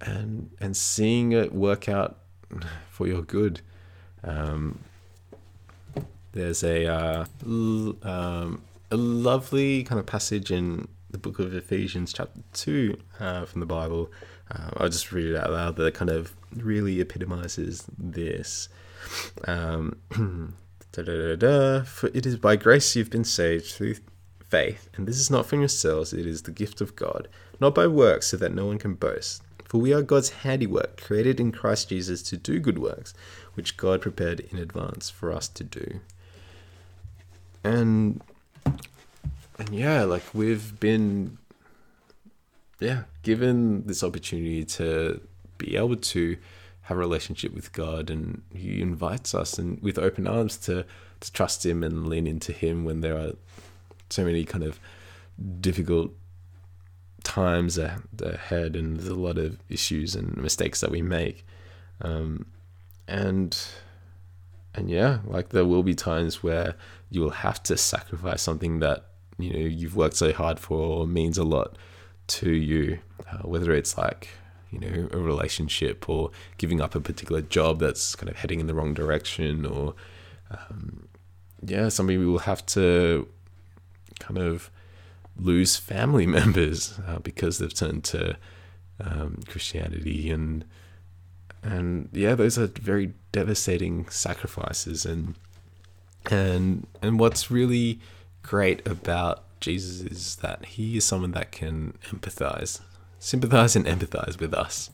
and 0.00 0.50
and 0.60 0.76
seeing 0.76 1.32
it 1.32 1.52
work 1.52 1.88
out 1.88 2.18
for 2.90 3.06
your 3.06 3.22
good. 3.22 3.60
Um, 4.24 4.80
there's 6.32 6.62
a 6.62 6.86
uh, 6.86 7.24
um, 8.02 8.62
a 8.90 8.96
lovely 8.96 9.82
kind 9.84 9.98
of 9.98 10.06
passage 10.06 10.50
in 10.50 10.88
the 11.10 11.18
book 11.18 11.38
of 11.38 11.54
Ephesians, 11.54 12.12
chapter 12.12 12.40
2 12.54 12.98
uh, 13.20 13.44
from 13.44 13.60
the 13.60 13.66
Bible. 13.66 14.10
Uh, 14.50 14.70
I'll 14.76 14.88
just 14.88 15.12
read 15.12 15.26
it 15.26 15.36
out 15.36 15.50
loud 15.50 15.76
that 15.76 15.94
kind 15.94 16.10
of 16.10 16.34
really 16.56 17.00
epitomizes 17.00 17.84
this. 17.98 18.68
Um, 19.46 19.96
For 20.92 22.06
it 22.14 22.26
is 22.26 22.36
by 22.36 22.56
grace 22.56 22.96
you've 22.96 23.10
been 23.10 23.24
saved 23.24 23.66
through 23.66 23.96
faith, 24.48 24.88
and 24.94 25.06
this 25.06 25.18
is 25.18 25.30
not 25.30 25.46
from 25.46 25.60
yourselves, 25.60 26.12
it 26.12 26.26
is 26.26 26.42
the 26.42 26.50
gift 26.50 26.80
of 26.80 26.96
God, 26.96 27.28
not 27.60 27.74
by 27.74 27.86
works, 27.86 28.28
so 28.28 28.36
that 28.38 28.54
no 28.54 28.66
one 28.66 28.78
can 28.78 28.94
boast. 28.94 29.42
For 29.66 29.78
we 29.78 29.92
are 29.92 30.02
God's 30.02 30.30
handiwork, 30.30 31.00
created 31.00 31.38
in 31.38 31.52
Christ 31.52 31.90
Jesus 31.90 32.22
to 32.22 32.38
do 32.38 32.58
good 32.58 32.78
works, 32.78 33.12
which 33.54 33.76
God 33.76 34.00
prepared 34.00 34.40
in 34.40 34.58
advance 34.58 35.10
for 35.10 35.30
us 35.30 35.46
to 35.48 35.62
do. 35.62 36.00
And 37.62 38.22
and 39.58 39.70
yeah, 39.70 40.04
like 40.04 40.22
we've 40.32 40.78
been, 40.78 41.38
yeah, 42.80 43.04
given 43.22 43.86
this 43.86 44.04
opportunity 44.04 44.64
to 44.64 45.20
be 45.58 45.76
able 45.76 45.96
to 45.96 46.36
have 46.82 46.96
a 46.96 47.00
relationship 47.00 47.52
with 47.52 47.72
God, 47.72 48.08
and 48.08 48.42
He 48.54 48.80
invites 48.80 49.34
us 49.34 49.58
and 49.58 49.80
with 49.82 49.98
open 49.98 50.26
arms 50.26 50.56
to 50.58 50.84
to 51.20 51.32
trust 51.32 51.66
Him 51.66 51.82
and 51.82 52.06
lean 52.06 52.26
into 52.26 52.52
Him 52.52 52.84
when 52.84 53.00
there 53.00 53.16
are 53.18 53.32
so 54.10 54.24
many 54.24 54.44
kind 54.44 54.64
of 54.64 54.78
difficult 55.60 56.12
times 57.24 57.76
ahead, 57.76 58.76
and 58.76 58.96
there's 58.96 59.08
a 59.08 59.14
lot 59.14 59.38
of 59.38 59.58
issues 59.68 60.14
and 60.14 60.36
mistakes 60.36 60.80
that 60.80 60.90
we 60.90 61.02
make, 61.02 61.44
um, 62.00 62.46
and 63.08 63.58
and 64.74 64.88
yeah, 64.88 65.18
like 65.24 65.48
there 65.48 65.66
will 65.66 65.82
be 65.82 65.94
times 65.94 66.42
where 66.42 66.76
you 67.10 67.20
will 67.20 67.30
have 67.30 67.62
to 67.64 67.76
sacrifice 67.76 68.40
something 68.40 68.78
that 68.78 69.04
you 69.38 69.52
know 69.52 69.58
you've 69.58 69.96
worked 69.96 70.16
so 70.16 70.32
hard 70.32 70.58
for 70.58 71.06
means 71.06 71.38
a 71.38 71.44
lot 71.44 71.76
to 72.28 72.50
you, 72.50 72.98
uh, 73.30 73.38
whether 73.38 73.72
it's 73.72 73.96
like 73.96 74.28
you 74.70 74.78
know 74.78 75.08
a 75.12 75.18
relationship 75.18 76.08
or 76.08 76.30
giving 76.58 76.80
up 76.80 76.94
a 76.94 77.00
particular 77.00 77.40
job 77.40 77.80
that's 77.80 78.14
kind 78.14 78.28
of 78.28 78.36
heading 78.36 78.60
in 78.60 78.66
the 78.66 78.74
wrong 78.74 78.94
direction, 78.94 79.64
or 79.64 79.94
um, 80.50 81.08
yeah, 81.64 81.88
some 81.88 82.08
people 82.08 82.26
will 82.26 82.38
have 82.40 82.64
to 82.66 83.28
kind 84.18 84.38
of 84.38 84.70
lose 85.36 85.76
family 85.76 86.26
members 86.38 86.98
uh, 87.06 87.18
because 87.20 87.58
they've 87.58 87.74
turned 87.74 88.04
to 88.04 88.36
um, 89.00 89.40
Christianity 89.48 90.30
and 90.30 90.64
and 91.62 92.08
yeah, 92.12 92.34
those 92.34 92.58
are 92.58 92.66
very 92.66 93.14
devastating 93.32 94.08
sacrifices 94.08 95.04
and 95.04 95.34
and 96.30 96.86
and 97.02 97.18
what's 97.18 97.50
really 97.50 98.00
great 98.48 98.86
about 98.88 99.44
Jesus 99.60 100.00
is 100.00 100.36
that 100.36 100.64
he 100.64 100.96
is 100.96 101.04
someone 101.04 101.32
that 101.32 101.52
can 101.52 101.92
empathize, 102.06 102.80
sympathize, 103.18 103.76
and 103.76 103.84
empathize 103.84 104.40
with 104.40 104.54
us. 104.54 104.88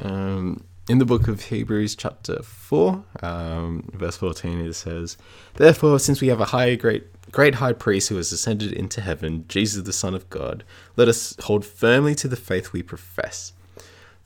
Um, 0.00 0.64
in 0.86 0.98
the 0.98 1.06
book 1.06 1.26
of 1.26 1.44
Hebrews, 1.44 1.94
chapter 1.94 2.42
4, 2.42 3.02
um, 3.22 3.88
verse 3.94 4.18
14, 4.18 4.60
it 4.60 4.74
says, 4.74 5.16
Therefore, 5.54 5.98
since 5.98 6.20
we 6.20 6.28
have 6.28 6.42
a 6.42 6.46
high, 6.46 6.74
great, 6.74 7.06
great 7.32 7.54
high 7.54 7.72
priest 7.72 8.10
who 8.10 8.16
has 8.16 8.32
ascended 8.32 8.70
into 8.70 9.00
heaven, 9.00 9.46
Jesus 9.48 9.82
the 9.84 9.94
Son 9.94 10.14
of 10.14 10.28
God, 10.28 10.62
let 10.96 11.08
us 11.08 11.34
hold 11.44 11.64
firmly 11.64 12.14
to 12.16 12.28
the 12.28 12.36
faith 12.36 12.74
we 12.74 12.82
profess. 12.82 13.54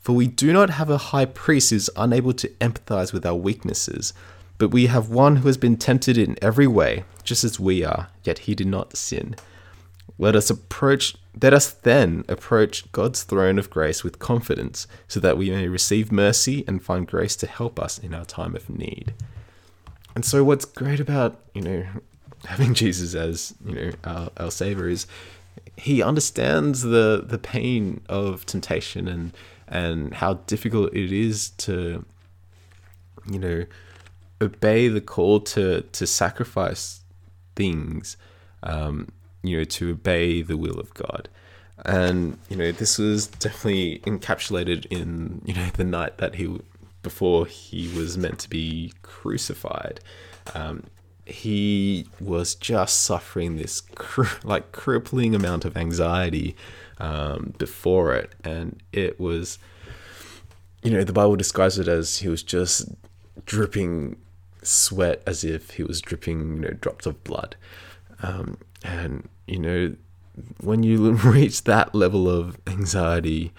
For 0.01 0.13
we 0.13 0.27
do 0.27 0.51
not 0.51 0.71
have 0.71 0.89
a 0.89 0.97
high 0.97 1.25
priest 1.25 1.69
who 1.69 1.77
is 1.77 1.89
unable 1.95 2.33
to 2.33 2.49
empathize 2.59 3.13
with 3.13 3.25
our 3.25 3.35
weaknesses 3.35 4.13
but 4.57 4.69
we 4.69 4.87
have 4.87 5.09
one 5.09 5.37
who 5.37 5.47
has 5.47 5.57
been 5.57 5.77
tempted 5.77 6.17
in 6.17 6.37
every 6.41 6.67
way, 6.67 7.03
just 7.23 7.43
as 7.43 7.59
we 7.59 7.83
are, 7.83 8.09
yet 8.23 8.39
he 8.39 8.55
did 8.55 8.67
not 8.67 8.95
sin. 8.95 9.35
Let 10.17 10.35
us 10.35 10.49
approach 10.49 11.15
let 11.41 11.53
us 11.53 11.71
then 11.71 12.23
approach 12.29 12.89
God's 12.93 13.23
throne 13.23 13.59
of 13.59 13.69
grace 13.69 14.03
with 14.03 14.19
confidence, 14.19 14.87
so 15.07 15.19
that 15.19 15.37
we 15.37 15.49
may 15.49 15.67
receive 15.67 16.11
mercy 16.11 16.63
and 16.67 16.81
find 16.81 17.05
grace 17.05 17.35
to 17.37 17.47
help 17.47 17.79
us 17.79 17.99
in 17.99 18.13
our 18.13 18.23
time 18.23 18.55
of 18.55 18.69
need. 18.69 19.13
And 20.15 20.23
so 20.23 20.43
what's 20.43 20.63
great 20.63 21.01
about, 21.01 21.41
you 21.53 21.61
know, 21.61 21.85
having 22.45 22.73
Jesus 22.81 23.13
as, 23.15 23.53
you 23.65 23.75
know, 23.75 23.91
our, 24.05 24.29
our 24.37 24.51
savior 24.51 24.87
is 24.87 25.07
he 25.77 26.01
understands 26.01 26.83
the 26.83 27.23
the 27.25 27.37
pain 27.37 28.01
of 28.07 28.45
temptation 28.45 29.07
and 29.07 29.33
and 29.67 30.13
how 30.13 30.35
difficult 30.45 30.93
it 30.93 31.11
is 31.11 31.49
to 31.51 32.05
you 33.29 33.39
know 33.39 33.65
obey 34.41 34.87
the 34.87 35.01
call 35.01 35.39
to 35.39 35.81
to 35.81 36.07
sacrifice 36.07 37.01
things, 37.55 38.17
um, 38.63 39.09
you 39.43 39.57
know, 39.57 39.63
to 39.63 39.91
obey 39.91 40.41
the 40.41 40.57
will 40.57 40.79
of 40.79 40.93
God. 40.93 41.29
And 41.85 42.37
you 42.49 42.55
know, 42.55 42.71
this 42.71 42.97
was 42.97 43.27
definitely 43.27 43.99
encapsulated 43.99 44.85
in 44.87 45.41
you 45.45 45.53
know 45.53 45.69
the 45.73 45.83
night 45.83 46.17
that 46.17 46.35
he 46.35 46.59
before 47.03 47.45
he 47.45 47.87
was 47.95 48.17
meant 48.17 48.39
to 48.39 48.49
be 48.49 48.91
crucified. 49.03 49.99
Um, 50.53 50.83
he 51.25 52.07
was 52.19 52.55
just 52.55 53.01
suffering 53.01 53.57
this 53.57 53.81
cr- 53.81 54.37
like 54.43 54.71
crippling 54.71 55.35
amount 55.35 55.65
of 55.65 55.75
anxiety 55.75 56.55
um, 56.99 57.53
before 57.57 58.13
it, 58.13 58.33
and 58.43 58.81
it 58.91 59.19
was, 59.19 59.59
you 60.83 60.91
know, 60.91 61.03
the 61.03 61.13
Bible 61.13 61.35
describes 61.35 61.77
it 61.77 61.87
as 61.87 62.19
he 62.19 62.27
was 62.27 62.43
just 62.43 62.87
dripping 63.45 64.17
sweat 64.65 65.21
as 65.25 65.43
if 65.43 65.71
he 65.71 65.83
was 65.83 66.01
dripping, 66.01 66.39
you 66.39 66.61
know, 66.61 66.69
drops 66.69 67.05
of 67.05 67.23
blood. 67.23 67.55
Um, 68.21 68.57
and 68.83 69.27
you 69.47 69.59
know, 69.59 69.95
when 70.61 70.83
you 70.83 71.11
reach 71.11 71.63
that 71.63 71.93
level 71.93 72.29
of 72.29 72.57
anxiety, 72.67 73.51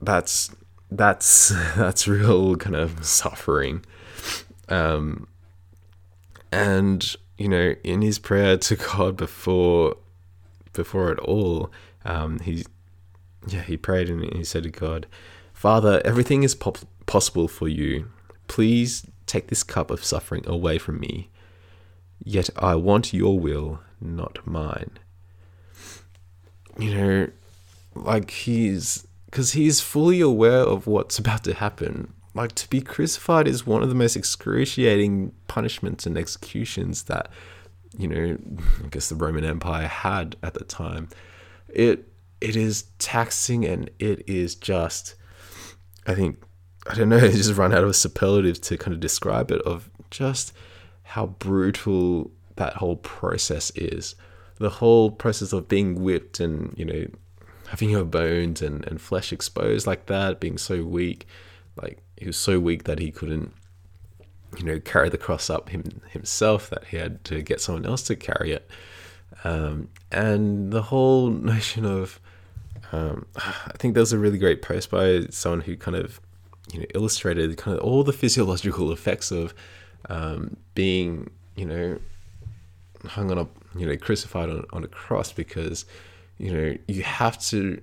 that's 0.00 0.54
that's 0.90 1.48
that's 1.76 2.08
real 2.08 2.56
kind 2.56 2.76
of 2.76 3.04
suffering. 3.04 3.84
Um, 4.68 5.28
and 6.52 7.16
you 7.38 7.48
know, 7.48 7.74
in 7.84 8.02
his 8.02 8.18
prayer 8.18 8.56
to 8.56 8.76
God 8.76 9.16
before 9.16 9.96
before 10.72 11.12
it 11.12 11.18
all, 11.20 11.70
um, 12.04 12.40
he 12.40 12.64
yeah 13.46 13.62
he 13.62 13.76
prayed 13.76 14.08
and 14.08 14.24
he 14.34 14.44
said 14.44 14.64
to 14.64 14.70
God, 14.70 15.06
Father, 15.52 16.02
everything 16.04 16.42
is 16.42 16.54
possible 16.54 17.48
for 17.48 17.68
you. 17.68 18.10
Please 18.48 19.06
Take 19.26 19.48
this 19.48 19.62
cup 19.62 19.90
of 19.90 20.04
suffering 20.04 20.44
away 20.46 20.78
from 20.78 21.00
me. 21.00 21.30
Yet 22.24 22.50
I 22.56 22.74
want 22.76 23.12
your 23.12 23.38
will, 23.38 23.80
not 24.00 24.46
mine. 24.46 24.98
you 26.78 26.94
know, 26.94 27.28
like 27.94 28.30
he's 28.30 29.06
because 29.26 29.52
he's 29.52 29.80
fully 29.80 30.20
aware 30.20 30.60
of 30.60 30.86
what's 30.86 31.18
about 31.18 31.44
to 31.44 31.54
happen. 31.54 32.12
Like 32.34 32.52
to 32.56 32.68
be 32.68 32.80
crucified 32.80 33.48
is 33.48 33.66
one 33.66 33.82
of 33.82 33.88
the 33.88 33.94
most 33.94 34.16
excruciating 34.16 35.32
punishments 35.48 36.06
and 36.06 36.16
executions 36.18 37.04
that 37.04 37.30
you 37.98 38.08
know, 38.08 38.36
I 38.84 38.88
guess 38.88 39.08
the 39.08 39.14
Roman 39.14 39.44
Empire 39.44 39.86
had 39.86 40.36
at 40.42 40.54
the 40.54 40.64
time. 40.64 41.08
It 41.68 42.08
it 42.40 42.56
is 42.56 42.84
taxing 42.98 43.64
and 43.64 43.90
it 43.98 44.28
is 44.28 44.54
just 44.54 45.14
I 46.06 46.14
think 46.14 46.42
I 46.88 46.94
don't 46.94 47.08
know, 47.08 47.20
just 47.30 47.56
run 47.56 47.74
out 47.74 47.84
of 47.84 47.96
superlatives 47.96 48.58
to 48.60 48.76
kind 48.76 48.94
of 48.94 49.00
describe 49.00 49.50
it 49.50 49.62
of 49.62 49.90
just 50.10 50.52
how 51.02 51.26
brutal 51.26 52.30
that 52.56 52.74
whole 52.74 52.96
process 52.96 53.70
is. 53.74 54.14
The 54.58 54.70
whole 54.70 55.10
process 55.10 55.52
of 55.52 55.68
being 55.68 56.02
whipped 56.02 56.40
and, 56.40 56.74
you 56.76 56.84
know, 56.84 57.06
having 57.68 57.90
your 57.90 58.04
bones 58.04 58.62
and, 58.62 58.86
and 58.86 59.00
flesh 59.00 59.32
exposed 59.32 59.86
like 59.86 60.06
that, 60.06 60.40
being 60.40 60.58
so 60.58 60.82
weak. 60.82 61.26
Like 61.80 61.98
he 62.16 62.26
was 62.26 62.36
so 62.36 62.58
weak 62.58 62.84
that 62.84 62.98
he 62.98 63.10
couldn't, 63.10 63.52
you 64.56 64.64
know, 64.64 64.80
carry 64.80 65.08
the 65.08 65.18
cross 65.18 65.50
up 65.50 65.68
him, 65.68 66.00
himself, 66.10 66.70
that 66.70 66.84
he 66.84 66.96
had 66.96 67.22
to 67.24 67.42
get 67.42 67.60
someone 67.60 67.84
else 67.84 68.02
to 68.04 68.16
carry 68.16 68.52
it. 68.52 68.68
Um, 69.44 69.88
and 70.10 70.72
the 70.72 70.82
whole 70.82 71.28
notion 71.30 71.84
of, 71.84 72.20
um, 72.92 73.26
I 73.36 73.72
think 73.78 73.94
there 73.94 74.02
was 74.02 74.12
a 74.12 74.18
really 74.18 74.38
great 74.38 74.62
post 74.62 74.90
by 74.90 75.26
someone 75.30 75.60
who 75.60 75.76
kind 75.76 75.96
of, 75.96 76.20
you 76.72 76.80
know, 76.80 76.86
illustrated 76.94 77.56
kind 77.56 77.76
of 77.78 77.84
all 77.84 78.02
the 78.02 78.12
physiological 78.12 78.92
effects 78.92 79.30
of 79.30 79.54
um, 80.08 80.56
being, 80.74 81.30
you 81.54 81.64
know, 81.64 81.98
hung 83.06 83.30
on 83.30 83.38
a, 83.38 83.46
you 83.78 83.86
know, 83.86 83.96
crucified 83.96 84.48
on, 84.48 84.64
on 84.72 84.84
a 84.84 84.88
cross 84.88 85.32
because 85.32 85.84
you 86.38 86.52
know 86.52 86.76
you 86.86 87.02
have 87.02 87.38
to 87.38 87.80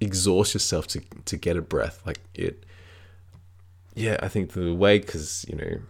exhaust 0.00 0.54
yourself 0.54 0.86
to 0.88 1.00
to 1.26 1.36
get 1.36 1.56
a 1.56 1.62
breath. 1.62 2.02
Like 2.06 2.20
it 2.34 2.64
yeah 3.98 4.16
i 4.22 4.28
think 4.28 4.52
the 4.52 4.72
weight 4.72 5.04
because 5.04 5.44
you 5.48 5.56
know 5.56 5.80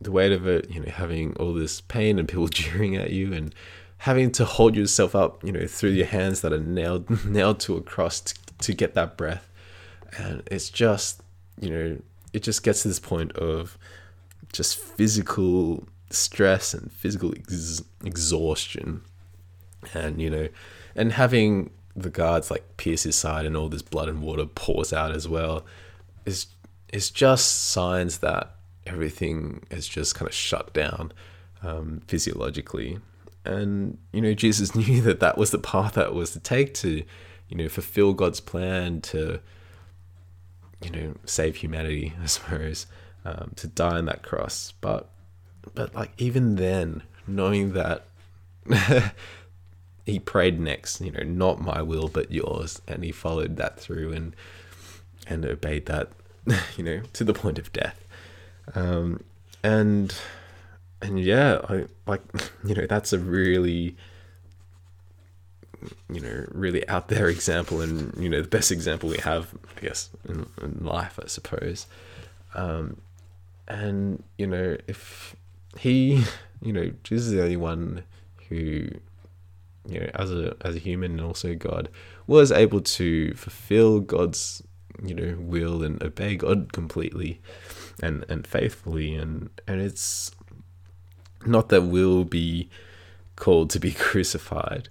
the 0.00 0.10
weight 0.10 0.32
of 0.32 0.48
it 0.48 0.68
you 0.68 0.80
know 0.80 0.90
having 0.90 1.32
all 1.36 1.54
this 1.54 1.80
pain 1.80 2.18
and 2.18 2.28
people 2.28 2.48
jeering 2.60 2.96
at 2.96 3.10
you 3.10 3.32
and 3.32 3.54
having 3.98 4.32
to 4.32 4.44
hold 4.44 4.74
yourself 4.74 5.14
up 5.14 5.42
you 5.44 5.52
know 5.52 5.66
through 5.66 5.90
your 5.90 6.06
hands 6.06 6.40
that 6.40 6.52
are 6.52 6.58
nailed 6.58 7.24
nailed 7.24 7.60
to 7.60 7.76
a 7.76 7.80
cross 7.80 8.20
to, 8.20 8.34
to 8.58 8.74
get 8.74 8.94
that 8.94 9.16
breath. 9.16 9.48
And 10.18 10.42
it's 10.50 10.70
just 10.70 11.22
you 11.60 11.70
know 11.70 11.98
it 12.32 12.42
just 12.42 12.62
gets 12.62 12.82
to 12.82 12.88
this 12.88 13.00
point 13.00 13.32
of 13.32 13.78
just 14.52 14.76
physical 14.76 15.86
stress 16.10 16.74
and 16.74 16.90
physical 16.92 17.32
ex- 17.36 17.82
exhaustion. 18.04 19.02
And 19.94 20.20
you 20.20 20.28
know 20.28 20.48
and 20.94 21.12
having 21.12 21.70
the 21.96 22.10
guards 22.10 22.50
like 22.50 22.76
pierce 22.76 23.04
his 23.04 23.16
side 23.16 23.46
and 23.46 23.56
all 23.56 23.68
this 23.68 23.82
blood 23.82 24.08
and 24.08 24.22
water 24.22 24.44
pours 24.46 24.92
out 24.92 25.12
as 25.12 25.26
well 25.28 25.64
is 26.26 26.46
is 26.92 27.10
just 27.10 27.70
signs 27.70 28.18
that 28.18 28.54
everything 28.86 29.62
is 29.70 29.86
just 29.88 30.14
kind 30.14 30.28
of 30.28 30.34
shut 30.34 30.72
down 30.72 31.12
um, 31.62 32.02
physiologically. 32.06 32.98
And 33.44 33.96
you 34.12 34.20
know 34.20 34.34
jesus 34.34 34.74
knew 34.76 35.00
that 35.02 35.20
that 35.20 35.38
was 35.38 35.50
the 35.50 35.58
path 35.58 35.94
that 35.94 36.14
was 36.14 36.32
to 36.32 36.40
take 36.40 36.74
to 36.74 37.02
you 37.48 37.56
know 37.56 37.68
fulfill 37.68 38.12
god's 38.12 38.40
plan 38.40 39.00
to 39.00 39.40
you 40.82 40.90
know 40.90 41.14
save 41.24 41.56
humanity 41.56 42.12
i 42.22 42.26
suppose 42.26 42.86
um, 43.24 43.52
to 43.54 43.66
die 43.66 43.98
on 43.98 44.06
that 44.06 44.22
cross 44.22 44.72
but 44.80 45.10
but 45.74 45.94
like 45.94 46.12
even 46.18 46.56
then 46.56 47.02
knowing 47.26 47.72
that 47.74 48.06
he 50.06 50.18
prayed 50.18 50.60
next, 50.60 51.00
you 51.00 51.10
know, 51.10 51.22
not 51.22 51.60
my 51.60 51.82
will 51.82 52.08
but 52.08 52.30
yours, 52.30 52.80
and 52.86 53.04
he 53.04 53.12
followed 53.12 53.56
that 53.56 53.78
through 53.78 54.12
and 54.12 54.34
and 55.26 55.44
obeyed 55.44 55.86
that, 55.86 56.08
you 56.76 56.84
know, 56.84 57.00
to 57.12 57.24
the 57.24 57.34
point 57.34 57.58
of 57.58 57.72
death. 57.72 58.04
Um, 58.74 59.22
and 59.62 60.14
and 61.00 61.20
yeah, 61.20 61.60
I 61.68 61.86
like 62.06 62.22
you 62.64 62.74
know 62.74 62.86
that's 62.86 63.12
a 63.12 63.18
really 63.18 63.96
you 66.12 66.20
know 66.20 66.46
really 66.50 66.86
out 66.88 67.08
there 67.08 67.28
example 67.28 67.80
and 67.80 68.14
you 68.22 68.28
know 68.28 68.42
the 68.42 68.48
best 68.48 68.70
example 68.70 69.08
we 69.08 69.18
have 69.18 69.54
I 69.76 69.80
guess 69.80 70.10
in, 70.28 70.46
in 70.62 70.84
life 70.84 71.18
I 71.22 71.26
suppose. 71.26 71.86
Um, 72.54 73.00
and 73.68 74.22
you 74.36 74.46
know 74.46 74.76
if 74.86 75.36
he 75.78 76.24
you 76.60 76.72
know 76.72 76.90
Jesus 77.04 77.28
is 77.28 77.32
the 77.32 77.42
only 77.42 77.56
one 77.56 78.04
who 78.48 78.88
you 79.88 80.00
know, 80.00 80.10
as 80.14 80.30
a 80.32 80.56
as 80.60 80.76
a 80.76 80.78
human 80.78 81.12
and 81.12 81.20
also 81.20 81.54
God, 81.54 81.88
was 82.26 82.52
able 82.52 82.80
to 82.80 83.34
fulfill 83.34 84.00
God's 84.00 84.62
you 85.02 85.14
know 85.14 85.36
will 85.38 85.82
and 85.82 86.02
obey 86.02 86.36
God 86.36 86.72
completely 86.72 87.40
and 88.02 88.24
and 88.28 88.46
faithfully 88.46 89.14
and 89.14 89.50
and 89.66 89.80
it's 89.80 90.32
not 91.46 91.70
that 91.70 91.82
we'll 91.82 92.24
be 92.24 92.68
called 93.36 93.70
to 93.70 93.80
be 93.80 93.92
crucified 94.06 94.88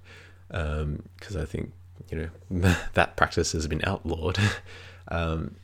because 0.49 1.35
um, 1.35 1.41
I 1.41 1.45
think 1.45 1.71
you 2.11 2.29
know 2.51 2.75
that 2.93 3.15
practice 3.15 3.53
has 3.53 3.67
been 3.67 3.81
outlawed 3.85 4.37
um, 5.09 5.55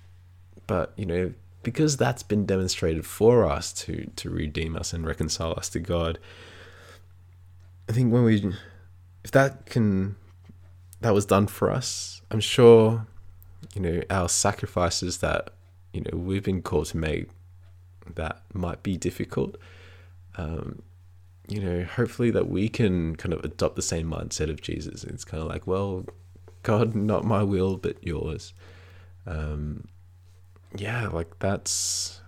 but 0.68 0.94
you 0.96 1.06
know 1.06 1.34
because 1.64 1.98
that's 1.98 2.24
been 2.24 2.46
demonstrated 2.46 3.06
for 3.06 3.46
us 3.46 3.74
to 3.74 4.10
to 4.16 4.30
redeem 4.30 4.76
us 4.76 4.94
and 4.94 5.06
reconcile 5.06 5.54
us 5.58 5.70
to 5.70 5.80
God 5.80 6.20
I 7.88 7.92
think 7.92 8.12
when 8.12 8.24
we 8.24 8.54
if 9.24 9.32
that 9.32 9.66
can 9.66 10.16
that 11.02 11.14
was 11.14 11.26
done 11.26 11.48
for 11.48 11.72
us, 11.72 12.22
I'm 12.32 12.40
sure 12.40 13.06
you 13.74 13.82
know 13.82 14.02
our 14.10 14.30
sacrifices 14.30 15.20
that 15.20 15.52
you 15.94 16.02
know 16.02 16.18
we've 16.18 16.44
been 16.44 16.62
called 16.62 16.88
to 16.88 16.98
make 16.98 17.30
that 18.16 18.42
might 18.54 18.84
be 18.84 18.98
difficult. 18.98 19.58
Um, 20.38 20.82
you 21.48 21.60
know, 21.60 21.84
hopefully 21.84 22.32
that 22.32 22.50
we 22.50 22.70
can 22.70 23.16
kind 23.16 23.34
of 23.34 23.44
adopt 23.44 23.76
the 23.76 23.82
same 23.82 24.10
mindset 24.10 24.50
of 24.50 24.62
Jesus. 24.62 25.04
It's 25.04 25.26
kind 25.26 25.42
of 25.42 25.50
like, 25.50 25.68
well, 25.68 26.06
God, 26.64 26.96
not 26.96 27.24
my 27.24 27.44
will, 27.44 27.78
but 27.78 28.04
yours. 28.04 28.54
Um, 29.28 29.88
yeah, 30.76 31.08
like 31.08 31.40
that's 31.40 32.22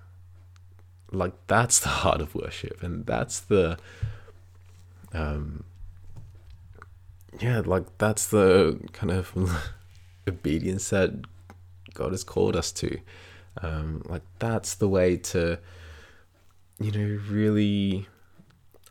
like 1.11 1.33
that's 1.47 1.79
the 1.79 1.89
heart 1.89 2.21
of 2.21 2.35
worship, 2.35 2.83
and 2.83 3.05
that's 3.05 3.39
the 3.39 3.77
um, 5.13 5.63
yeah, 7.39 7.61
like 7.65 7.85
that's 7.97 8.27
the 8.27 8.79
kind 8.93 9.11
of 9.11 9.33
obedience 10.27 10.89
that 10.89 11.11
God 11.93 12.11
has 12.11 12.23
called 12.23 12.55
us 12.55 12.71
to. 12.73 12.99
Um, 13.61 14.03
like 14.05 14.21
that's 14.39 14.75
the 14.75 14.87
way 14.87 15.17
to, 15.17 15.59
you 16.79 16.91
know, 16.91 17.19
really 17.29 18.07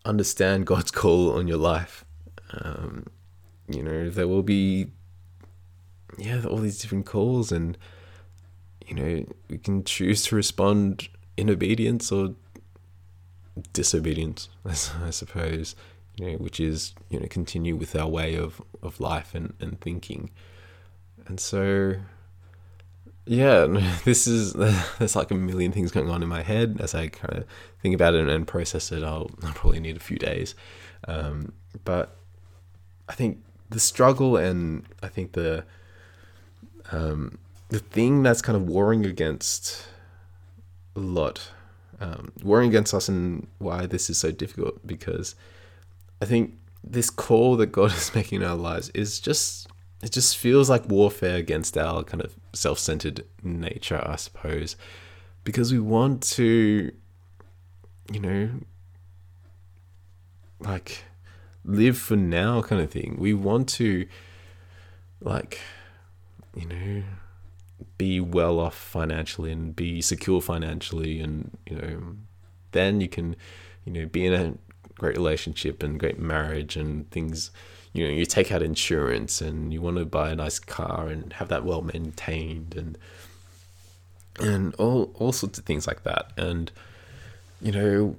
understand 0.07 0.67
God's 0.67 0.91
call 0.91 1.33
on 1.33 1.47
your 1.47 1.59
life. 1.59 2.05
Um, 2.53 3.07
you 3.69 3.83
know, 3.83 4.09
there 4.11 4.29
will 4.29 4.43
be, 4.43 4.89
yeah, 6.17 6.45
all 6.45 6.59
these 6.59 6.79
different 6.79 7.07
calls, 7.07 7.51
and 7.53 7.77
you 8.87 8.95
know, 8.95 9.27
we 9.49 9.59
can 9.59 9.85
choose 9.85 10.23
to 10.27 10.37
respond 10.37 11.09
in 11.37 11.51
obedience 11.51 12.13
or 12.13 12.35
disobedience, 13.73 14.49
I 14.65 15.11
suppose 15.11 15.75
you 16.17 16.33
know, 16.33 16.39
which 16.39 16.61
is 16.61 16.95
you 17.11 17.21
know 17.21 17.27
continue 17.29 17.77
with 17.77 17.95
our 17.95 18.09
way 18.09 18.35
of, 18.35 18.61
of 18.83 19.01
life 19.01 19.35
and, 19.35 19.55
and 19.61 19.81
thinking. 19.81 20.31
And 21.27 21.39
so 21.39 21.95
yeah, 23.27 23.67
this 24.05 24.27
is 24.27 24.53
there's 24.99 25.17
like 25.17 25.31
a 25.31 25.35
million 25.35 25.73
things 25.73 25.91
going 25.91 26.09
on 26.09 26.23
in 26.23 26.29
my 26.29 26.43
head 26.43 26.79
as 26.81 26.95
I 26.95 27.09
kind 27.09 27.39
of 27.39 27.45
think 27.83 27.95
about 27.95 28.15
it 28.15 28.29
and 28.29 28.47
process 28.47 28.91
it. 28.93 29.03
I'll, 29.03 29.31
I'll 29.43 29.53
probably 29.53 29.81
need 29.81 29.97
a 29.97 30.01
few 30.01 30.17
days, 30.17 30.55
um, 31.07 31.53
but 31.85 32.17
I 33.09 33.13
think 33.13 33.43
the 33.69 33.81
struggle 33.81 34.37
and 34.37 34.85
I 35.03 35.09
think 35.09 35.33
the 35.33 35.65
um, 36.93 37.39
the 37.69 37.81
thing 37.81 38.23
that's 38.23 38.43
kind 38.43 38.57
of 38.57 38.63
warring 38.63 39.05
against 39.05 39.89
a 40.95 41.01
lot, 41.01 41.51
um, 42.01 42.33
warring 42.45 42.69
against 42.69 42.95
us, 42.95 43.09
and 43.09 43.49
why 43.59 43.87
this 43.87 44.09
is 44.09 44.19
so 44.19 44.31
difficult 44.31 44.87
because 44.87 45.35
I 46.23 46.27
think 46.27 46.55
this 46.85 47.11
call 47.11 47.57
that 47.57 47.67
God 47.67 47.93
is 47.93 48.15
making 48.15 48.43
in 48.43 48.49
our 48.49 48.55
lives 48.55 48.91
is 48.91 49.19
just 49.19 49.67
it 50.07 50.13
just 50.13 50.37
feels 50.37 50.71
like 50.71 50.89
warfare 50.89 51.35
against 51.35 51.77
our 51.77 52.05
kind 52.05 52.23
of 52.23 52.37
self-centered 52.53 53.25
nature, 53.43 54.01
I 54.07 54.15
suppose, 54.15 54.77
because 55.43 55.73
we 55.73 55.81
want 55.81 56.23
to, 56.35 56.93
you 58.13 58.21
know, 58.21 58.51
like 60.61 61.03
live 61.65 61.99
for 61.99 62.15
now 62.15 62.63
kind 62.63 62.81
of 62.81 62.89
thing. 62.89 63.17
We 63.19 63.35
want 63.35 63.69
to, 63.71 64.07
like, 65.21 65.59
you 66.55 66.67
know, 66.67 67.03
be 67.99 68.21
well 68.21 68.61
off 68.61 68.77
financially 68.77 69.51
and 69.51 69.75
be 69.75 70.01
secure 70.01 70.41
financially, 70.41 71.19
and 71.19 71.59
you 71.69 71.77
know, 71.79 72.03
then 72.71 73.01
you 73.01 73.09
can, 73.09 73.35
you 73.85 73.93
know, 73.93 74.07
be 74.07 74.25
in 74.25 74.33
a 74.33 74.55
great 74.95 75.17
relationship 75.17 75.83
and 75.83 75.99
great 75.99 76.21
marriage 76.21 76.77
and 76.77 77.11
things 77.11 77.51
you 77.97 78.07
know 78.07 78.15
you 78.15 78.27
take 78.27 78.53
out 78.53 78.63
insurance 78.63 79.41
and 79.41 79.73
you 79.73 79.81
want 79.81 79.97
to 79.97 80.05
buy 80.05 80.31
a 80.31 80.37
nice 80.37 80.59
car 80.59 81.09
and 81.09 81.33
have 81.35 81.49
that 81.49 81.65
well 81.65 81.83
maintained 81.83 82.75
and 82.77 82.99
and 84.39 84.75
all 84.75 85.11
all 85.15 85.33
sorts 85.33 85.59
of 85.59 85.65
things 85.65 85.87
like 85.87 86.03
that. 86.03 86.31
And 86.37 86.71
you 87.61 87.73
know 87.73 88.17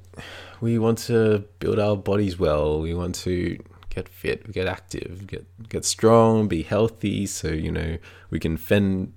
we 0.60 0.80
want 0.80 0.98
to 1.00 1.46
build 1.60 1.80
our 1.80 1.96
bodies 1.96 2.40
well. 2.40 2.82
We 2.82 2.94
want 2.94 3.16
to 3.16 3.60
get 3.90 4.10
fit 4.10 4.52
get 4.52 4.68
active 4.68 5.28
get 5.28 5.46
get 5.70 5.86
strong 5.86 6.48
be 6.48 6.64
healthy. 6.64 7.26
So 7.28 7.50
you 7.50 7.72
know 7.72 7.98
we 8.30 8.40
can 8.40 8.58
fend 8.58 9.14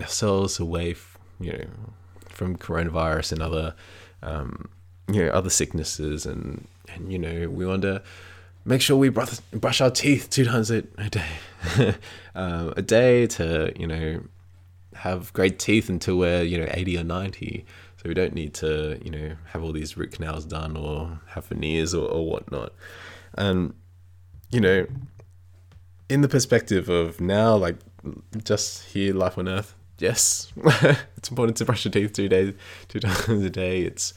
ourselves 0.00 0.60
away 0.60 0.94
you 1.40 1.52
know 1.52 1.66
from 2.28 2.56
coronavirus 2.56 3.32
and 3.32 3.42
other 3.42 3.74
um, 4.22 4.68
you 5.10 5.24
know 5.24 5.30
other 5.30 5.50
sicknesses 5.50 6.26
and 6.26 6.68
and 6.88 7.12
you 7.12 7.18
know 7.18 7.48
we 7.48 7.66
want 7.66 7.82
to 7.82 8.02
make 8.66 8.82
sure 8.82 8.96
we 8.96 9.08
brush, 9.08 9.38
brush 9.52 9.80
our 9.80 9.90
teeth 9.90 10.28
two 10.28 10.44
times 10.44 10.70
a, 10.70 10.82
day. 10.82 11.24
Um, 12.34 12.74
a 12.76 12.82
day 12.82 13.26
to 13.28 13.72
you 13.80 13.86
know 13.86 14.20
have 14.94 15.32
great 15.32 15.58
teeth 15.58 15.88
until 15.88 16.18
we're 16.18 16.42
you 16.42 16.58
know 16.58 16.68
80 16.70 16.98
or 16.98 17.04
90 17.04 17.64
so 17.96 18.02
we 18.08 18.14
don't 18.14 18.34
need 18.34 18.52
to 18.54 19.00
you 19.02 19.10
know 19.10 19.36
have 19.52 19.62
all 19.64 19.72
these 19.72 19.96
root 19.96 20.12
canals 20.12 20.44
done 20.44 20.76
or 20.76 21.18
have 21.28 21.46
veneers 21.46 21.94
or, 21.94 22.06
or 22.06 22.28
whatnot. 22.28 22.74
And 23.38 23.72
you 24.50 24.60
know 24.60 24.86
in 26.10 26.20
the 26.20 26.28
perspective 26.28 26.90
of 26.90 27.18
now 27.22 27.56
like 27.56 27.76
just 28.44 28.84
here 28.84 29.14
life 29.14 29.38
on 29.38 29.48
earth 29.48 29.74
yes 29.98 30.52
it's 31.16 31.30
important 31.30 31.56
to 31.56 31.64
brush 31.64 31.86
your 31.86 31.92
teeth 31.92 32.12
two 32.12 32.28
days 32.28 32.52
two 32.88 33.00
times 33.00 33.44
a 33.44 33.50
day. 33.50 33.80
It's 33.80 34.12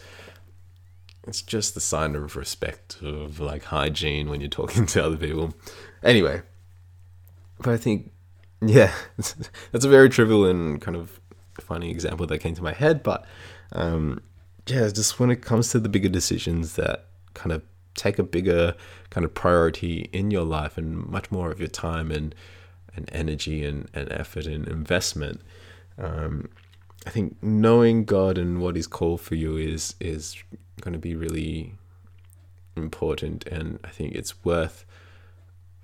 it's 1.30 1.41
just 1.41 1.73
the 1.73 1.80
sign 1.80 2.15
of 2.15 2.36
respect 2.36 2.97
of 3.01 3.39
like 3.39 3.63
hygiene 3.65 4.30
when 4.30 4.41
you're 4.41 4.49
talking 4.49 4.86
to 4.93 5.03
other 5.03 5.17
people 5.17 5.53
anyway 6.03 6.41
but 7.59 7.73
i 7.73 7.77
think 7.77 8.11
yeah, 8.61 8.93
that's 9.71 9.86
a 9.86 9.89
very 9.89 10.09
trivial 10.09 10.45
and 10.45 10.82
kind 10.82 10.97
of 10.97 11.19
funny 11.59 11.91
example 11.91 12.25
that 12.27 12.39
came 12.39 12.55
to 12.55 12.63
my 12.63 12.73
head. 12.73 13.03
But 13.03 13.25
um, 13.71 14.21
yeah, 14.67 14.89
just 14.89 15.19
when 15.19 15.32
it 15.32 15.41
comes 15.41 15.69
to 15.71 15.80
the 15.80 15.89
bigger 15.89 16.09
decisions 16.09 16.75
that 16.75 17.05
kind 17.34 17.51
of 17.51 17.63
take 17.95 18.19
a 18.19 18.23
bigger 18.23 18.75
kind 19.09 19.25
of 19.25 19.34
priority 19.34 20.09
in 20.13 20.32
your 20.32 20.43
life 20.43 20.77
and 20.77 21.05
much 21.07 21.32
more 21.32 21.51
of 21.51 21.59
your 21.59 21.69
time 21.69 22.11
and 22.11 22.36
and 22.95 23.09
energy 23.13 23.63
and, 23.63 23.89
and 23.93 24.11
effort 24.11 24.45
and 24.45 24.67
investment. 24.67 25.41
Um, 25.97 26.49
I 27.05 27.11
think 27.11 27.41
knowing 27.41 28.03
God 28.03 28.38
and 28.38 28.61
what 28.61 28.75
He's 28.75 28.88
called 28.88 29.21
for 29.21 29.36
you 29.36 29.57
is 29.57 29.95
is 29.99 30.36
going 30.82 30.93
to 30.93 30.99
be 30.99 31.15
really 31.15 31.75
important, 32.75 33.47
and 33.47 33.80
I 33.84 33.89
think 33.89 34.15
it's 34.15 34.43
worth 34.43 34.86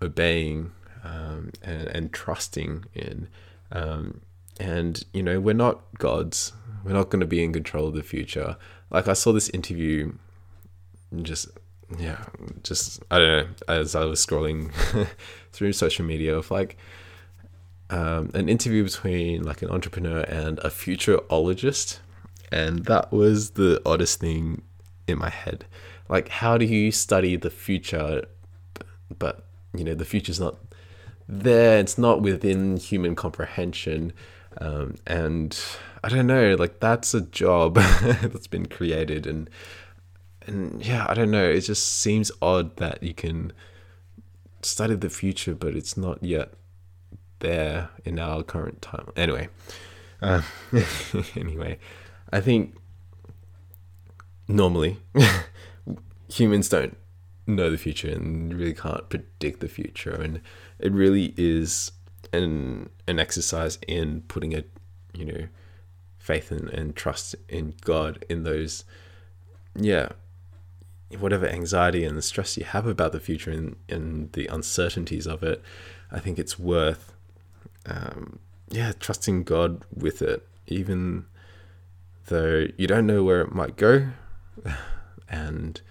obeying 0.02 0.72
um, 1.04 1.52
and, 1.62 1.88
and, 1.88 2.14
trusting 2.14 2.86
in. 2.94 3.28
Um, 3.72 4.22
and, 4.60 5.04
you 5.14 5.22
know, 5.22 5.40
we're 5.40 5.54
not 5.54 5.82
gods. 6.00 6.54
We're 6.84 6.94
not 6.94 7.10
going 7.10 7.20
to 7.20 7.28
be 7.28 7.44
in 7.44 7.54
control 7.54 7.88
of 7.88 7.94
the 7.94 8.04
future. 8.04 8.58
Like, 8.90 9.08
I 9.08 9.14
saw 9.14 9.32
this 9.32 9.50
interview 9.50 10.14
just, 11.22 11.50
yeah, 12.00 12.26
just, 12.64 13.04
I 13.12 13.20
don't 13.20 13.28
know, 13.28 13.48
as 13.68 13.96
I 13.96 14.06
was 14.06 14.26
scrolling 14.26 14.72
through 15.52 15.74
social 15.74 16.06
media 16.06 16.36
of 16.36 16.50
like, 16.50 16.78
um, 17.90 18.32
an 18.34 18.50
interview 18.50 18.84
between 18.84 19.44
like 19.44 19.62
an 19.62 19.70
entrepreneur 19.70 20.22
and 20.22 20.60
a 20.60 20.70
futurologist, 20.70 22.00
and 22.52 22.86
that 22.86 23.12
was 23.12 23.52
the 23.52 23.82
oddest 23.86 24.20
thing 24.20 24.64
in 25.08 25.18
my 25.18 25.30
head. 25.30 25.66
Like, 26.10 26.30
how 26.30 26.58
do 26.58 26.66
you 26.66 26.92
study 26.92 27.36
the 27.36 27.50
future, 27.50 28.26
but 29.18 29.46
you 29.76 29.84
know 29.84 29.94
the 29.94 30.06
future's 30.06 30.40
not 30.40 30.58
there. 31.28 31.80
It's 31.80 31.98
not 31.98 32.22
within 32.22 32.78
human 32.78 33.16
comprehension. 33.16 34.14
Um, 34.60 34.96
and 35.06 35.60
I 36.04 36.10
don't 36.10 36.28
know, 36.28 36.56
like 36.56 36.80
that's 36.80 37.14
a 37.14 37.22
job 37.22 37.76
that's 38.02 38.48
been 38.48 38.68
created, 38.68 39.28
and 39.28 39.50
and 40.46 40.86
yeah, 40.86 41.06
I 41.10 41.14
don't 41.14 41.32
know. 41.32 41.50
It 41.50 41.62
just 41.62 41.88
seems 42.00 42.32
odd 42.42 42.78
that 42.78 43.02
you 43.04 43.14
can 43.14 43.52
study 44.62 44.96
the 44.96 45.10
future, 45.10 45.56
but 45.56 45.76
it's 45.76 45.98
not 45.98 46.24
yet 46.24 46.54
there 47.40 47.90
in 48.04 48.20
our 48.20 48.44
current 48.44 48.82
time. 48.82 49.10
Anyway, 49.16 49.50
uh, 50.22 50.42
anyway, 51.36 51.80
I 52.32 52.40
think 52.40 52.78
normally. 54.48 55.00
Humans 56.30 56.70
don't 56.70 56.98
know 57.48 57.70
the 57.70 57.78
future 57.78 58.10
and 58.10 58.54
really 58.54 58.74
can't 58.74 59.08
predict 59.10 59.60
the 59.60 59.68
future 59.68 60.14
and 60.14 60.42
it 60.80 60.92
really 60.92 61.34
is 61.38 61.92
an 62.34 62.90
an 63.08 63.20
exercise 63.20 63.78
in 63.88 64.22
putting 64.28 64.56
a 64.56 64.64
you 65.14 65.26
know 65.26 65.48
faith 66.18 66.52
and, 66.52 66.70
and 66.70 66.96
trust 66.96 67.36
in 67.48 67.76
God 67.82 68.26
in 68.30 68.44
those 68.44 68.84
yeah 69.76 70.10
whatever 71.20 71.48
anxiety 71.48 72.04
and 72.04 72.18
the 72.18 72.22
stress 72.22 72.58
you 72.58 72.66
have 72.66 72.88
about 72.88 73.12
the 73.12 73.20
future 73.20 73.52
and, 73.52 73.76
and 73.88 74.32
the 74.34 74.48
uncertainties 74.48 75.28
of 75.28 75.44
it 75.44 75.62
I 76.12 76.20
think 76.20 76.40
it's 76.40 76.58
worth 76.58 77.14
um, 77.86 78.40
yeah 78.70 78.94
trusting 79.00 79.44
God 79.44 79.86
with 79.94 80.22
it 80.24 80.48
even 80.66 81.26
though 82.26 82.66
you 82.76 82.88
don't 82.88 83.06
know 83.06 83.24
where 83.24 83.42
it 83.42 83.54
might 83.54 83.76
go 83.76 84.08
and 85.30 85.82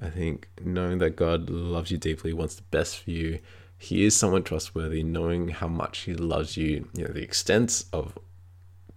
I 0.00 0.10
think 0.10 0.48
knowing 0.64 0.98
that 0.98 1.16
God 1.16 1.48
loves 1.50 1.90
you 1.90 1.98
deeply 1.98 2.32
wants 2.32 2.56
the 2.56 2.62
best 2.62 3.04
for 3.04 3.10
you 3.10 3.38
he 3.82 4.04
is 4.04 4.14
someone 4.14 4.44
trustworthy, 4.44 5.02
knowing 5.02 5.48
how 5.48 5.66
much 5.66 6.02
he 6.02 6.14
loves 6.14 6.56
you, 6.56 6.88
you 6.94 7.04
know, 7.04 7.12
the 7.12 7.22
extent 7.22 7.84
of 7.92 8.16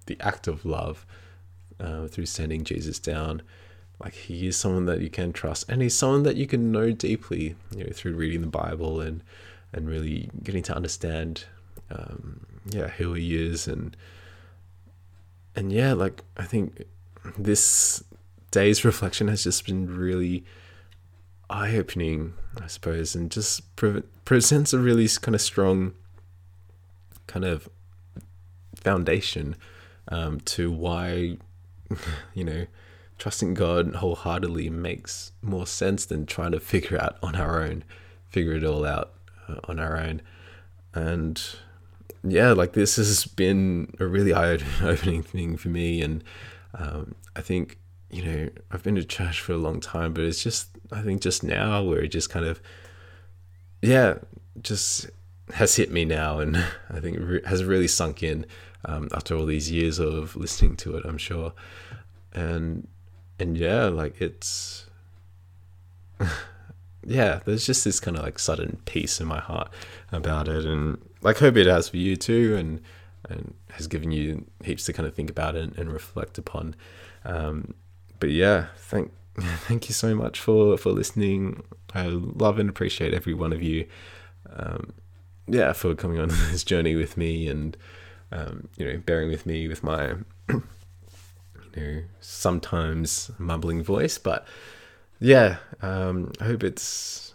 the 0.05 0.15
act 0.19 0.47
of 0.47 0.63
love 0.63 1.07
uh, 1.79 2.05
through 2.05 2.27
sending 2.27 2.63
Jesus 2.63 2.99
down. 2.99 3.41
Like 3.99 4.13
he 4.13 4.45
is 4.45 4.57
someone 4.57 4.85
that 4.85 5.01
you 5.01 5.09
can 5.09 5.33
trust, 5.33 5.65
and 5.69 5.81
he's 5.81 5.95
someone 5.95 6.21
that 6.23 6.35
you 6.35 6.45
can 6.45 6.71
know 6.71 6.91
deeply, 6.91 7.55
you 7.75 7.83
know, 7.83 7.89
through 7.93 8.13
reading 8.13 8.41
the 8.41 8.47
Bible 8.47 9.01
and 9.01 9.23
and 9.73 9.89
really 9.89 10.29
getting 10.43 10.61
to 10.63 10.75
understand, 10.75 11.45
um, 11.89 12.45
yeah, 12.67 12.89
who 12.89 13.13
he 13.13 13.35
is, 13.43 13.67
and 13.67 13.97
and 15.55 15.71
yeah, 15.71 15.93
like 15.93 16.23
I 16.37 16.43
think 16.43 16.83
this 17.39 18.03
day's 18.55 18.85
reflection 18.85 19.27
has 19.27 19.43
just 19.43 19.65
been 19.65 19.93
really 19.93 20.45
eye 21.49 21.75
opening, 21.75 22.35
I 22.57 22.67
suppose, 22.67 23.13
and 23.13 23.29
just 23.29 23.75
pre- 23.75 24.03
presents 24.23 24.71
a 24.71 24.79
really 24.79 25.09
kind 25.09 25.35
of 25.35 25.41
strong 25.41 25.93
kind 27.27 27.43
of 27.43 27.67
foundation 28.77 29.57
um, 30.07 30.39
to 30.39 30.71
why, 30.71 31.37
you 32.33 32.45
know, 32.45 32.65
trusting 33.19 33.55
God 33.55 33.95
wholeheartedly 33.95 34.69
makes 34.69 35.33
more 35.41 35.67
sense 35.67 36.05
than 36.05 36.25
trying 36.25 36.53
to 36.53 36.61
figure 36.61 36.97
out 36.97 37.17
on 37.21 37.35
our 37.35 37.61
own, 37.61 37.83
figure 38.29 38.53
it 38.53 38.63
all 38.63 38.85
out 38.85 39.11
uh, 39.49 39.55
on 39.65 39.81
our 39.81 39.97
own. 39.97 40.21
And 40.93 41.43
yeah, 42.23 42.53
like 42.53 42.71
this 42.71 42.95
has 42.95 43.25
been 43.25 43.93
a 43.99 44.05
really 44.05 44.33
eye 44.33 44.59
opening 44.81 45.23
thing 45.33 45.57
for 45.57 45.67
me. 45.67 46.01
And 46.01 46.23
um, 46.73 47.15
I 47.35 47.41
think, 47.41 47.79
you 48.15 48.23
know, 48.23 48.49
I've 48.71 48.81
been 48.81 48.95
to 48.95 49.03
church 49.03 49.41
for 49.41 49.51
a 49.51 49.57
long 49.57 49.81
time, 49.81 50.13
but 50.13 50.23
it's 50.23 50.41
just 50.41 50.69
I 50.89 51.01
think 51.01 51.21
just 51.21 51.43
now 51.43 51.83
where 51.83 51.99
it 51.99 52.07
just 52.07 52.29
kind 52.29 52.45
of, 52.45 52.61
yeah, 53.81 54.19
just 54.61 55.09
has 55.53 55.75
hit 55.75 55.91
me 55.91 56.05
now, 56.05 56.39
and 56.39 56.55
I 56.89 57.01
think 57.01 57.17
it 57.17 57.45
has 57.45 57.65
really 57.65 57.89
sunk 57.89 58.23
in 58.23 58.45
um, 58.85 59.09
after 59.13 59.35
all 59.35 59.45
these 59.45 59.69
years 59.69 59.99
of 59.99 60.37
listening 60.37 60.77
to 60.77 60.95
it. 60.95 61.03
I'm 61.05 61.17
sure, 61.17 61.51
and 62.33 62.87
and 63.37 63.57
yeah, 63.57 63.85
like 63.85 64.21
it's. 64.21 64.85
yeah, 67.05 67.41
there's 67.43 67.65
just 67.65 67.83
this 67.83 67.99
kind 67.99 68.15
of 68.15 68.23
like 68.23 68.39
sudden 68.39 68.79
peace 68.85 69.19
in 69.19 69.27
my 69.27 69.41
heart 69.41 69.69
about 70.13 70.47
it, 70.47 70.63
and 70.63 71.01
like 71.19 71.39
hope 71.39 71.57
it 71.57 71.67
has 71.67 71.89
for 71.89 71.97
you 71.97 72.15
too, 72.15 72.55
and 72.55 72.81
and 73.29 73.55
has 73.71 73.87
given 73.87 74.11
you 74.11 74.45
heaps 74.63 74.85
to 74.85 74.93
kind 74.93 75.05
of 75.05 75.13
think 75.13 75.29
about 75.29 75.57
and, 75.57 75.77
and 75.77 75.91
reflect 75.91 76.37
upon. 76.37 76.75
Um, 77.25 77.73
but 78.19 78.29
yeah, 78.31 78.67
thank 78.77 79.11
thank 79.67 79.89
you 79.89 79.93
so 79.93 80.15
much 80.15 80.39
for 80.39 80.77
for 80.77 80.91
listening. 80.91 81.63
I 81.93 82.07
love 82.07 82.59
and 82.59 82.69
appreciate 82.69 83.13
every 83.13 83.33
one 83.33 83.53
of 83.53 83.61
you. 83.61 83.87
Um, 84.49 84.93
yeah, 85.47 85.73
for 85.73 85.95
coming 85.95 86.19
on 86.19 86.29
this 86.51 86.63
journey 86.63 86.95
with 86.95 87.17
me 87.17 87.47
and 87.47 87.77
um, 88.31 88.67
you 88.77 88.85
know 88.85 88.97
bearing 89.05 89.29
with 89.29 89.45
me 89.45 89.67
with 89.67 89.83
my 89.83 90.15
you 90.49 90.63
know 91.75 92.01
sometimes 92.19 93.31
mumbling 93.37 93.83
voice, 93.83 94.17
but 94.17 94.45
yeah, 95.19 95.57
um, 95.81 96.31
I 96.39 96.45
hope 96.45 96.63
it's 96.63 97.33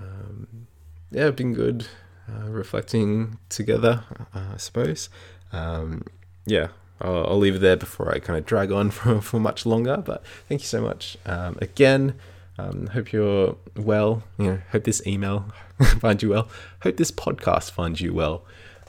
um, 0.00 0.66
yeah 1.10 1.30
been 1.30 1.52
good 1.52 1.86
uh, 2.28 2.48
reflecting 2.48 3.38
together. 3.48 4.04
Uh, 4.34 4.52
I 4.54 4.56
suppose. 4.56 5.08
Um, 5.52 6.04
yeah, 6.46 6.68
I'll, 7.02 7.26
I'll 7.26 7.38
leave 7.38 7.56
it 7.56 7.60
there 7.60 7.76
before 7.76 8.10
I 8.14 8.18
kind 8.18 8.38
of 8.38 8.46
drag 8.46 8.72
on 8.72 8.90
for, 8.96 9.20
for 9.20 9.38
much 9.40 9.66
longer. 9.66 9.96
But 9.98 10.24
thank 10.48 10.62
you 10.62 10.66
so 10.66 10.80
much. 10.80 11.16
Um, 11.26 11.58
again, 11.60 12.14
Um, 12.58 12.86
hope 12.88 13.12
you're 13.12 13.56
well. 13.76 14.22
You 14.38 14.46
know, 14.46 14.58
hope 14.72 14.84
this 14.84 15.04
email 15.06 15.46
finds 16.00 16.22
you 16.22 16.28
well. 16.30 16.48
Hope 16.82 16.96
this 16.96 17.10
podcast 17.10 17.70
finds 17.70 18.00
you 18.00 18.12
well. 18.14 18.44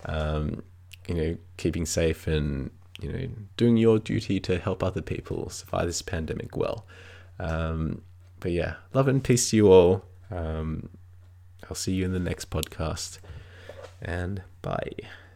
Um, 0.06 0.64
you 1.08 1.16
know, 1.16 1.38
keeping 1.58 1.86
safe 1.86 2.28
and 2.28 2.72
you 3.02 3.12
know 3.12 3.28
doing 3.58 3.78
your 3.78 4.00
duty 4.00 4.40
to 4.42 4.60
help 4.60 4.84
other 4.84 5.02
people 5.02 5.50
survive 5.50 5.88
this 5.88 6.02
pandemic 6.02 6.56
well. 6.58 6.86
Um, 7.40 8.02
but 8.42 8.52
yeah, 8.52 8.76
love 8.94 9.08
and 9.08 9.24
peace 9.24 9.50
to 9.50 9.56
you 9.58 9.72
all. 9.72 10.04
Um, 10.30 10.90
I'll 11.70 11.76
see 11.76 11.94
you 11.94 12.04
in 12.06 12.12
the 12.12 12.20
next 12.20 12.50
podcast, 12.50 13.20
and 14.02 14.44
bye. 14.62 14.92